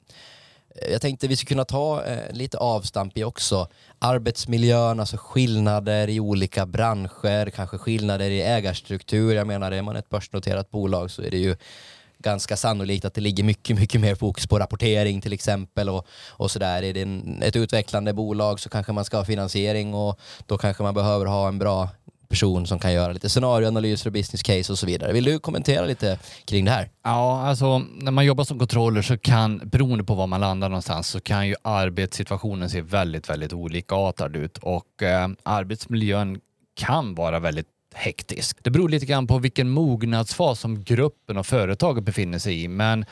eh, 0.75 0.93
jag 0.93 1.01
tänkte 1.01 1.29
vi 1.29 1.37
skulle 1.37 1.49
kunna 1.49 1.65
ta 1.65 2.05
eh, 2.05 2.33
lite 2.33 2.59
avstamp 2.59 3.19
i 3.19 3.25
också 3.25 3.69
arbetsmiljön, 3.99 5.01
alltså 5.01 5.17
skillnader 5.17 6.09
i 6.09 6.21
olika 6.21 6.67
branscher, 6.67 7.51
kanske 7.51 7.79
skillnader 7.79 8.31
i 8.31 8.43
ägarstruktur. 8.43 9.35
Jag 9.35 9.47
menar, 9.47 9.73
är 9.73 9.83
man 9.83 9.97
ett 9.97 10.09
börsnoterat 10.09 10.71
bolag 10.71 11.11
så 11.11 11.23
är 11.23 11.31
det 11.31 11.39
ju 11.39 11.57
ganska 12.23 12.57
sannolikt 12.57 13.05
att 13.05 13.15
det 13.15 13.21
ligger 13.21 13.45
mycket, 13.45 13.79
mycket 13.79 14.01
mer 14.01 14.15
fokus 14.15 14.47
på 14.47 14.59
rapportering 14.59 15.21
till 15.21 15.33
exempel 15.33 15.89
och, 15.89 16.07
och 16.31 16.51
sådär. 16.51 16.83
Är 16.83 16.93
det 16.93 17.03
en, 17.03 17.43
ett 17.43 17.57
utvecklande 17.57 18.13
bolag 18.13 18.61
så 18.61 18.69
kanske 18.69 18.93
man 18.93 19.05
ska 19.05 19.17
ha 19.17 19.25
finansiering 19.25 19.95
och 19.95 20.21
då 20.47 20.59
kanske 20.59 20.83
man 20.83 20.95
behöver 20.95 21.27
ha 21.27 21.49
en 21.49 21.59
bra 21.59 21.89
person 22.33 22.67
som 22.67 22.79
kan 22.79 22.93
göra 22.93 23.13
lite 23.13 23.29
scenarioanalyser 23.29 24.07
och 24.07 24.13
business 24.13 24.43
case 24.43 24.73
och 24.73 24.79
så 24.79 24.87
vidare. 24.87 25.13
Vill 25.13 25.25
du 25.25 25.39
kommentera 25.39 25.87
lite 25.87 26.19
kring 26.45 26.65
det 26.65 26.71
här? 26.71 26.91
Ja, 27.05 27.43
alltså 27.43 27.79
när 27.79 28.11
man 28.11 28.25
jobbar 28.25 28.45
som 28.45 28.59
controller 28.59 29.03
så 29.03 29.19
kan, 29.19 29.61
beroende 29.65 30.05
på 30.05 30.15
var 30.15 30.27
man 30.27 30.41
landar 30.41 30.69
någonstans, 30.69 31.09
så 31.09 31.21
kan 31.21 31.49
ju 31.49 31.55
arbetssituationen 31.63 32.71
se 32.71 32.81
väldigt, 32.81 33.31
väldigt 33.31 33.53
olikartad 33.53 34.37
ut 34.37 34.59
och 34.59 35.03
eh, 35.03 35.29
arbetsmiljön 35.43 36.41
kan 36.75 37.15
vara 37.15 37.39
väldigt 37.39 37.67
hektisk. 37.95 38.65
Det 38.65 38.71
beror 38.71 38.89
lite 38.89 39.07
grann 39.07 39.27
på 39.27 39.39
vilken 39.39 39.71
mognadsfas 39.71 40.61
som 40.61 40.85
gruppen 40.85 41.37
och 41.37 41.47
företaget 41.47 42.05
befinner 42.05 42.39
sig 42.39 42.63
i, 42.63 42.69
men 42.69 43.05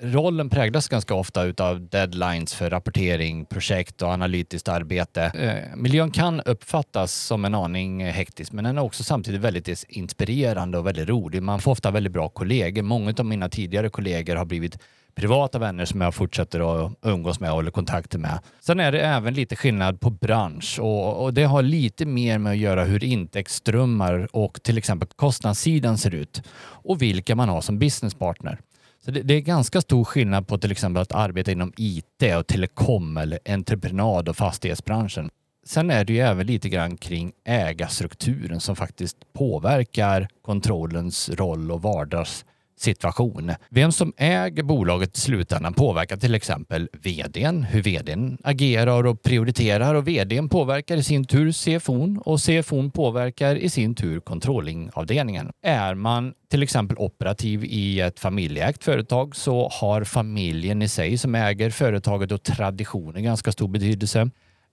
rollen 0.00 0.50
präglas 0.50 0.88
ganska 0.88 1.14
ofta 1.14 1.44
utav 1.44 1.88
deadlines 1.88 2.54
för 2.54 2.70
rapportering, 2.70 3.44
projekt 3.44 4.02
och 4.02 4.08
analytiskt 4.08 4.68
arbete. 4.68 5.22
Eh, 5.22 5.76
miljön 5.76 6.10
kan 6.10 6.40
uppfattas 6.40 7.14
som 7.14 7.44
en 7.44 7.54
aning 7.54 8.04
hektisk, 8.04 8.52
men 8.52 8.64
den 8.64 8.78
är 8.78 8.82
också 8.82 9.04
samtidigt 9.04 9.40
väldigt 9.40 9.84
inspirerande 9.88 10.78
och 10.78 10.86
väldigt 10.86 11.08
rolig. 11.08 11.42
Man 11.42 11.60
får 11.60 11.70
ofta 11.70 11.90
väldigt 11.90 12.12
bra 12.12 12.28
kollegor. 12.28 12.82
Många 12.82 13.14
av 13.18 13.26
mina 13.26 13.48
tidigare 13.48 13.88
kollegor 13.88 14.36
har 14.36 14.44
blivit 14.44 14.78
privata 15.14 15.58
vänner 15.58 15.84
som 15.84 16.00
jag 16.00 16.14
fortsätter 16.14 16.86
att 16.86 16.92
umgås 17.02 17.40
med 17.40 17.50
och 17.50 17.56
håller 17.56 17.70
kontakter 17.70 18.18
med. 18.18 18.38
Sen 18.60 18.80
är 18.80 18.92
det 18.92 19.00
även 19.00 19.34
lite 19.34 19.56
skillnad 19.56 20.00
på 20.00 20.10
bransch 20.10 20.78
och, 20.80 21.24
och 21.24 21.34
det 21.34 21.44
har 21.44 21.62
lite 21.62 22.06
mer 22.06 22.38
med 22.38 22.52
att 22.52 22.58
göra 22.58 22.84
hur 22.84 23.04
intäktsströmmar 23.04 24.28
och 24.32 24.62
till 24.62 24.78
exempel 24.78 25.08
kostnadssidan 25.16 25.98
ser 25.98 26.14
ut 26.14 26.42
och 26.60 27.02
vilka 27.02 27.34
man 27.34 27.48
har 27.48 27.60
som 27.60 27.78
businesspartner. 27.78 28.58
Så 29.04 29.10
det, 29.10 29.22
det, 29.22 29.34
är 29.34 29.40
ganska 29.40 29.80
stor 29.80 30.04
skillnad 30.04 30.46
på 30.48 30.58
till 30.58 30.72
exempel 30.72 31.02
att 31.02 31.12
arbeta 31.12 31.52
inom 31.52 31.72
IT 31.76 32.22
och 32.38 32.46
telekom 32.46 33.16
eller 33.16 33.38
entreprenad 33.48 34.28
och 34.28 34.36
fastighetsbranschen. 34.36 35.30
Sen 35.66 35.90
är 35.90 36.04
det 36.04 36.12
ju 36.12 36.18
även 36.18 36.46
lite 36.46 36.68
grann 36.68 36.96
kring 36.96 37.32
ägarstrukturen 37.44 38.60
som 38.60 38.76
faktiskt 38.76 39.16
påverkar 39.32 40.28
kontrollens 40.42 41.30
roll 41.30 41.70
och 41.70 41.82
vardags 41.82 42.44
situation. 42.80 43.52
Vem 43.70 43.92
som 43.92 44.12
äger 44.16 44.62
bolaget 44.62 45.16
i 45.16 45.20
slutändan 45.20 45.74
påverkar 45.74 46.16
till 46.16 46.34
exempel 46.34 46.88
vdn, 47.02 47.62
hur 47.62 47.82
vdn 47.82 48.38
agerar 48.44 49.06
och 49.06 49.22
prioriterar 49.22 49.94
och 49.94 50.08
vdn 50.08 50.48
påverkar 50.48 50.96
i 50.96 51.02
sin 51.02 51.24
tur 51.24 51.52
CFOn 51.52 52.18
och 52.18 52.40
CFOn 52.40 52.90
påverkar 52.90 53.56
i 53.56 53.68
sin 53.68 53.94
tur 53.94 54.20
controllingavdelningen. 54.20 55.50
Är 55.62 55.94
man 55.94 56.34
till 56.50 56.62
exempel 56.62 56.98
operativ 56.98 57.64
i 57.64 58.00
ett 58.00 58.20
familjeägt 58.20 58.84
företag 58.84 59.36
så 59.36 59.68
har 59.72 60.04
familjen 60.04 60.82
i 60.82 60.88
sig 60.88 61.18
som 61.18 61.34
äger 61.34 61.70
företaget 61.70 62.32
och 62.32 62.42
traditionen 62.42 63.22
ganska 63.22 63.52
stor 63.52 63.68
betydelse. 63.68 64.30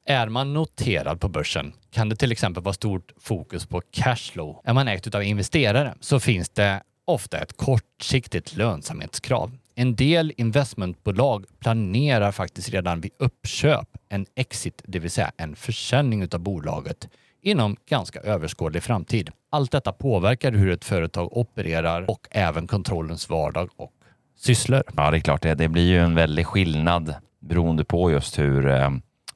Är 0.08 0.30
man 0.30 0.53
noterad 0.53 1.20
på 1.20 1.30
börsen 1.30 1.74
kan 1.91 2.10
det 2.10 2.16
till 2.16 2.32
exempel 2.32 2.64
vara 2.64 2.74
stort 2.74 3.12
fokus 3.22 3.66
på 3.66 3.82
cashflow. 3.91 4.62
Är 4.64 4.74
man 4.74 4.88
ägt 4.88 5.16
av 5.16 5.24
investerare 5.24 5.93
så 5.99 6.20
finns 6.20 6.49
det 6.49 6.82
ofta 7.06 7.38
ett 7.38 7.58
kortsiktigt 7.58 8.56
lönsamhetskrav. 8.56 9.58
En 9.76 9.95
del 9.95 10.34
investmentbolag 10.38 11.45
planerar 11.60 12.32
faktiskt 12.32 12.70
redan 12.70 13.01
vid 13.01 13.12
uppköp 13.20 13.88
en 14.10 14.26
exit, 14.36 14.82
det 14.86 14.99
vill 14.99 15.12
säga 15.12 15.32
en 15.38 15.56
försäljning 15.56 16.28
av 16.34 16.39
bolaget 16.39 17.10
inom 17.41 17.78
ganska 17.89 18.20
överskådlig 18.20 18.84
framtid. 18.84 19.30
Allt 19.49 19.72
detta 19.72 19.91
påverkar 19.91 20.51
hur 20.51 20.72
ett 20.72 20.86
företag 20.86 21.38
opererar 21.38 22.10
och 22.10 22.28
även 22.32 22.68
kontrollens 22.68 23.30
vardag 23.30 23.70
och 23.76 23.91
sysslor. 24.38 24.84
Ja, 24.97 25.12
det 25.12 25.18
är 25.18 25.22
klart. 25.22 25.41
Det, 25.41 25.53
det 25.53 25.68
blir 25.68 25.88
ju 25.88 25.99
en 25.99 26.16
väldig 26.16 26.45
skillnad 26.45 27.16
beroende 27.39 27.86
på 27.86 28.12
just 28.12 28.39
hur 28.39 28.68
eh, 28.68 28.89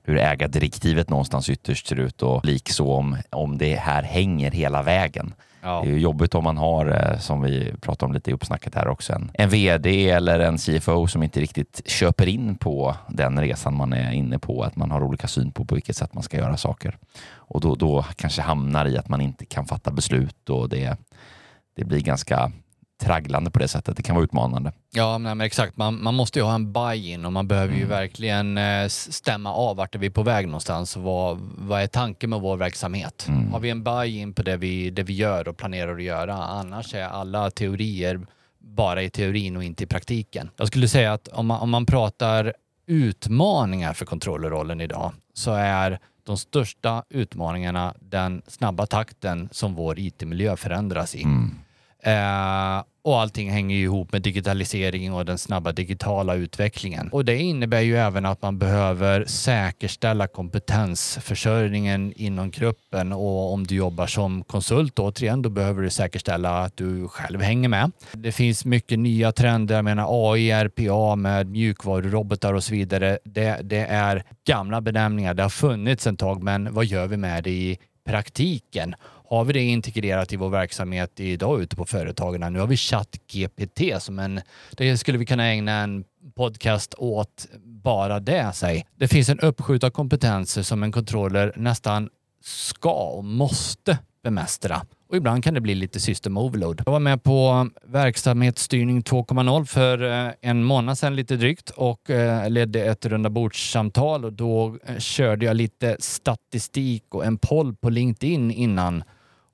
hur 0.10 0.18
ägardirektivet 0.18 1.10
någonstans 1.10 1.50
ytterst 1.50 1.88
ser 1.88 2.00
ut 2.00 2.22
och 2.22 2.46
likså 2.46 2.94
om, 2.94 3.18
om 3.30 3.58
det 3.58 3.76
här 3.76 4.04
hänger 4.04 4.52
hela 4.52 4.84
vägen. 4.84 5.34
Ja. 5.62 5.82
Det 5.84 5.90
är 5.90 5.94
ju 5.94 6.00
jobbigt 6.00 6.36
om 6.36 6.44
man 6.44 6.58
har, 6.58 6.86
eh, 6.86 7.20
som 7.20 7.42
vi 7.42 7.74
pratade 7.82 8.06
om 8.06 8.14
lite 8.14 8.30
i 8.30 8.34
uppsnacket 8.34 8.76
här 8.76 8.88
också, 8.88 9.14
en, 9.14 9.32
en 9.34 9.50
VD 9.50 10.10
eller 10.10 10.40
en 10.40 10.58
CFO 10.58 11.08
som 11.08 11.24
inte 11.24 11.40
riktigt 11.40 11.82
köper 11.86 12.28
in 12.28 12.56
på 12.56 12.96
den 13.10 13.40
resan 13.40 13.76
man 13.76 13.94
är 13.94 14.12
inne 14.12 14.40
på, 14.40 14.64
att 14.64 14.76
man 14.76 14.92
har 14.92 15.04
olika 15.04 15.28
syn 15.28 15.52
på 15.52 15.66
på 15.66 15.76
vilket 15.76 15.98
sätt 15.98 16.14
man 16.14 16.24
ska 16.24 16.38
göra 16.38 16.58
saker. 16.58 16.98
Och 17.32 17.62
då, 17.62 17.76
då 17.76 18.06
kanske 18.16 18.42
hamnar 18.42 18.86
i 18.86 18.98
att 18.98 19.10
man 19.10 19.22
inte 19.22 19.46
kan 19.46 19.66
fatta 19.66 19.92
beslut 19.92 20.50
och 20.50 20.70
det, 20.70 20.98
det 21.76 21.86
blir 21.86 22.00
ganska 22.00 22.52
tragglande 23.00 23.52
på 23.52 23.60
det 23.60 23.68
sättet. 23.68 23.98
Det 23.98 24.04
kan 24.04 24.16
vara 24.16 24.26
utmanande. 24.26 24.72
Ja, 24.92 25.18
men 25.18 25.42
exakt. 25.42 25.78
Man, 25.78 26.04
man 26.04 26.16
måste 26.16 26.40
ju 26.40 26.46
ha 26.46 26.56
en 26.56 26.74
buy-in 26.74 27.26
och 27.26 27.34
man 27.34 27.48
behöver 27.48 27.74
ju 27.74 27.84
mm. 27.84 27.90
verkligen 27.90 28.58
eh, 28.58 28.88
stämma 28.88 29.54
av 29.54 29.78
vart 29.78 29.96
är 29.96 30.00
vi 30.00 30.10
på 30.10 30.24
väg 30.24 30.46
någonstans. 30.46 30.98
Vad, 30.98 31.38
vad 31.58 31.82
är 31.82 31.88
tanken 31.88 32.30
med 32.30 32.40
vår 32.40 32.58
verksamhet? 32.58 33.26
Mm. 33.28 33.52
Har 33.52 33.60
vi 33.60 33.70
en 33.70 33.84
buy-in 33.84 34.34
på 34.34 34.42
det 34.42 34.58
vi, 34.58 34.90
det 34.90 35.04
vi 35.04 35.14
gör 35.14 35.48
och 35.48 35.58
planerar 35.58 35.96
att 35.96 36.04
göra? 36.04 36.34
Annars 36.34 36.94
är 36.94 37.04
alla 37.04 37.52
teorier 37.52 38.20
bara 38.60 39.04
i 39.04 39.10
teorin 39.10 39.58
och 39.58 39.64
inte 39.64 39.84
i 39.84 39.88
praktiken. 39.88 40.50
Jag 40.58 40.68
skulle 40.68 40.88
säga 40.88 41.14
att 41.14 41.28
om 41.28 41.48
man, 41.48 41.60
om 41.60 41.70
man 41.70 41.86
pratar 41.86 42.54
utmaningar 42.88 43.94
för 43.94 44.06
kontrollrollen 44.06 44.82
idag 44.82 45.14
så 45.34 45.54
är 45.54 46.00
de 46.24 46.38
största 46.38 47.04
utmaningarna 47.10 47.94
den 48.00 48.42
snabba 48.48 48.86
takten 48.86 49.50
som 49.52 49.76
vår 49.76 50.00
IT-miljö 50.00 50.56
förändras 50.58 51.16
i. 51.16 51.24
Mm. 51.24 51.56
Eh, 52.04 52.84
och 53.02 53.20
allting 53.20 53.52
hänger 53.52 53.76
ju 53.76 53.84
ihop 53.84 54.12
med 54.12 54.22
digitaliseringen 54.22 55.14
och 55.14 55.26
den 55.26 55.38
snabba 55.38 55.72
digitala 55.72 56.36
utvecklingen. 56.36 57.10
Och 57.12 57.26
det 57.26 57.38
innebär 57.38 57.82
ju 57.82 57.98
även 57.98 58.26
att 58.26 58.42
man 58.42 58.60
behöver 58.60 59.26
säkerställa 59.26 60.28
kompetensförsörjningen 60.28 62.14
inom 62.16 62.52
gruppen 62.52 63.14
och 63.14 63.54
om 63.54 63.68
du 63.68 63.76
jobbar 63.76 64.08
som 64.08 64.44
konsult 64.44 65.00
återigen, 65.00 65.42
då 65.42 65.50
behöver 65.50 65.82
du 65.82 65.90
säkerställa 65.90 66.64
att 66.64 66.78
du 66.78 67.08
själv 67.08 67.42
hänger 67.42 67.70
med. 67.70 67.92
Det 68.12 68.32
finns 68.32 68.66
mycket 68.66 69.00
nya 69.00 69.32
trender, 69.32 69.76
jag 69.76 69.86
menar 69.86 70.34
AI, 70.34 70.52
RPA 70.52 71.16
med 71.16 71.48
mjukvarurobotar 71.48 72.54
och 72.54 72.64
så 72.64 72.74
vidare. 72.74 73.20
Det, 73.24 73.60
det 73.64 73.86
är 73.86 74.24
gamla 74.48 74.82
benämningar, 74.82 75.34
det 75.34 75.44
har 75.44 75.50
funnits 75.50 76.08
ett 76.08 76.20
tag, 76.20 76.44
men 76.44 76.74
vad 76.74 76.86
gör 76.86 77.08
vi 77.08 77.18
med 77.18 77.44
det 77.44 77.50
i 77.50 77.78
praktiken? 78.06 78.96
Har 79.30 79.46
vi 79.46 79.54
det 79.54 79.62
integrerat 79.62 80.34
i 80.34 80.36
vår 80.36 80.50
verksamhet 80.50 81.20
idag 81.20 81.62
ute 81.62 81.76
på 81.76 81.86
företagen. 81.86 82.54
Nu 82.54 82.60
har 82.60 82.68
vi 82.68 82.78
ChatGPT 82.78 83.82
som 84.00 84.20
en, 84.20 84.42
det 84.72 84.98
skulle 84.98 85.18
vi 85.18 85.26
kunna 85.26 85.48
ägna 85.48 85.72
en 85.72 86.04
podcast 86.36 86.94
åt 86.98 87.48
bara 87.64 88.20
det. 88.20 88.52
Säg. 88.54 88.86
Det 88.96 89.08
finns 89.08 89.30
en 89.30 89.40
uppskjut 89.40 89.84
av 89.84 89.90
kompetenser 89.90 90.62
som 90.62 90.84
en 90.84 90.92
controller 90.92 91.54
nästan 91.56 92.10
ska 92.44 92.94
och 92.94 93.26
måste 93.26 93.98
bemästra. 94.24 94.82
Och 95.10 95.18
ibland 95.18 95.44
kan 95.44 95.54
det 95.54 95.62
bli 95.62 95.76
lite 95.76 96.00
system 96.00 96.38
overload. 96.38 96.82
Jag 96.86 96.92
var 96.92 97.00
med 97.00 97.24
på 97.24 97.70
verksamhetsstyrning 97.84 99.02
2.0 99.02 99.66
för 99.66 100.28
eh, 100.28 100.34
en 100.42 100.64
månad 100.64 100.98
sedan 100.98 101.16
lite 101.16 101.36
drygt 101.36 101.70
och 101.70 102.10
eh, 102.10 102.50
ledde 102.50 102.84
ett 102.84 103.06
rundabordssamtal 103.06 104.26
och 104.26 104.34
då 104.34 104.78
eh, 104.86 104.98
körde 104.98 105.46
jag 105.46 105.56
lite 105.56 105.98
statistik 106.00 107.04
och 107.10 107.26
en 107.26 107.38
poll 107.38 107.76
på 107.76 107.90
LinkedIn 107.90 108.52
innan 108.52 109.04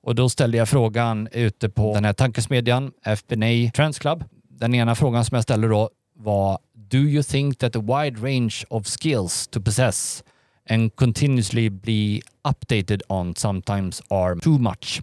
och 0.06 0.14
då 0.14 0.28
ställde 0.28 0.58
jag 0.58 0.68
frågan 0.68 1.28
ute 1.32 1.68
på 1.68 1.94
den 1.94 2.04
här 2.04 2.12
tankesmedjan, 2.12 2.92
FBNA 3.04 3.70
Trends 3.74 3.98
Club. 3.98 4.24
Den 4.48 4.74
ena 4.74 4.94
frågan 4.94 5.24
som 5.24 5.34
jag 5.34 5.42
ställde 5.42 5.68
då 5.68 5.90
var 6.14 6.58
Do 6.72 6.98
you 6.98 7.22
think 7.22 7.58
that 7.58 7.76
a 7.76 7.80
wide 7.80 8.20
range 8.20 8.64
of 8.68 8.86
skills 8.86 9.48
to 9.48 9.60
possess 9.60 10.24
and 10.70 10.96
continuously 10.96 11.70
be 11.70 12.20
updated 12.48 13.02
on 13.08 13.34
sometimes 13.34 14.02
are 14.08 14.40
too 14.40 14.58
much? 14.58 15.02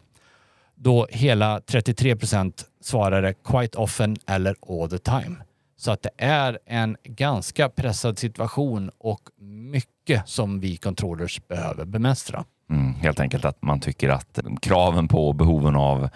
Då 0.76 1.08
hela 1.10 1.62
33 1.62 2.16
procent 2.16 2.66
svarade 2.82 3.34
quite 3.34 3.78
often 3.78 4.18
eller 4.28 4.56
all 4.70 4.89
the 4.89 4.97
time. 4.97 5.36
Så 5.78 5.91
att 5.91 6.01
det 6.01 6.12
är 6.18 6.60
en 6.66 6.97
ganska 7.04 7.70
pressad 7.70 8.20
situation 8.20 8.91
och 8.97 9.30
mycket 9.72 10.30
som 10.30 10.60
vi 10.60 10.78
controllers 10.78 11.47
behöver 11.47 11.86
bemästra. 11.86 12.45
Mm, 12.70 12.93
helt 12.93 13.20
enkelt 13.20 13.45
att 13.45 13.61
man 13.61 13.80
tycker 13.80 14.09
att 14.09 14.39
kraven 14.61 15.07
på 15.07 15.28
och 15.28 15.36
behoven 15.36 15.76
av 15.76 16.09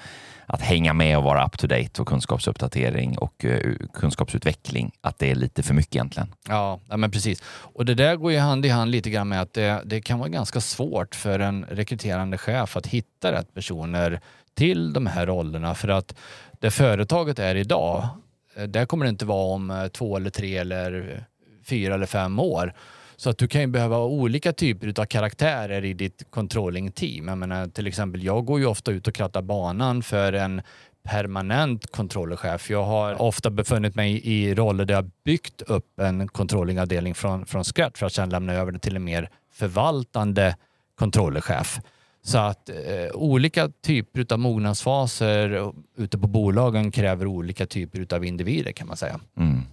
att 0.49 0.61
hänga 0.61 0.93
med 0.93 1.17
och 1.17 1.23
vara 1.23 1.45
up 1.45 1.57
to 1.57 1.67
date 1.67 2.01
och 2.01 2.07
kunskapsuppdatering 2.07 3.17
och 3.17 3.45
eh, 3.45 3.73
kunskapsutveckling, 3.93 4.91
att 5.01 5.19
det 5.19 5.31
är 5.31 5.35
lite 5.35 5.63
för 5.63 5.73
mycket 5.73 5.95
egentligen. 5.95 6.33
Ja, 6.47 6.79
men 6.87 7.11
precis. 7.11 7.43
Och 7.47 7.85
det 7.85 7.93
där 7.93 8.15
går 8.15 8.31
ju 8.31 8.39
hand 8.39 8.65
i 8.65 8.69
hand 8.69 8.91
lite 8.91 9.09
grann 9.09 9.29
med 9.29 9.41
att 9.41 9.53
det, 9.53 9.81
det 9.85 10.01
kan 10.01 10.19
vara 10.19 10.29
ganska 10.29 10.61
svårt 10.61 11.15
för 11.15 11.39
en 11.39 11.65
rekryterande 11.65 12.37
chef 12.37 12.77
att 12.77 12.87
hitta 12.87 13.31
rätt 13.31 13.53
personer 13.53 14.21
till 14.53 14.93
de 14.93 15.05
här 15.05 15.25
rollerna 15.25 15.75
för 15.75 15.87
att 15.87 16.15
det 16.59 16.71
företaget 16.71 17.39
är 17.39 17.55
idag, 17.55 18.07
eh, 18.55 18.63
där 18.63 18.85
kommer 18.85 19.05
det 19.05 19.09
inte 19.09 19.25
vara 19.25 19.53
om 19.55 19.71
eh, 19.71 19.87
två 19.87 20.17
eller 20.17 20.29
tre 20.29 20.57
eller 20.57 21.23
fyra 21.65 21.93
eller 21.93 22.05
fem 22.05 22.39
år. 22.39 22.73
Så 23.19 23.29
att 23.29 23.37
du 23.37 23.47
kan 23.47 23.61
ju 23.61 23.67
behöva 23.67 23.99
olika 23.99 24.53
typer 24.53 25.01
av 25.01 25.05
karaktärer 25.05 25.85
i 25.85 25.93
ditt 25.93 26.23
controlling 26.29 26.91
team. 26.91 27.27
Jag 27.27 27.37
menar, 27.37 27.67
till 27.67 27.87
exempel, 27.87 28.23
jag 28.23 28.45
går 28.45 28.59
ju 28.59 28.65
ofta 28.65 28.91
ut 28.91 29.07
och 29.07 29.13
krattar 29.13 29.41
banan 29.41 30.03
för 30.03 30.33
en 30.33 30.61
permanent 31.03 31.91
controllerchef. 31.91 32.69
Jag 32.69 32.83
har 32.83 33.21
ofta 33.21 33.49
befunnit 33.49 33.95
mig 33.95 34.27
i 34.27 34.55
roller 34.55 34.85
där 34.85 34.93
jag 34.93 35.11
byggt 35.25 35.61
upp 35.61 35.99
en 35.99 36.27
controllingavdelning 36.27 37.15
från, 37.15 37.45
från 37.45 37.63
scratch 37.63 37.99
för 37.99 38.05
att 38.05 38.13
sedan 38.13 38.29
lämna 38.29 38.53
över 38.53 38.71
det 38.71 38.79
till 38.79 38.95
en 38.95 39.03
mer 39.03 39.29
förvaltande 39.53 40.55
controllerchef. 40.95 41.79
Så 42.23 42.37
att 42.37 42.69
eh, 42.69 42.75
olika 43.13 43.69
typer 43.69 44.33
av 44.33 44.39
mognadsfaser 44.39 45.71
ute 45.97 46.17
på 46.17 46.27
bolagen 46.27 46.91
kräver 46.91 47.25
olika 47.25 47.65
typer 47.65 48.15
av 48.15 48.25
individer 48.25 48.71
kan 48.71 48.87
man 48.87 48.97
säga. 48.97 49.19
Mm 49.37 49.63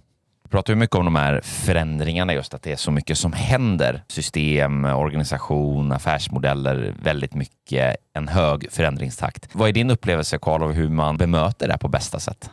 pratar 0.49 0.73
ju 0.73 0.79
mycket 0.79 0.95
om 0.95 1.05
de 1.05 1.15
här 1.15 1.41
förändringarna, 1.43 2.33
just 2.33 2.53
att 2.53 2.61
det 2.61 2.71
är 2.71 2.75
så 2.75 2.91
mycket 2.91 3.17
som 3.17 3.33
händer. 3.33 4.03
System, 4.07 4.85
organisation, 4.85 5.91
affärsmodeller, 5.91 6.95
väldigt 7.03 7.33
mycket 7.33 7.95
en 8.13 8.27
hög 8.27 8.71
förändringstakt. 8.71 9.49
Vad 9.51 9.69
är 9.69 9.73
din 9.73 9.89
upplevelse 9.89 10.37
Karl 10.41 10.63
av 10.63 10.71
hur 10.71 10.89
man 10.89 11.17
bemöter 11.17 11.67
det 11.67 11.77
på 11.77 11.87
bästa 11.87 12.19
sätt? 12.19 12.49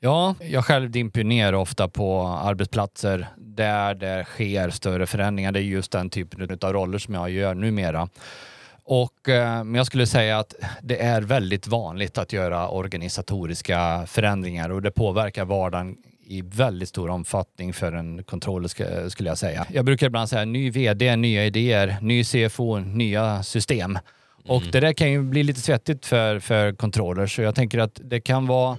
Ja, 0.00 0.34
jag 0.40 0.64
själv 0.64 0.90
dimper 0.90 1.24
ner 1.24 1.54
ofta 1.54 1.88
på 1.88 2.26
arbetsplatser 2.26 3.28
där 3.36 3.94
det 3.94 4.24
sker 4.24 4.70
större 4.70 5.06
förändringar. 5.06 5.52
Det 5.52 5.60
är 5.60 5.62
just 5.62 5.92
den 5.92 6.10
typen 6.10 6.58
av 6.60 6.72
roller 6.72 6.98
som 6.98 7.14
jag 7.14 7.30
gör 7.30 7.54
numera. 7.54 8.08
Och, 8.84 9.28
eh, 9.28 9.64
men 9.64 9.74
jag 9.74 9.86
skulle 9.86 10.06
säga 10.06 10.38
att 10.38 10.54
det 10.82 11.02
är 11.02 11.22
väldigt 11.22 11.66
vanligt 11.66 12.18
att 12.18 12.32
göra 12.32 12.68
organisatoriska 12.68 14.04
förändringar 14.06 14.70
och 14.70 14.82
det 14.82 14.90
påverkar 14.90 15.44
vardagen 15.44 15.96
i 16.26 16.42
väldigt 16.42 16.88
stor 16.88 17.10
omfattning 17.10 17.72
för 17.72 17.92
en 17.92 18.22
controller 18.22 19.08
skulle 19.08 19.28
jag 19.28 19.38
säga. 19.38 19.66
Jag 19.72 19.84
brukar 19.84 20.06
ibland 20.06 20.28
säga 20.28 20.44
ny 20.44 20.70
vd, 20.70 21.16
nya 21.16 21.46
idéer, 21.46 21.96
ny 22.00 22.24
CFO, 22.24 22.78
nya 22.78 23.42
system. 23.42 23.90
Mm. 23.90 24.00
Och 24.46 24.62
det 24.72 24.80
där 24.80 24.92
kan 24.92 25.10
ju 25.10 25.22
bli 25.22 25.42
lite 25.42 25.60
svettigt 25.60 26.06
för, 26.06 26.38
för 26.38 26.72
controllers 26.72 27.36
så 27.36 27.42
jag 27.42 27.54
tänker 27.54 27.78
att 27.78 28.00
det 28.04 28.20
kan 28.20 28.46
vara 28.46 28.76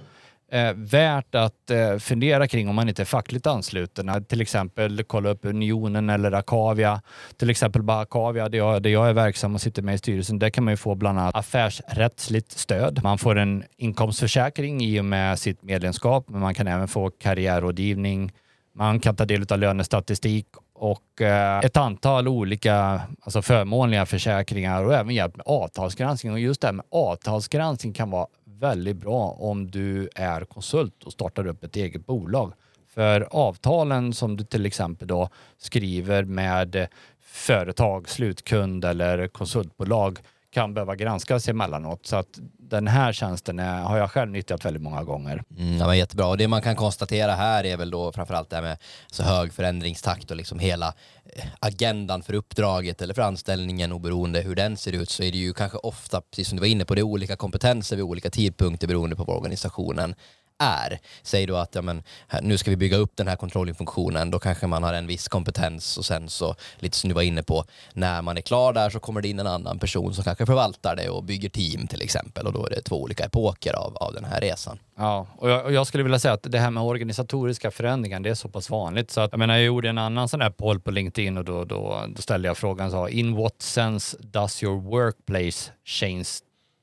Eh, 0.52 0.72
värt 0.74 1.34
att 1.34 1.70
eh, 1.70 1.96
fundera 1.98 2.48
kring 2.48 2.68
om 2.68 2.74
man 2.74 2.88
inte 2.88 3.02
är 3.02 3.06
fackligt 3.06 3.46
ansluten. 3.46 4.24
Till 4.24 4.40
exempel 4.40 5.04
kolla 5.04 5.30
upp 5.30 5.44
Unionen 5.44 6.10
eller 6.10 6.32
Akavia. 6.32 7.02
Till 7.36 7.50
exempel 7.50 7.82
bara 7.82 8.00
Akavia, 8.00 8.48
där 8.48 8.58
jag, 8.58 8.82
där 8.82 8.90
jag 8.90 9.08
är 9.08 9.12
verksam 9.12 9.54
och 9.54 9.60
sitter 9.60 9.82
med 9.82 9.94
i 9.94 9.98
styrelsen, 9.98 10.38
där 10.38 10.50
kan 10.50 10.64
man 10.64 10.72
ju 10.72 10.76
få 10.76 10.94
bland 10.94 11.18
annat 11.18 11.36
affärsrättsligt 11.36 12.52
stöd. 12.52 13.00
Man 13.02 13.18
får 13.18 13.38
en 13.38 13.64
inkomstförsäkring 13.76 14.80
i 14.80 15.00
och 15.00 15.04
med 15.04 15.38
sitt 15.38 15.62
medlemskap, 15.62 16.28
men 16.28 16.40
man 16.40 16.54
kan 16.54 16.66
även 16.66 16.88
få 16.88 17.10
karriärrådgivning. 17.10 18.32
Man 18.74 19.00
kan 19.00 19.16
ta 19.16 19.24
del 19.24 19.44
av 19.52 19.58
lönestatistik 19.58 20.46
och 20.74 21.22
eh, 21.22 21.58
ett 21.58 21.76
antal 21.76 22.28
olika 22.28 23.00
alltså 23.20 23.42
förmånliga 23.42 24.06
försäkringar 24.06 24.84
och 24.84 24.94
även 24.94 25.14
hjälp 25.14 25.36
med 25.36 25.46
avtalsgranskning. 25.46 26.32
Och 26.32 26.38
just 26.38 26.60
det 26.60 26.66
här 26.66 26.72
med 26.72 26.86
avtalsgranskning 26.90 27.92
kan 27.92 28.10
vara 28.10 28.26
väldigt 28.58 28.96
bra 28.96 29.30
om 29.30 29.70
du 29.70 30.08
är 30.14 30.44
konsult 30.44 31.04
och 31.04 31.12
startar 31.12 31.46
upp 31.46 31.64
ett 31.64 31.76
eget 31.76 32.06
bolag. 32.06 32.52
För 32.88 33.20
avtalen 33.30 34.12
som 34.12 34.36
du 34.36 34.44
till 34.44 34.66
exempel 34.66 35.08
då 35.08 35.28
skriver 35.58 36.24
med 36.24 36.88
företag, 37.20 38.08
slutkund 38.08 38.84
eller 38.84 39.28
konsultbolag 39.28 40.18
kan 40.58 40.74
behöva 40.74 40.96
granskas 40.96 41.48
emellanåt. 41.48 42.06
Så 42.06 42.16
att 42.16 42.38
den 42.58 42.86
här 42.86 43.12
tjänsten 43.12 43.58
är, 43.58 43.80
har 43.82 43.98
jag 43.98 44.10
själv 44.10 44.30
nyttjat 44.30 44.64
väldigt 44.64 44.82
många 44.82 45.04
gånger. 45.04 45.42
Mm, 45.58 45.78
ja, 45.78 45.86
men 45.86 45.98
jättebra. 45.98 46.26
Och 46.26 46.36
det 46.36 46.48
man 46.48 46.62
kan 46.62 46.76
konstatera 46.76 47.32
här 47.32 47.66
är 47.66 47.76
väl 47.76 47.90
då 47.90 48.12
framförallt 48.12 48.50
det 48.50 48.56
här 48.56 48.62
med 48.62 48.78
så 49.06 49.22
hög 49.22 49.52
förändringstakt 49.52 50.30
och 50.30 50.36
liksom 50.36 50.58
hela 50.58 50.94
eh, 51.34 51.44
agendan 51.60 52.22
för 52.22 52.34
uppdraget 52.34 53.02
eller 53.02 53.14
för 53.14 53.22
anställningen 53.22 53.92
oberoende 53.92 54.40
hur 54.40 54.54
den 54.54 54.76
ser 54.76 54.92
ut 54.92 55.10
så 55.10 55.22
är 55.22 55.32
det 55.32 55.38
ju 55.38 55.54
kanske 55.54 55.78
ofta, 55.78 56.20
precis 56.20 56.48
som 56.48 56.56
du 56.56 56.60
var 56.60 56.68
inne 56.68 56.84
på, 56.84 56.94
det 56.94 57.00
är 57.00 57.02
olika 57.02 57.36
kompetenser 57.36 57.96
vid 57.96 58.04
olika 58.04 58.30
tidpunkter 58.30 58.88
beroende 58.88 59.16
på 59.16 59.24
vad 59.24 59.36
organisationen 59.36 60.14
är. 60.58 60.98
Säg 61.22 61.46
då 61.46 61.56
att 61.56 61.74
ja, 61.74 61.82
men, 61.82 62.02
här, 62.28 62.42
nu 62.42 62.58
ska 62.58 62.70
vi 62.70 62.76
bygga 62.76 62.96
upp 62.96 63.16
den 63.16 63.28
här 63.28 63.36
controllingfunktionen, 63.36 64.30
då 64.30 64.38
kanske 64.38 64.66
man 64.66 64.82
har 64.82 64.94
en 64.94 65.06
viss 65.06 65.28
kompetens 65.28 65.98
och 65.98 66.04
sen 66.04 66.28
så, 66.28 66.54
lite 66.78 66.96
som 66.96 67.08
du 67.08 67.14
var 67.14 67.22
inne 67.22 67.42
på, 67.42 67.64
när 67.92 68.22
man 68.22 68.36
är 68.36 68.40
klar 68.40 68.72
där 68.72 68.90
så 68.90 69.00
kommer 69.00 69.20
det 69.20 69.28
in 69.28 69.38
en 69.38 69.46
annan 69.46 69.78
person 69.78 70.14
som 70.14 70.24
kanske 70.24 70.46
förvaltar 70.46 70.96
det 70.96 71.08
och 71.08 71.24
bygger 71.24 71.48
team 71.48 71.86
till 71.86 72.02
exempel 72.02 72.46
och 72.46 72.52
då 72.52 72.66
är 72.66 72.70
det 72.70 72.82
två 72.82 73.02
olika 73.02 73.24
epoker 73.24 73.74
av, 73.74 73.96
av 73.96 74.14
den 74.14 74.24
här 74.24 74.40
resan. 74.40 74.78
Ja, 74.96 75.26
och 75.36 75.50
jag, 75.50 75.64
och 75.64 75.72
jag 75.72 75.86
skulle 75.86 76.02
vilja 76.02 76.18
säga 76.18 76.34
att 76.34 76.42
det 76.42 76.58
här 76.58 76.70
med 76.70 76.82
organisatoriska 76.82 77.70
förändringar, 77.70 78.20
det 78.20 78.30
är 78.30 78.34
så 78.34 78.48
pass 78.48 78.70
vanligt 78.70 79.10
så 79.10 79.20
att 79.20 79.32
jag 79.32 79.38
menar, 79.38 79.54
jag 79.54 79.64
gjorde 79.64 79.88
en 79.88 79.98
annan 79.98 80.28
sån 80.28 80.40
här 80.40 80.50
poll 80.50 80.80
på 80.80 80.90
LinkedIn 80.90 81.36
och 81.36 81.44
då, 81.44 81.64
då, 81.64 82.04
då 82.08 82.22
ställde 82.22 82.48
jag 82.48 82.56
frågan 82.58 82.90
så 82.90 83.08
in 83.08 83.36
what 83.36 83.62
sense 83.62 84.16
does 84.20 84.62
your 84.62 84.80
workplace 84.80 85.72
change 85.84 86.28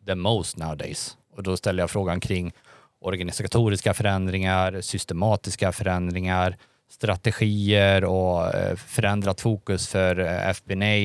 the 0.07 0.15
most 0.15 0.57
nowadays? 0.57 1.17
Och 1.35 1.43
då 1.43 1.57
ställde 1.57 1.81
jag 1.81 1.89
frågan 1.89 2.19
kring 2.19 2.53
organisatoriska 3.05 3.93
förändringar, 3.93 4.81
systematiska 4.81 5.71
förändringar, 5.71 6.57
strategier 6.89 8.03
och 8.03 8.55
eh, 8.55 8.75
förändrat 8.75 9.41
fokus 9.41 9.87
för 9.87 10.19
eh, 10.19 10.49
FBNA 10.49 10.95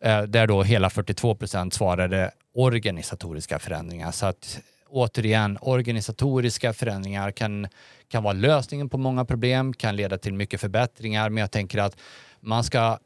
eh, 0.00 0.22
där 0.22 0.46
då 0.46 0.62
hela 0.62 0.90
42 0.90 1.34
procent 1.34 1.74
svarade 1.74 2.30
organisatoriska 2.54 3.58
förändringar. 3.58 4.10
Så 4.10 4.26
att 4.26 4.60
återigen, 4.88 5.58
organisatoriska 5.60 6.72
förändringar 6.72 7.30
kan, 7.30 7.68
kan 8.08 8.22
vara 8.22 8.32
lösningen 8.32 8.88
på 8.88 8.98
många 8.98 9.24
problem, 9.24 9.72
kan 9.72 9.96
leda 9.96 10.18
till 10.18 10.34
mycket 10.34 10.60
förbättringar, 10.60 11.30
men 11.30 11.40
jag 11.40 11.50
tänker 11.50 11.78
att 11.78 11.96
man 12.40 12.64
ska 12.64 12.98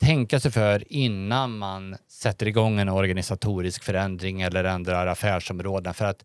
tänka 0.00 0.40
sig 0.40 0.50
för 0.50 0.92
innan 0.92 1.58
man 1.58 1.96
sätter 2.08 2.48
igång 2.48 2.78
en 2.78 2.88
organisatorisk 2.88 3.84
förändring 3.84 4.42
eller 4.42 4.64
ändrar 4.64 5.06
affärsområden 5.06 5.94
för 5.94 6.04
att 6.04 6.24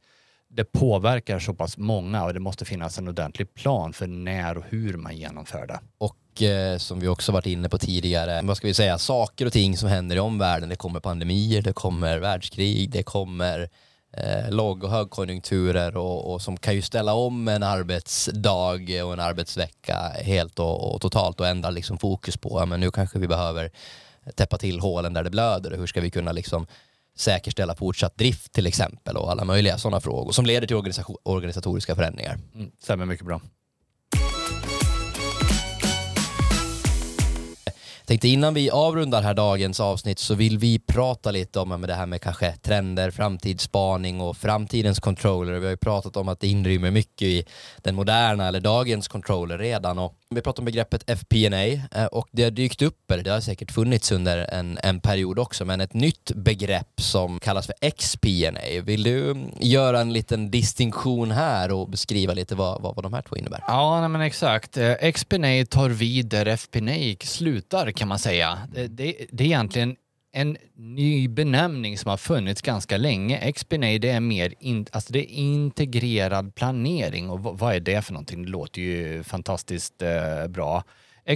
det 0.56 0.64
påverkar 0.64 1.40
så 1.40 1.54
pass 1.54 1.78
många 1.78 2.24
och 2.24 2.34
det 2.34 2.40
måste 2.40 2.66
finnas 2.66 2.98
en 2.98 3.08
ordentlig 3.08 3.54
plan 3.54 3.94
för 3.94 4.08
när 4.08 4.58
och 4.58 4.64
hur 4.70 4.98
man 4.98 5.18
genomför 5.18 5.68
det. 5.68 5.80
Och 5.98 6.42
eh, 6.42 6.78
som 6.78 7.00
vi 7.00 7.08
också 7.08 7.32
varit 7.32 7.46
inne 7.46 7.70
på 7.70 7.78
tidigare, 7.78 8.42
vad 8.44 8.58
ska 8.58 8.68
vi 8.68 8.74
säga, 8.74 8.98
saker 8.98 9.46
och 9.46 9.54
ting 9.54 9.78
som 9.78 9.90
händer 9.90 10.16
i 10.16 10.20
omvärlden. 10.20 10.70
Det 10.70 10.76
kommer 10.76 11.00
pandemier, 11.00 11.62
det 11.62 11.74
kommer 11.74 12.20
världskrig, 12.20 12.92
det 12.92 13.04
kommer 13.04 13.70
eh, 14.18 14.52
låg 14.52 14.84
och 14.84 14.90
högkonjunkturer 14.90 15.98
och, 15.98 16.34
och, 16.34 16.42
som 16.42 16.58
kan 16.58 16.76
ju 16.76 16.82
ställa 16.82 17.14
om 17.14 17.48
en 17.48 17.64
arbetsdag 17.64 19.04
och 19.06 19.14
en 19.14 19.20
arbetsvecka 19.20 19.96
helt 20.22 20.60
och, 20.60 20.96
och 20.96 21.02
totalt 21.02 21.40
och 21.40 21.48
ändra 21.48 21.70
liksom 21.70 21.98
fokus 21.98 22.38
på, 22.38 22.60
ja, 22.60 22.66
men 22.66 22.80
nu 22.80 22.92
kanske 22.92 23.20
vi 23.20 23.28
behöver 23.28 23.72
täppa 24.36 24.58
till 24.58 24.80
hålen 24.80 25.14
där 25.14 25.24
det 25.24 25.30
blöder 25.30 25.72
och 25.72 25.80
hur 25.80 25.88
ska 25.88 26.02
vi 26.02 26.10
kunna 26.10 26.32
liksom 26.32 26.68
säkerställa 27.16 27.76
fortsatt 27.76 28.18
drift 28.18 28.54
till 28.54 28.68
exempel 28.68 29.18
och 29.18 29.32
alla 29.32 29.46
möjliga 29.46 29.78
sådana 29.78 30.02
frågor 30.02 30.32
som 30.32 30.46
leder 30.46 30.68
till 30.68 30.76
organisatoriska 31.24 31.96
förändringar. 31.96 32.40
Mm, 32.56 32.72
stämmer 32.80 33.06
mycket 33.06 33.26
bra. 33.26 33.42
tänkte 38.14 38.28
innan 38.28 38.54
vi 38.54 38.70
avrundar 38.70 39.22
här 39.22 39.34
dagens 39.34 39.80
avsnitt 39.80 40.20
så 40.20 40.36
vill 40.36 40.58
vi 40.58 40.80
prata 40.80 41.32
lite 41.32 41.60
om 41.60 41.82
det 41.82 41.94
här 41.94 42.06
med 42.06 42.22
kanske 42.22 42.52
trender, 42.52 43.12
framtidsspaning 43.12 44.22
och 44.22 44.38
framtidens 44.38 45.00
controller. 45.00 45.54
Vi 45.54 45.66
har 45.66 45.72
ju 45.72 45.78
pratat 45.78 46.18
om 46.18 46.28
att 46.28 46.40
det 46.40 46.48
inrymmer 46.48 46.92
mycket 46.92 47.28
i 47.28 47.46
den 47.78 47.96
moderna 47.96 48.48
eller 48.48 48.60
dagens 48.60 49.08
controller 49.08 49.58
redan 49.58 50.00
och 50.00 50.16
vi 50.34 50.42
pratar 50.42 50.62
om 50.62 50.66
begreppet 50.66 51.10
FP&A 51.10 51.64
eh, 51.92 52.06
och 52.06 52.28
det 52.32 52.44
har 52.44 52.52
dykt 52.52 52.82
upp, 52.82 53.12
eller 53.12 53.24
det 53.24 53.32
har 53.32 53.42
säkert 53.42 53.72
funnits 53.72 54.12
under 54.12 54.38
en, 54.38 54.80
en 54.84 55.00
period 55.00 55.40
också, 55.40 55.66
men 55.66 55.82
ett 55.82 55.94
nytt 55.94 56.32
begrepp 56.36 57.02
som 57.02 57.40
kallas 57.40 57.66
för 57.66 57.90
XP&A. 57.90 58.82
Vill 58.84 59.04
du 59.04 59.32
mm, 59.32 59.50
göra 59.60 60.02
en 60.02 60.14
liten 60.14 60.52
distinktion 60.52 61.32
här 61.32 61.72
och 61.72 61.90
beskriva 61.90 62.34
lite 62.34 62.56
vad, 62.56 62.82
vad, 62.82 62.96
vad 62.96 63.06
de 63.06 63.14
här 63.14 63.22
två 63.22 63.38
innebär? 63.38 63.64
Ja, 63.68 64.00
nej 64.00 64.10
men 64.10 64.22
exakt. 64.22 64.78
Eh, 64.78 65.12
XPNA 65.12 65.44
XP&A 65.44 65.66
tar 65.70 65.90
vid 65.90 66.26
där 66.26 66.46
FP&A 66.46 67.16
slutar 67.26 67.92
kan 67.92 68.08
man 68.08 68.20
säga. 68.20 68.60
Det, 68.74 68.88
det, 68.88 69.16
det 69.32 69.44
är 69.44 69.48
egentligen 69.48 69.96
en 70.36 70.58
ny 70.76 71.28
benämning 71.28 71.98
som 71.98 72.10
har 72.10 72.18
funnits 72.18 72.62
ganska 72.62 72.98
länge. 72.98 73.52
XPNA 73.52 73.88
det 73.88 74.10
är 74.10 74.20
mer 74.20 74.54
in, 74.60 74.86
alltså 74.92 75.14
det 75.14 75.20
är 75.20 75.36
integrerad 75.36 76.56
planering 76.56 77.30
och 77.30 77.40
vad 77.40 77.76
är 77.76 77.80
det 77.80 78.02
för 78.02 78.14
någonting? 78.14 78.44
Det 78.44 78.50
låter 78.50 78.82
ju 78.82 79.24
fantastiskt 79.24 80.02
eh, 80.02 80.48
bra. 80.48 80.84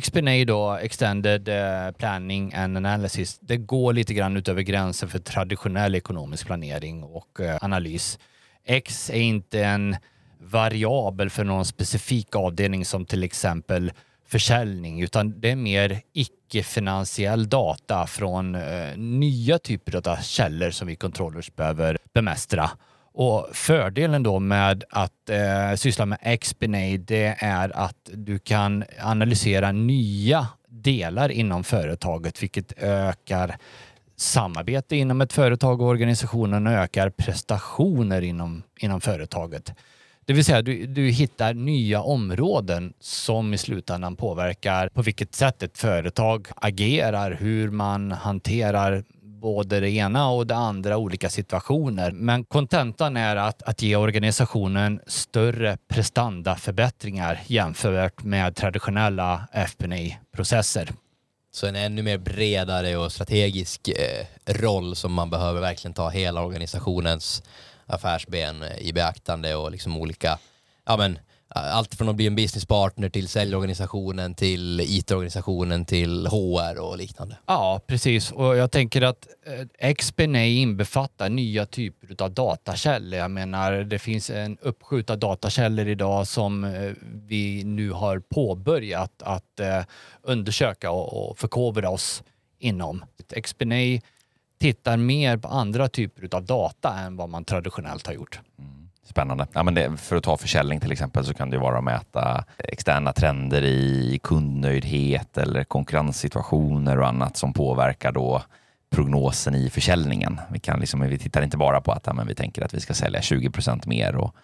XPNA 0.02 0.46
då, 0.48 0.74
Extended 0.74 1.48
eh, 1.48 1.92
Planning 1.92 2.54
and 2.54 2.78
Analysis, 2.78 3.40
det 3.40 3.58
går 3.58 3.94
lite 3.94 4.14
grann 4.14 4.38
utöver 4.38 4.62
gränsen 4.62 5.10
för 5.10 5.20
traditionell 5.20 5.96
ekonomisk 5.96 6.46
planering 6.46 7.04
och 7.04 7.40
eh, 7.40 7.58
analys. 7.62 8.20
X 8.66 9.10
är 9.10 9.22
inte 9.22 9.64
en 9.64 9.96
variabel 10.40 11.30
för 11.30 11.44
någon 11.44 11.66
specifik 11.66 12.36
avdelning 12.36 12.86
som 12.86 13.06
till 13.06 13.24
exempel 13.24 13.92
försäljning, 14.28 15.02
utan 15.02 15.42
det 15.42 15.52
är 15.52 15.56
mer 15.56 16.02
icke-finansiell 16.14 17.50
data 17.50 18.08
från 18.08 18.56
eh, 18.56 18.98
nya 18.98 19.60
typer 19.60 20.10
av 20.10 20.16
källor 20.16 20.70
som 20.72 20.88
vi 20.88 20.96
controllers 20.96 21.56
behöver 21.56 21.98
bemästra. 22.14 22.70
Och 23.14 23.48
fördelen 23.54 24.24
då 24.24 24.40
med 24.40 24.84
att 24.90 25.30
eh, 25.30 25.76
syssla 25.76 26.06
med 26.06 26.40
XBNA 26.42 26.98
det 26.98 27.36
är 27.40 27.78
att 27.78 28.10
du 28.14 28.40
kan 28.40 28.84
analysera 29.02 29.72
nya 29.72 30.48
delar 30.70 31.30
inom 31.30 31.64
företaget, 31.64 32.44
vilket 32.44 32.74
ökar 32.78 33.58
samarbete 34.16 34.96
inom 34.96 35.22
ett 35.22 35.34
företag 35.34 35.82
och 35.82 35.88
organisationen 35.88 36.68
och 36.68 36.74
ökar 36.74 37.10
prestationer 37.10 38.22
inom, 38.22 38.64
inom 38.80 39.02
företaget. 39.02 39.74
Det 40.28 40.34
vill 40.34 40.46
säga 40.46 40.62
du, 40.62 40.88
du 40.88 41.10
hittar 41.10 41.54
nya 41.54 42.02
områden 42.02 42.94
som 43.00 43.54
i 43.54 43.58
slutändan 43.58 44.16
påverkar 44.16 44.90
på 44.90 45.02
vilket 45.02 45.36
sätt 45.36 45.64
ett 45.64 45.78
företag 45.78 46.48
agerar, 46.56 47.32
hur 47.32 47.72
man 47.72 48.12
hanterar 48.12 49.04
både 49.24 49.80
det 49.80 49.90
ena 49.90 50.30
och 50.30 50.48
det 50.48 50.56
andra 50.56 50.98
olika 50.98 51.30
situationer. 51.30 52.12
Men 52.12 52.44
kontentan 52.44 53.18
är 53.18 53.36
att, 53.36 53.64
att 53.64 53.82
ge 53.82 53.96
organisationen 53.96 55.00
större 55.08 55.78
prestandaförbättringar 55.88 57.40
jämfört 57.48 58.24
med 58.24 58.56
traditionella 58.56 59.48
FP&A-processer. 59.54 60.90
Så 61.52 61.68
en 61.68 61.76
ännu 61.76 62.02
mer 62.02 62.18
bredare 62.18 62.98
och 62.98 63.12
strategisk 63.12 63.88
eh, 63.88 64.54
roll 64.54 64.96
som 64.96 65.14
man 65.14 65.30
behöver 65.30 65.62
verkligen 65.62 65.94
ta 65.94 66.10
hela 66.10 66.46
organisationens 66.46 67.44
affärsben 67.88 68.64
eh, 68.64 68.78
i 68.78 68.94
beaktande 68.94 69.56
och 69.56 69.72
liksom 69.72 69.98
olika, 69.98 70.40
ja 70.86 70.98
men 70.98 71.20
eh, 71.56 71.76
allt 71.76 71.96
från 71.96 72.10
att 72.10 72.16
bli 72.16 72.28
en 72.28 72.36
businesspartner 72.36 73.10
till 73.10 73.28
säljorganisationen 73.28 74.36
till 74.36 74.82
IT-organisationen 74.82 75.86
till 75.86 76.28
HR 76.28 76.80
och 76.80 76.98
liknande. 76.98 77.38
Ja, 77.46 77.82
precis. 77.88 78.32
Och 78.32 78.58
jag 78.58 78.72
tänker 78.72 79.02
att 79.02 79.28
eh, 80.20 80.58
inbefattar 80.58 81.30
nya 81.30 81.66
typer 81.66 82.24
av 82.24 82.32
datakällor. 82.32 83.20
Jag 83.20 83.32
menar, 83.32 83.72
det 83.72 84.00
finns 84.00 84.30
en 84.30 84.58
uppskjut 84.62 85.10
av 85.10 85.20
datakällor 85.20 85.88
idag 85.88 86.28
som 86.28 86.64
eh, 86.64 86.92
vi 87.04 87.64
nu 87.64 87.92
har 87.92 88.20
påbörjat 88.20 89.22
att 89.22 89.44
undersöka 90.22 90.92
och 90.92 91.40
förkovra 91.40 91.90
oss 91.90 92.24
inom. 92.60 93.06
XPNA 93.44 94.00
tittar 94.60 94.98
mer 94.98 95.38
på 95.38 95.48
andra 95.48 95.88
typer 95.88 96.36
av 96.36 96.46
data 96.46 96.94
än 97.00 97.18
vad 97.18 97.30
man 97.30 97.46
traditionellt 97.46 98.08
har 98.08 98.14
gjort. 98.14 98.40
Mm. 98.60 98.90
spännande. 99.04 99.48
Ja, 99.54 99.64
men 99.64 99.74
det, 99.74 99.98
för 99.98 100.16
att 100.16 100.24
ta 100.24 100.38
försäljning 100.38 100.80
till 100.80 100.92
exempel 100.92 101.26
så 101.26 101.34
kan 101.34 101.50
det 101.50 101.58
vara 101.58 101.78
att 101.78 101.84
mäta 101.84 102.44
externa 102.58 103.14
trender 103.14 103.62
i 103.64 104.20
kundnöjdhet 104.24 105.38
eller 105.38 105.64
konkurrenssituationer 105.64 107.00
och 107.00 107.08
annat 107.08 107.38
som 107.38 107.54
påverkar 107.54 108.12
då 108.12 108.42
prognosen 108.90 109.56
i 109.56 109.70
försäljningen. 109.70 110.40
Vi, 110.52 110.60
kan 110.60 110.80
liksom, 110.80 111.02
vi 111.02 111.18
tittar 111.18 111.42
inte 111.42 111.58
bara 111.58 111.82
på 111.82 111.92
att 111.92 112.04
ja, 112.06 112.14
men 112.14 112.28
vi 112.28 112.36
tänker 112.36 112.66
att 112.66 112.74
vi 112.74 112.80
ska 112.80 112.94
sälja 112.94 113.20
20% 113.20 113.88
mer 113.88 114.16
och 114.16 114.36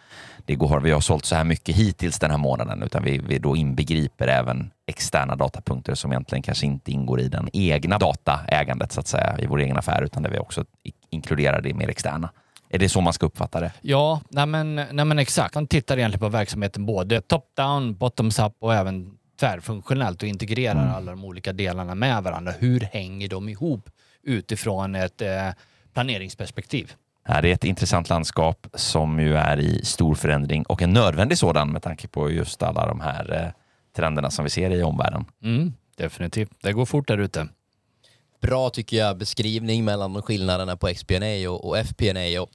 det 0.46 0.56
går, 0.56 0.80
vi 0.80 0.92
har 0.92 1.02
sålt 1.02 1.26
så 1.26 1.36
här 1.36 1.44
mycket 1.44 1.76
hittills 1.76 2.20
den 2.20 2.32
här 2.32 2.38
månaden, 2.38 2.84
utan 2.84 3.04
vi, 3.04 3.18
vi 3.18 3.40
då 3.40 3.56
inbegriper 3.56 4.28
även 4.28 4.72
externa 4.88 5.36
datapunkter 5.36 5.96
som 5.96 6.12
egentligen 6.12 6.42
kanske 6.42 6.66
inte 6.66 6.92
ingår 6.92 7.20
i 7.20 7.28
den 7.28 7.50
egna 7.54 7.98
dataägandet 7.98 8.92
så 8.92 9.00
att 9.00 9.08
säga, 9.08 9.38
i 9.40 9.46
vår 9.46 9.60
egen 9.60 9.78
affär, 9.78 10.02
utan 10.02 10.24
där 10.24 10.30
vi 10.30 10.40
också 10.40 10.66
inkluderar 11.10 11.62
det 11.62 11.74
mer 11.74 11.90
externa. 11.90 12.30
Är 12.70 12.80
det 12.80 12.90
så 12.90 13.02
man 13.02 13.14
ska 13.14 13.26
uppfatta 13.26 13.60
det? 13.60 13.72
Ja, 13.82 14.22
nej 14.30 14.46
men, 14.46 14.76
nej 14.76 15.06
men 15.06 15.20
exakt. 15.20 15.56
Man 15.56 15.68
tittar 15.68 15.98
egentligen 15.98 16.20
på 16.20 16.30
verksamheten 16.30 16.86
både 16.86 17.22
top-down, 17.22 17.98
bottoms-up 17.98 18.54
och 18.60 18.74
även 18.74 19.18
tvärfunktionellt 19.40 20.22
och 20.22 20.28
integrerar 20.28 20.82
mm. 20.82 20.94
alla 20.94 21.12
de 21.12 21.26
olika 21.26 21.54
delarna 21.54 21.96
med 21.96 22.24
varandra. 22.24 22.52
Hur 22.60 22.80
hänger 22.80 23.28
de 23.28 23.50
ihop 23.50 23.90
utifrån 24.24 24.96
ett 24.96 25.22
eh, 25.22 25.50
planeringsperspektiv? 25.94 26.94
Det 27.26 27.34
är 27.34 27.46
ett 27.46 27.64
intressant 27.64 28.10
landskap 28.10 28.68
som 28.74 29.20
ju 29.20 29.36
är 29.36 29.60
i 29.60 29.86
stor 29.86 30.16
förändring 30.16 30.64
och 30.64 30.82
en 30.82 30.94
nödvändig 30.94 31.38
sådan 31.38 31.72
med 31.72 31.82
tanke 31.82 32.08
på 32.08 32.32
just 32.32 32.64
alla 32.64 32.88
de 32.88 33.00
här 33.00 33.34
eh, 33.34 33.62
trenderna 33.96 34.32
som 34.32 34.44
vi 34.44 34.50
ser 34.50 34.70
i 34.70 34.84
omvärlden. 34.84 35.26
Mm, 35.44 35.74
definitivt. 35.98 36.52
Det 36.62 36.74
går 36.74 36.86
fort 36.86 37.08
där 37.08 37.18
ute. 37.18 37.48
Bra 38.42 38.70
tycker 38.70 38.98
jag 38.98 39.18
beskrivning 39.18 39.86
mellan 39.86 40.22
skillnaderna 40.22 40.78
på 40.78 40.88
XPNA 40.88 41.50
och, 41.50 41.68
och 41.68 41.78
FPNA. 41.78 42.42
Och 42.42 42.50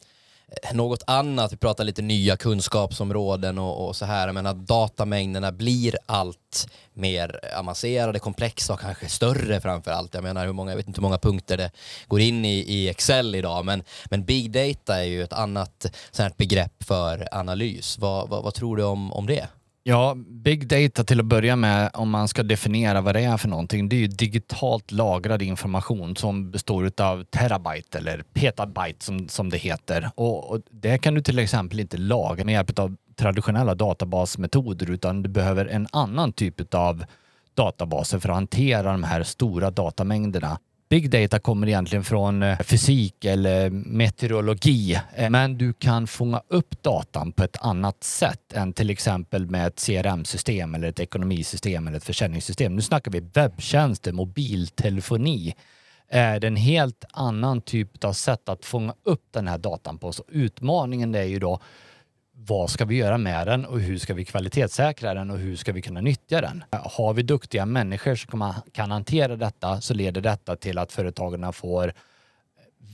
något 0.73 1.03
annat, 1.07 1.53
vi 1.53 1.57
pratar 1.57 1.85
lite 1.85 2.03
nya 2.03 2.37
kunskapsområden 2.37 3.59
och, 3.59 3.87
och 3.87 3.97
så 3.97 4.05
här, 4.05 4.33
men 4.33 4.47
att 4.47 4.67
datamängderna 4.67 5.53
blir 5.53 5.97
allt 6.07 6.69
mer 6.95 7.41
avancerade, 7.59 8.19
komplexa 8.19 8.73
och 8.73 8.81
kanske 8.81 9.09
större 9.09 9.61
framför 9.61 9.91
allt. 9.91 10.15
Jag 10.15 10.23
menar, 10.23 10.47
hur 10.47 10.53
många, 10.53 10.71
jag 10.71 10.77
vet 10.77 10.89
inte 10.89 10.99
hur 10.99 11.03
många 11.03 11.19
punkter 11.19 11.57
det 11.57 11.71
går 12.09 12.21
in 12.21 12.45
i, 12.45 12.59
i 12.59 12.89
Excel 12.89 13.35
idag, 13.35 13.65
men, 13.65 13.83
men 14.05 14.25
big 14.25 14.51
data 14.51 14.99
är 14.99 15.05
ju 15.05 15.23
ett 15.23 15.33
annat 15.33 15.87
sånt 16.11 16.37
begrepp 16.37 16.85
för 16.85 17.29
analys. 17.33 17.99
Vad, 17.99 18.29
vad, 18.29 18.45
vad 18.45 18.55
tror 18.55 18.77
du 18.77 18.85
om, 18.85 19.13
om 19.13 19.27
det? 19.27 19.49
Ja, 19.89 20.15
big 20.17 20.69
data 20.69 21.05
till 21.05 21.21
att 21.21 21.27
börja 21.27 21.57
med, 21.57 21.91
om 21.95 22.11
man 22.11 22.29
ska 22.29 22.43
definiera 22.43 23.01
vad 23.01 23.15
det 23.15 23.21
är 23.21 23.37
för 23.37 23.49
någonting, 23.49 23.89
det 23.89 23.97
är 23.97 24.01
ju 24.01 24.07
digitalt 24.07 24.93
lagrad 24.93 25.43
information 25.43 26.17
som 26.17 26.51
består 26.51 26.93
av 27.01 27.25
terabyte 27.25 27.99
eller 27.99 28.23
petabyte 28.33 29.05
som, 29.05 29.29
som 29.29 29.51
det 29.51 29.57
heter. 29.57 30.11
Och, 30.15 30.51
och 30.51 30.61
det 30.71 30.99
kan 30.99 31.15
du 31.15 31.21
till 31.21 31.39
exempel 31.39 31.81
inte 31.81 31.97
lagra 31.97 32.45
med 32.45 32.53
hjälp 32.53 32.79
av 32.79 32.97
traditionella 33.17 33.75
databasmetoder 33.75 34.91
utan 34.91 35.23
du 35.23 35.29
behöver 35.29 35.67
en 35.67 35.87
annan 35.93 36.33
typ 36.33 36.75
av 36.75 37.05
databaser 37.55 38.19
för 38.19 38.29
att 38.29 38.35
hantera 38.35 38.93
de 38.93 39.03
här 39.03 39.23
stora 39.23 39.71
datamängderna. 39.71 40.59
Big 40.89 41.11
data 41.11 41.39
kommer 41.39 41.67
egentligen 41.67 42.05
från 42.05 42.43
eh, 42.43 42.59
fysik 42.59 43.25
eller 43.25 43.71
meteorologi, 43.71 45.01
eh, 45.15 45.31
men 45.31 45.59
du 45.59 45.73
kan 45.73 46.07
fånga 46.07 46.43
upp 46.49 46.83
datan 46.83 47.33
på 47.33 47.45
ett 47.45 47.57
annat 47.61 48.05
sätt 48.05 48.53
än 48.53 48.73
till 48.73 48.91
exempel 48.91 49.47
med 49.47 49.67
ett 49.67 49.87
CRM-system 49.87 50.75
eller 50.75 50.89
ett 50.89 51.01
ekonomisystem 51.01 51.87
eller 51.87 51.97
ett 51.97 52.05
försäljningssystem. 52.05 52.77
Nu 52.77 52.83
snackar 52.83 53.11
vi 53.11 53.21
webbtjänster, 53.21 54.13
mobiltelefoni. 54.13 55.55
Eh, 56.11 56.19
det 56.19 56.19
är 56.19 56.45
en 56.45 56.57
helt 56.57 57.05
annan 57.11 57.61
typ 57.61 58.05
av 58.05 58.13
sätt 58.13 58.49
att 58.49 58.65
fånga 58.65 58.95
upp 59.03 59.25
den 59.31 59.49
här 59.49 59.59
datan 59.59 59.99
på. 59.99 60.13
Så 60.13 60.25
utmaningen 60.29 61.15
är 61.15 61.23
ju 61.23 61.39
då 61.39 61.61
vad 62.41 62.71
ska 62.71 62.85
vi 62.85 62.97
göra 62.97 63.19
med 63.19 63.47
den 63.47 63.65
och 63.65 63.81
hur 63.81 63.99
ska 63.99 64.15
vi 64.15 64.25
kvalitetssäkra 64.25 65.15
den 65.15 65.31
och 65.31 65.39
hur 65.39 65.57
ska 65.57 65.73
vi 65.73 65.83
kunna 65.83 66.01
nyttja 66.01 66.41
den? 66.41 66.65
Har 66.71 67.15
vi 67.15 67.23
duktiga 67.23 67.67
människor 67.67 68.15
som 68.15 68.55
kan 68.73 68.91
hantera 68.91 69.37
detta 69.37 69.81
så 69.81 69.95
leder 69.95 70.21
detta 70.21 70.57
till 70.57 70.79
att 70.79 70.93
företagen 70.93 71.53
får 71.53 71.93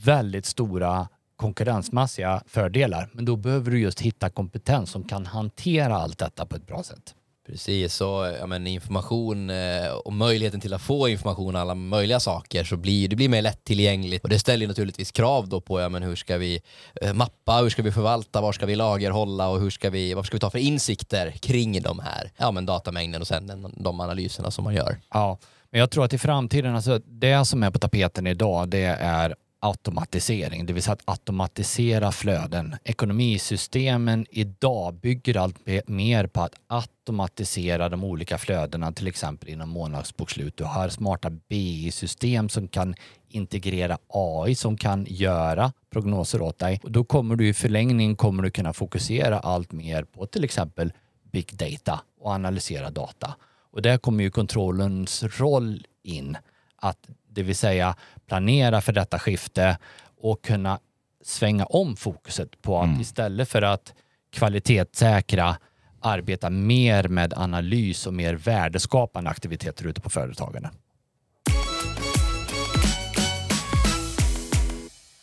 väldigt 0.03 0.45
stora 0.45 1.07
konkurrensmässiga 1.35 2.43
fördelar. 2.47 3.09
Men 3.11 3.25
då 3.25 3.35
behöver 3.35 3.71
du 3.71 3.79
just 3.79 4.01
hitta 4.01 4.29
kompetens 4.29 4.89
som 4.89 5.03
kan 5.03 5.25
hantera 5.25 5.95
allt 5.95 6.17
detta 6.17 6.45
på 6.45 6.55
ett 6.55 6.67
bra 6.67 6.83
sätt. 6.83 7.15
Precis, 7.47 8.01
och 8.01 8.25
ja, 8.39 8.45
men 8.47 8.67
information 8.67 9.49
eh, 9.49 9.87
och 10.05 10.13
möjligheten 10.13 10.61
till 10.61 10.73
att 10.73 10.81
få 10.81 11.09
information 11.09 11.55
om 11.55 11.61
alla 11.61 11.75
möjliga 11.75 12.19
saker 12.19 12.63
så 12.63 12.77
blir 12.77 13.07
det 13.07 13.15
blir 13.15 13.29
mer 13.29 13.41
lättillgängligt 13.41 14.23
och 14.23 14.29
det 14.29 14.39
ställer 14.39 14.67
naturligtvis 14.67 15.11
krav 15.11 15.49
då 15.49 15.61
på 15.61 15.81
ja, 15.81 15.89
men 15.89 16.03
hur 16.03 16.15
ska 16.15 16.37
vi 16.37 16.61
eh, 17.01 17.13
mappa, 17.13 17.57
hur 17.57 17.69
ska 17.69 17.81
vi 17.81 17.91
förvalta, 17.91 18.41
var 18.41 18.51
ska 18.51 18.65
vi 18.65 18.75
lagerhålla 18.75 19.49
och 19.49 19.59
hur 19.59 19.69
ska 19.69 19.89
vi, 19.89 20.13
vad 20.13 20.25
ska 20.25 20.35
vi 20.35 20.39
ta 20.39 20.49
för 20.49 20.59
insikter 20.59 21.31
kring 21.31 21.81
de 21.81 21.99
här 21.99 22.31
ja, 22.37 22.51
men 22.51 22.65
datamängden 22.65 23.21
och 23.21 23.27
sen 23.27 23.47
den, 23.47 23.73
de 23.77 23.99
analyserna 23.99 24.51
som 24.51 24.63
man 24.63 24.75
gör. 24.75 24.97
Ja, 25.13 25.37
men 25.71 25.79
jag 25.79 25.91
tror 25.91 26.05
att 26.05 26.13
i 26.13 26.17
framtiden, 26.17 26.75
alltså 26.75 26.99
det 26.99 27.45
som 27.45 27.63
är 27.63 27.71
på 27.71 27.79
tapeten 27.79 28.27
idag 28.27 28.69
det 28.69 28.97
är 28.99 29.35
automatisering, 29.59 30.65
det 30.65 30.73
vill 30.73 30.83
säga 30.83 30.93
att 30.93 31.09
automatisera 31.09 32.11
flöden. 32.11 32.75
Ekonomisystemen 32.83 34.25
idag 34.29 34.93
bygger 34.93 35.37
allt 35.37 35.87
mer 35.87 36.27
på 36.27 36.41
att 36.41 36.55
automatisera 36.67 37.89
de 37.89 38.03
olika 38.03 38.37
flödena, 38.37 38.91
till 38.91 39.07
exempel 39.07 39.49
inom 39.49 39.69
månadsbokslut. 39.69 40.57
Du 40.57 40.63
har 40.63 40.89
smarta 40.89 41.29
BI-system 41.29 42.49
som 42.49 42.67
kan 42.67 42.95
integrera 43.27 43.97
AI 44.07 44.55
som 44.55 44.77
kan 44.77 45.05
göra 45.09 45.73
prognoser 45.89 46.41
åt 46.41 46.59
dig. 46.59 46.79
Och 46.83 46.91
då 46.91 47.03
kommer 47.03 47.35
du 47.35 47.47
i 47.47 47.53
förlängning 47.53 48.15
kommer 48.15 48.43
du 48.43 48.49
kunna 48.49 48.73
fokusera 48.73 49.39
allt 49.39 49.71
mer 49.71 50.03
på 50.03 50.25
till 50.25 50.43
exempel 50.43 50.93
big 51.31 51.55
data 51.57 52.01
och 52.19 52.31
analysera 52.31 52.89
data. 52.89 53.35
Och 53.71 53.81
där 53.81 53.97
kommer 53.97 54.23
ju 54.23 54.31
kontrollens 54.31 55.23
roll 55.23 55.87
in. 56.03 56.37
Att 56.75 57.09
det 57.35 57.43
vill 57.43 57.55
säga 57.55 57.95
planera 58.27 58.81
för 58.81 58.93
detta 58.93 59.19
skifte 59.19 59.77
och 60.21 60.43
kunna 60.43 60.79
svänga 61.23 61.65
om 61.65 61.95
fokuset 61.95 62.61
på 62.61 62.79
att 62.79 62.85
mm. 62.85 63.01
istället 63.01 63.49
för 63.49 63.61
att 63.61 63.93
kvalitetssäkra 64.31 65.57
arbeta 66.01 66.49
mer 66.49 67.07
med 67.07 67.33
analys 67.33 68.07
och 68.07 68.13
mer 68.13 68.33
värdeskapande 68.33 69.29
aktiviteter 69.29 69.87
ute 69.87 70.01
på 70.01 70.09
företagen. 70.09 70.67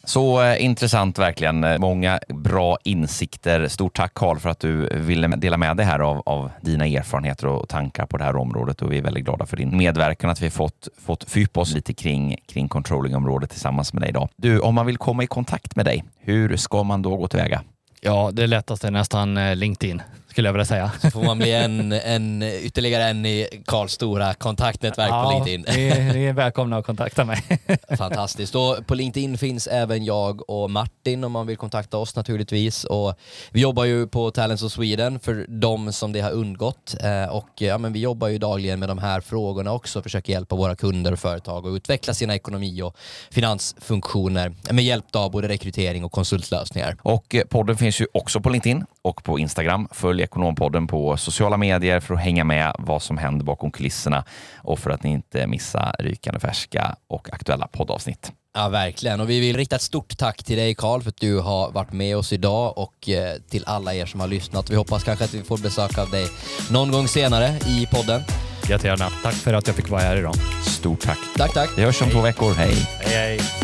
Så 0.05 0.43
eh, 0.43 0.65
intressant 0.65 1.19
verkligen. 1.19 1.65
Eh, 1.65 1.79
många 1.79 2.21
bra 2.29 2.79
insikter. 2.85 3.69
Stort 3.69 3.97
tack 3.97 4.15
Karl 4.15 4.39
för 4.39 4.51
att 4.51 4.61
du 4.61 4.99
ville 5.01 5.29
dela 5.29 5.57
med 5.57 5.77
dig 5.77 5.87
här 5.87 5.99
av, 5.99 6.23
av, 6.27 6.51
dina 6.61 6.87
erfarenheter 6.87 7.47
och 7.47 7.69
tankar 7.69 8.07
på 8.07 8.17
det 8.17 8.25
här 8.25 8.37
området 8.37 8.83
och 8.83 8.93
vi 8.93 8.99
är 8.99 9.03
väldigt 9.03 9.25
glada 9.25 9.47
för 9.47 9.57
din 9.57 9.77
medverkan 9.77 10.31
att 10.31 10.43
vi 10.43 10.51
fått, 10.51 10.89
fått 10.99 11.31
fördjupa 11.31 11.61
oss 11.61 11.75
lite 11.75 11.95
kring, 11.95 12.37
kring 12.47 12.69
controllingområdet 12.69 13.51
tillsammans 13.51 13.93
med 13.93 14.03
dig 14.03 14.11
idag. 14.11 14.29
Du, 14.37 14.61
om 14.61 14.75
man 14.75 14.87
vill 14.87 14.99
komma 14.99 15.23
i 15.23 15.27
kontakt 15.27 15.77
med 15.77 15.85
dig, 15.85 16.05
hur 16.21 16.57
ska 16.57 16.83
man 16.83 17.03
då 17.03 17.17
gå 17.17 17.29
tillväga? 17.29 17.63
Ja, 18.01 18.31
det 18.33 18.47
lättaste 18.47 18.87
är 18.87 18.91
nästan 18.91 19.37
eh, 19.37 19.57
LinkedIn 19.57 20.03
skulle 20.33 20.49
jag 20.49 20.53
vilja 20.53 20.65
säga. 20.65 20.91
Så 21.03 21.11
får 21.11 21.23
man 21.23 21.39
bli 21.39 21.53
en, 21.53 21.93
en, 21.93 22.43
ytterligare 22.43 23.05
en 23.05 23.27
i 23.27 23.63
Karls 23.67 23.93
stora 23.93 24.35
kontaktnätverk 24.35 25.11
ja, 25.11 25.25
på 25.25 25.31
LinkedIn. 25.31 25.65
Ni, 25.69 26.13
ni 26.15 26.25
är 26.25 26.33
välkomna 26.33 26.77
att 26.77 26.87
kontakta 26.87 27.25
mig. 27.25 27.43
Fantastiskt. 27.99 28.55
Och 28.55 28.87
på 28.87 28.95
LinkedIn 28.95 29.39
finns 29.39 29.67
även 29.67 30.05
jag 30.05 30.51
och 30.51 30.71
Martin 30.71 31.25
om 31.25 31.33
man 31.33 31.47
vill 31.47 31.57
kontakta 31.57 31.99
oss 31.99 32.17
naturligtvis. 32.17 32.85
Och 32.85 33.15
vi 33.51 33.61
jobbar 33.61 33.85
ju 33.85 34.07
på 34.07 34.31
Talents 34.31 34.63
of 34.63 34.73
Sweden 34.73 35.21
för 35.21 35.47
de 35.49 35.93
som 35.93 36.13
det 36.13 36.21
har 36.21 36.31
undgått. 36.31 36.95
Eh, 37.01 37.37
och 37.37 37.49
ja, 37.55 37.79
men 37.79 37.93
vi 37.93 38.01
jobbar 38.01 38.29
ju 38.29 38.39
dagligen 38.39 38.81
med 38.81 38.89
de 38.89 38.99
här 38.99 39.21
frågorna 39.21 39.73
också, 39.73 40.03
försöker 40.03 40.33
hjälpa 40.33 40.57
våra 40.57 40.77
kunder 40.77 41.13
och 41.13 41.19
företag 41.19 41.67
att 41.67 41.77
utveckla 41.77 42.15
sina 42.15 42.35
ekonomi 42.35 42.83
och 42.83 42.97
finansfunktioner 43.31 44.53
med 44.71 44.85
hjälp 44.85 45.17
av 45.17 45.31
både 45.31 45.49
rekrytering 45.49 46.05
och 46.05 46.13
konsultlösningar. 46.13 46.97
Och 47.03 47.35
eh, 47.35 47.45
podden 47.45 47.77
finns 47.77 48.01
ju 48.01 48.07
också 48.13 48.41
på 48.41 48.51
LinkedIn 48.51 48.85
och 49.03 49.25
på 49.25 49.39
Instagram. 49.39 49.89
Följ 49.93 50.22
Ekonompodden 50.23 50.87
på 50.87 51.17
sociala 51.17 51.57
medier 51.57 52.01
för 52.01 52.15
att 52.15 52.21
hänga 52.21 52.45
med 52.45 52.75
vad 52.79 53.03
som 53.03 53.19
händer 53.19 53.45
bakom 53.45 53.71
kulisserna 53.71 54.25
och 54.57 54.79
för 54.79 54.91
att 54.91 55.03
ni 55.03 55.11
inte 55.11 55.47
missar 55.47 55.97
rykande 55.99 56.41
färska 56.41 56.97
och 57.09 57.33
aktuella 57.33 57.67
poddavsnitt. 57.67 58.33
Ja, 58.55 58.69
verkligen. 58.69 59.21
Och 59.21 59.31
vi 59.31 59.41
vill 59.41 59.57
rikta 59.57 59.77
ett 59.77 59.83
stort 59.83 60.19
tack 60.19 60.45
till 60.45 60.57
dig 60.57 60.75
Karl 60.75 61.03
för 61.03 61.09
att 61.09 61.21
du 61.21 61.39
har 61.39 61.71
varit 61.71 61.93
med 61.93 62.17
oss 62.17 62.33
idag 62.33 62.79
och 62.79 63.09
eh, 63.09 63.37
till 63.51 63.65
alla 63.67 63.95
er 63.95 64.07
som 64.07 64.21
har 64.21 64.29
lyssnat. 64.29 64.71
Vi 64.71 64.77
hoppas 64.77 65.05
kanske 65.05 65.25
att 65.25 65.35
vi 65.35 65.43
får 65.43 65.59
besök 65.59 65.99
av 65.99 66.11
dig 66.11 66.27
någon 66.71 66.91
gång 66.91 67.09
senare 67.09 67.59
i 67.67 67.87
podden. 67.87 68.23
Jättegärna. 68.69 69.09
Tack 69.23 69.35
för 69.35 69.55
att 69.55 69.67
jag 69.67 69.77
fick 69.77 69.89
vara 69.91 70.01
här 70.01 70.17
idag. 70.17 70.35
Stort 70.67 71.01
tack. 71.01 71.19
Tack, 71.37 71.55
tack. 71.55 71.71
Vi 71.77 71.83
hörs 71.83 72.01
om 72.01 72.07
hej. 72.07 72.15
två 72.15 72.23
veckor. 72.23 72.55
Hej. 72.55 72.75
Hej, 73.01 73.15
hej. 73.15 73.62